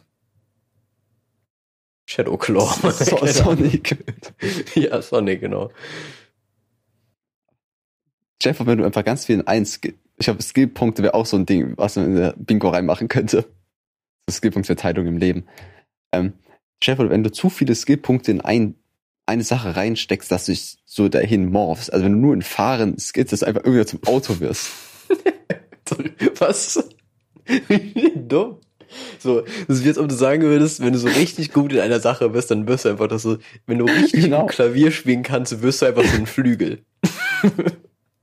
Shadowclaw. 2.06 2.92
So, 2.92 3.26
Sonic. 3.26 3.98
ja, 4.76 5.02
Sonic, 5.02 5.42
genau. 5.42 5.72
Jeff, 8.42 8.66
wenn 8.66 8.78
du 8.78 8.86
einfach 8.86 9.04
ganz 9.04 9.26
viel 9.26 9.36
in 9.36 9.48
ein 9.48 9.66
Skill, 9.66 9.96
ich 10.18 10.26
glaube, 10.26 10.42
Skillpunkte 10.42 11.04
wäre 11.04 11.14
auch 11.14 11.26
so 11.26 11.36
ein 11.36 11.46
Ding, 11.46 11.74
was 11.78 11.96
man 11.96 12.06
in 12.06 12.16
der 12.16 12.36
Bingo 12.38 12.70
reinmachen 12.70 13.08
könnte. 13.08 13.46
So 14.30 14.36
Skillpunktverteilung 14.36 15.08
im 15.08 15.18
Leben. 15.18 15.46
Ähm, 16.12 16.34
Jeff, 16.82 17.00
wenn 17.00 17.24
du 17.24 17.32
zu 17.32 17.50
viele 17.50 17.76
Skillpunkte 17.76 18.32
in 18.32 18.42
ein, 18.42 18.76
eine 19.26 19.44
Sache 19.44 19.76
reinsteckst, 19.76 20.32
dass 20.32 20.46
du 20.46 20.52
dich 20.52 20.78
so 20.86 21.10
dahin 21.10 21.52
morphst, 21.52 21.92
also 21.92 22.06
wenn 22.06 22.14
du 22.14 22.20
nur 22.20 22.34
in 22.34 22.42
Fahren 22.42 22.98
skillst, 23.00 23.34
dass 23.34 23.40
du 23.42 23.48
einfach 23.48 23.64
irgendwie 23.64 23.86
zum 23.86 24.04
Auto 24.06 24.40
wirst. 24.40 24.70
Was? 26.40 26.84
Dumm. 28.16 28.58
So, 29.20 29.42
das 29.68 29.80
ist 29.80 29.84
wie, 29.84 29.90
als 29.90 29.98
ob 29.98 30.08
du 30.08 30.16
sagen 30.16 30.44
würdest, 30.44 30.80
wenn 30.80 30.94
du 30.94 31.00
so 31.00 31.08
richtig 31.08 31.52
gut 31.52 31.74
in 31.74 31.80
einer 31.80 32.00
Sache 32.00 32.30
bist, 32.30 32.52
dann 32.52 32.68
wirst 32.68 32.86
du 32.86 32.90
einfach, 32.90 33.08
dass 33.08 33.24
du, 33.24 33.38
wenn 33.66 33.80
du 33.80 33.86
richtig 33.86 34.24
Genau. 34.26 34.46
Klavier 34.46 34.92
spielen 34.92 35.24
kannst, 35.24 35.62
wirst 35.62 35.82
du 35.82 35.88
einfach 35.88 36.04
so 36.04 36.18
ein 36.18 36.26
Flügel. 36.28 36.80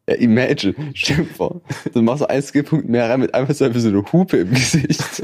Ja, 0.09 0.17
imagine, 0.17 0.75
dir 0.95 1.25
vor, 1.25 1.61
du 1.93 2.03
machst 2.03 2.19
so 2.19 2.27
einen 2.27 2.43
Skillpunkt 2.43 2.89
mehr 2.89 3.09
rein 3.09 3.21
mit 3.21 3.35
einfach 3.35 3.55
so 3.55 3.65
einfach 3.65 3.79
so 3.79 3.87
eine 3.87 4.05
Hupe 4.13 4.39
im 4.39 4.51
Gesicht. 4.51 5.01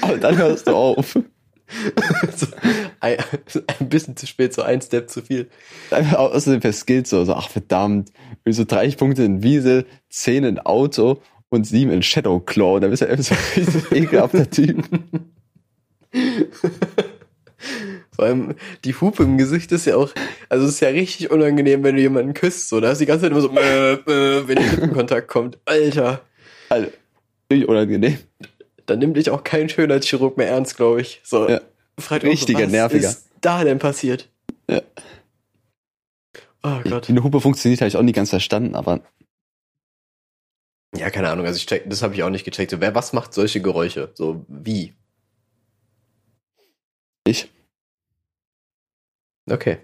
Aber 0.00 0.18
dann 0.18 0.36
hörst 0.36 0.66
du 0.66 0.72
auf. 0.72 1.18
so, 2.36 2.46
ein, 3.00 3.16
ein 3.78 3.88
bisschen 3.88 4.16
zu 4.16 4.26
spät, 4.26 4.52
so 4.52 4.62
ein 4.62 4.80
Step 4.82 5.10
zu 5.10 5.22
viel. 5.22 5.48
Außerdem 5.90 6.60
per 6.60 6.72
Skill 6.72 7.06
so, 7.06 7.24
so, 7.24 7.34
ach 7.34 7.48
verdammt, 7.48 8.10
so 8.48 8.64
30 8.64 8.96
Punkte 8.96 9.22
in 9.24 9.42
Wiese, 9.42 9.86
10 10.10 10.44
in 10.44 10.58
Auto 10.58 11.22
und 11.48 11.66
7 11.66 11.90
in 11.90 12.02
Shadowclaw. 12.02 12.80
Da 12.80 12.88
bist 12.88 13.02
du 13.02 13.08
einfach 13.08 13.24
so 13.24 13.34
ein 13.34 13.40
richtig 13.56 13.92
ekelhafter 13.96 14.50
Typ. 14.50 14.84
Vor 18.14 18.26
allem, 18.26 18.54
die 18.84 18.94
Hupe 18.94 19.22
im 19.22 19.38
Gesicht 19.38 19.72
ist 19.72 19.86
ja 19.86 19.96
auch, 19.96 20.10
also 20.48 20.66
es 20.66 20.72
ist 20.72 20.80
ja 20.80 20.88
richtig 20.88 21.30
unangenehm, 21.30 21.82
wenn 21.82 21.96
du 21.96 22.02
jemanden 22.02 22.34
küsst, 22.34 22.68
so. 22.68 22.80
Da 22.80 22.92
ist 22.92 23.00
die 23.00 23.06
ganze 23.06 23.22
Zeit 23.22 23.30
immer 23.30 23.40
so, 23.40 23.50
äh, 23.56 23.92
äh, 23.94 24.46
wenn 24.46 24.56
der 24.56 24.70
Lippenkontakt 24.70 25.28
kommt. 25.28 25.58
Alter. 25.64 26.20
Also, 26.68 26.88
richtig 27.50 27.68
unangenehm. 27.68 28.18
Dann 28.92 28.98
nimmt 28.98 29.16
dich 29.16 29.30
auch 29.30 29.42
kein 29.42 29.70
Schönheitschirurg 29.70 30.36
mehr 30.36 30.48
ernst, 30.48 30.76
glaube 30.76 31.00
ich. 31.00 31.22
So. 31.24 31.48
Ja. 31.48 31.62
Fragt 31.98 32.24
auch 32.24 32.26
so, 32.26 32.30
Richtiger 32.30 32.64
was 32.64 32.70
Nerviger. 32.70 33.08
ist 33.08 33.30
da 33.40 33.64
denn 33.64 33.78
passiert? 33.78 34.28
Ja. 34.68 34.82
Oh 36.62 36.78
Gott. 36.84 37.08
Wie 37.08 37.12
eine 37.12 37.24
Hupe 37.24 37.40
funktioniert, 37.40 37.80
habe 37.80 37.88
ich 37.88 37.96
auch 37.96 38.02
nie 38.02 38.12
ganz 38.12 38.28
verstanden, 38.28 38.74
aber 38.74 39.00
Ja, 40.94 41.08
keine 41.08 41.30
Ahnung. 41.30 41.46
Also 41.46 41.56
ich 41.56 41.66
check, 41.66 41.88
das 41.88 42.02
habe 42.02 42.14
ich 42.14 42.22
auch 42.22 42.28
nicht 42.28 42.44
gecheckt. 42.44 42.70
So, 42.70 42.80
wer 42.82 42.94
was 42.94 43.14
macht 43.14 43.32
solche 43.32 43.62
Geräusche? 43.62 44.10
So 44.14 44.44
wie? 44.48 44.94
ich. 47.26 47.50
Okay. 49.50 49.78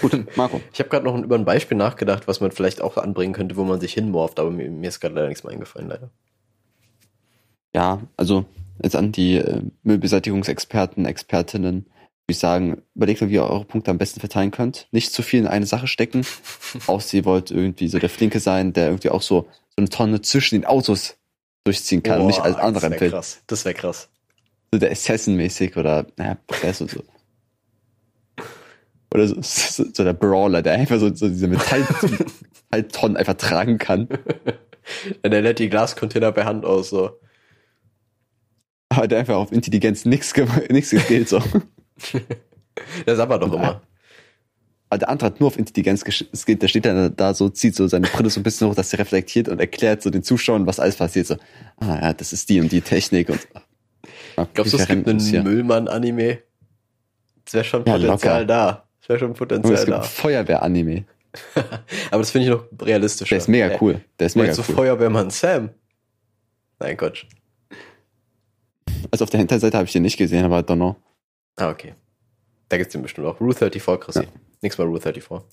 Gut, 0.00 0.26
Marco. 0.36 0.62
Ich 0.72 0.78
habe 0.78 0.88
gerade 0.88 1.04
noch 1.04 1.16
über 1.22 1.36
ein 1.36 1.44
Beispiel 1.44 1.76
nachgedacht, 1.76 2.26
was 2.26 2.40
man 2.40 2.52
vielleicht 2.52 2.80
auch 2.80 2.96
anbringen 2.96 3.34
könnte, 3.34 3.56
wo 3.56 3.64
man 3.64 3.80
sich 3.80 3.92
hinmorft, 3.92 4.40
aber 4.40 4.50
mir, 4.50 4.70
mir 4.70 4.88
ist 4.88 5.00
gerade 5.00 5.14
leider 5.14 5.28
nichts 5.28 5.44
mehr 5.44 5.52
eingefallen, 5.52 5.88
leider. 5.88 6.10
Ja, 7.74 8.00
also 8.16 8.44
jetzt 8.82 8.96
an 8.96 9.12
die 9.12 9.36
äh, 9.36 9.62
Müllbeseitigungsexperten, 9.82 11.06
Expertinnen, 11.06 11.84
würde 11.84 12.32
ich 12.32 12.38
sagen, 12.38 12.82
überlegt 12.94 13.20
mal, 13.20 13.28
wie 13.28 13.34
ihr 13.34 13.42
eure 13.44 13.64
Punkte 13.64 13.90
am 13.90 13.98
besten 13.98 14.20
verteilen 14.20 14.50
könnt. 14.50 14.88
Nicht 14.92 15.12
zu 15.12 15.22
viel 15.22 15.40
in 15.40 15.46
eine 15.46 15.66
Sache 15.66 15.86
stecken. 15.86 16.24
Außer 16.86 17.18
ihr 17.18 17.24
wollt 17.24 17.50
irgendwie 17.50 17.88
so 17.88 17.98
der 17.98 18.08
Flinke 18.08 18.40
sein, 18.40 18.72
der 18.72 18.86
irgendwie 18.86 19.10
auch 19.10 19.22
so, 19.22 19.42
so 19.68 19.76
eine 19.78 19.88
Tonne 19.88 20.22
zwischen 20.22 20.54
den 20.54 20.64
Autos 20.64 21.16
durchziehen 21.64 22.02
kann 22.02 22.20
und 22.20 22.28
nicht 22.28 22.40
als 22.40 22.56
Boah, 22.56 22.62
andere 22.62 22.74
das 22.74 22.82
wäre 22.82 22.92
empfiehlt. 22.94 23.12
krass. 23.12 23.42
Das 23.46 23.64
wäre 23.64 23.74
krass. 23.74 24.08
So 24.72 24.78
der 24.78 24.90
Assassin-mäßig 24.90 25.76
oder, 25.76 26.06
naja, 26.16 26.36
Press 26.46 26.80
und 26.80 26.90
so. 26.90 27.02
Oder 29.12 29.28
so, 29.28 29.36
so, 29.40 29.84
so 29.92 30.04
der 30.04 30.12
Brawler, 30.12 30.62
der 30.62 30.74
einfach 30.74 30.98
so, 30.98 31.14
so 31.14 31.28
diese 31.28 31.46
Metall, 31.46 31.86
Metalltonnen 32.70 33.16
einfach 33.16 33.34
tragen 33.34 33.78
kann. 33.78 34.08
Ja, 35.22 35.30
der 35.30 35.40
lädt 35.40 35.60
die 35.60 35.70
Glascontainer 35.70 36.30
per 36.30 36.44
Hand 36.44 36.66
aus, 36.66 36.90
so. 36.90 37.18
Der 39.08 39.18
einfach 39.18 39.36
auf 39.36 39.52
Intelligenz 39.52 40.04
nichts 40.04 40.34
nix 40.70 40.90
gilt, 41.08 41.28
so. 41.28 41.40
Das 43.06 43.18
aber 43.20 43.38
doch 43.38 43.52
immer. 43.52 43.82
Aber 44.90 44.98
der 44.98 45.08
andere 45.08 45.26
hat 45.26 45.40
nur 45.40 45.46
auf 45.48 45.58
Intelligenz 45.58 46.04
geskillt, 46.04 46.60
der 46.62 46.68
steht 46.68 46.84
dann 46.84 47.14
da 47.16 47.32
so, 47.34 47.48
zieht 47.48 47.74
so 47.76 47.86
seine 47.86 48.06
Brille 48.08 48.30
so 48.30 48.40
ein 48.40 48.42
bisschen 48.42 48.68
hoch, 48.68 48.74
dass 48.74 48.90
sie 48.90 48.96
reflektiert 48.96 49.48
und 49.48 49.60
erklärt 49.60 50.02
so 50.02 50.10
den 50.10 50.22
Zuschauern, 50.22 50.66
was 50.66 50.80
alles 50.80 50.96
passiert. 50.96 51.26
So, 51.26 51.36
ah 51.78 51.98
ja, 52.02 52.12
das 52.12 52.32
ist 52.32 52.48
die 52.48 52.60
und 52.60 52.70
die 52.72 52.80
Technik 52.80 53.28
und. 53.28 53.40
Ah, 54.36 54.46
Glaubst 54.52 54.72
du, 54.72 54.76
es 54.78 54.86
gibt 54.88 55.08
einen. 55.08 55.42
Müllmann-Anime? 55.44 56.38
Das 57.44 57.54
wäre 57.54 57.64
schon 57.64 57.84
Ja, 57.86 57.92
Potenzial 57.94 58.42
locker. 58.42 58.44
da. 58.46 58.88
Das 59.00 59.08
wäre 59.08 59.18
schon 59.20 59.28
Und 59.30 59.36
Potenzial 59.38 59.74
es 59.74 59.84
gibt 59.84 59.96
da. 59.96 60.02
Feuerwehr-Anime. 60.02 61.04
Aber 62.10 62.18
das 62.18 62.30
finde 62.30 62.46
ich 62.48 62.52
noch 62.54 62.64
realistischer. 62.86 63.30
Der 63.30 63.38
ist 63.38 63.48
mega 63.48 63.76
cool. 63.80 64.00
Der 64.18 64.26
ist 64.26 64.36
mega 64.36 64.46
Meinst 64.48 64.58
du 64.60 64.64
cool. 64.72 64.76
Feuerwehrmann 64.76 65.30
Sam? 65.30 65.70
Nein, 66.80 66.96
Quatsch. 66.96 67.24
Also 69.10 69.24
auf 69.24 69.30
der 69.30 69.38
Hinterseite 69.40 69.76
habe 69.76 69.86
ich 69.86 69.92
den 69.92 70.02
nicht 70.02 70.16
gesehen, 70.16 70.44
aber 70.44 70.62
know. 70.62 70.96
Ah, 71.56 71.70
okay. 71.70 71.94
Da 72.68 72.78
gibt's 72.78 72.92
den 72.92 73.02
bestimmt 73.02 73.26
auch. 73.26 73.40
Rule 73.40 73.54
34, 73.54 74.00
Chrissy. 74.00 74.22
Ja. 74.24 74.28
Nix 74.62 74.78
mal 74.78 74.86
Rule 74.86 75.00
34. 75.00 75.44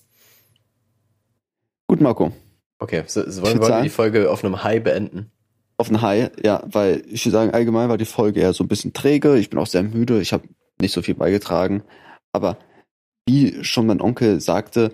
Gut, 1.86 2.00
Marco. 2.00 2.32
Okay, 2.78 3.04
so, 3.06 3.28
so 3.28 3.42
wollen, 3.42 3.60
wir 3.60 3.66
sagen- 3.66 3.82
die 3.84 3.88
Folge 3.90 4.30
auf 4.30 4.44
einem 4.44 4.64
High 4.64 4.82
beenden? 4.82 5.30
Auf 5.76 5.88
den 5.88 6.00
High, 6.02 6.30
ja, 6.44 6.62
weil 6.66 7.02
ich 7.08 7.24
würde 7.24 7.32
sagen, 7.32 7.50
allgemein 7.52 7.88
war 7.88 7.98
die 7.98 8.04
Folge 8.04 8.40
eher 8.40 8.52
so 8.52 8.62
ein 8.64 8.68
bisschen 8.68 8.92
träge. 8.92 9.36
Ich 9.38 9.50
bin 9.50 9.58
auch 9.58 9.66
sehr 9.66 9.82
müde. 9.82 10.20
Ich 10.20 10.32
habe 10.32 10.48
nicht 10.80 10.92
so 10.92 11.02
viel 11.02 11.14
beigetragen. 11.14 11.82
Aber 12.32 12.56
wie 13.26 13.62
schon 13.64 13.86
mein 13.86 14.00
Onkel 14.00 14.40
sagte, 14.40 14.92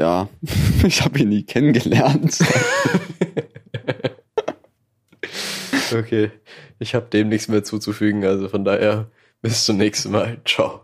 ja, 0.00 0.28
ich 0.84 1.02
habe 1.02 1.18
ihn 1.20 1.28
nie 1.28 1.42
kennengelernt. 1.44 2.38
okay, 5.92 6.30
ich 6.78 6.94
habe 6.94 7.06
dem 7.10 7.28
nichts 7.28 7.48
mehr 7.48 7.64
zuzufügen, 7.64 8.24
also 8.24 8.48
von 8.48 8.64
daher 8.64 9.10
bis 9.42 9.64
zum 9.64 9.76
nächsten 9.78 10.10
Mal. 10.12 10.40
Ciao. 10.44 10.78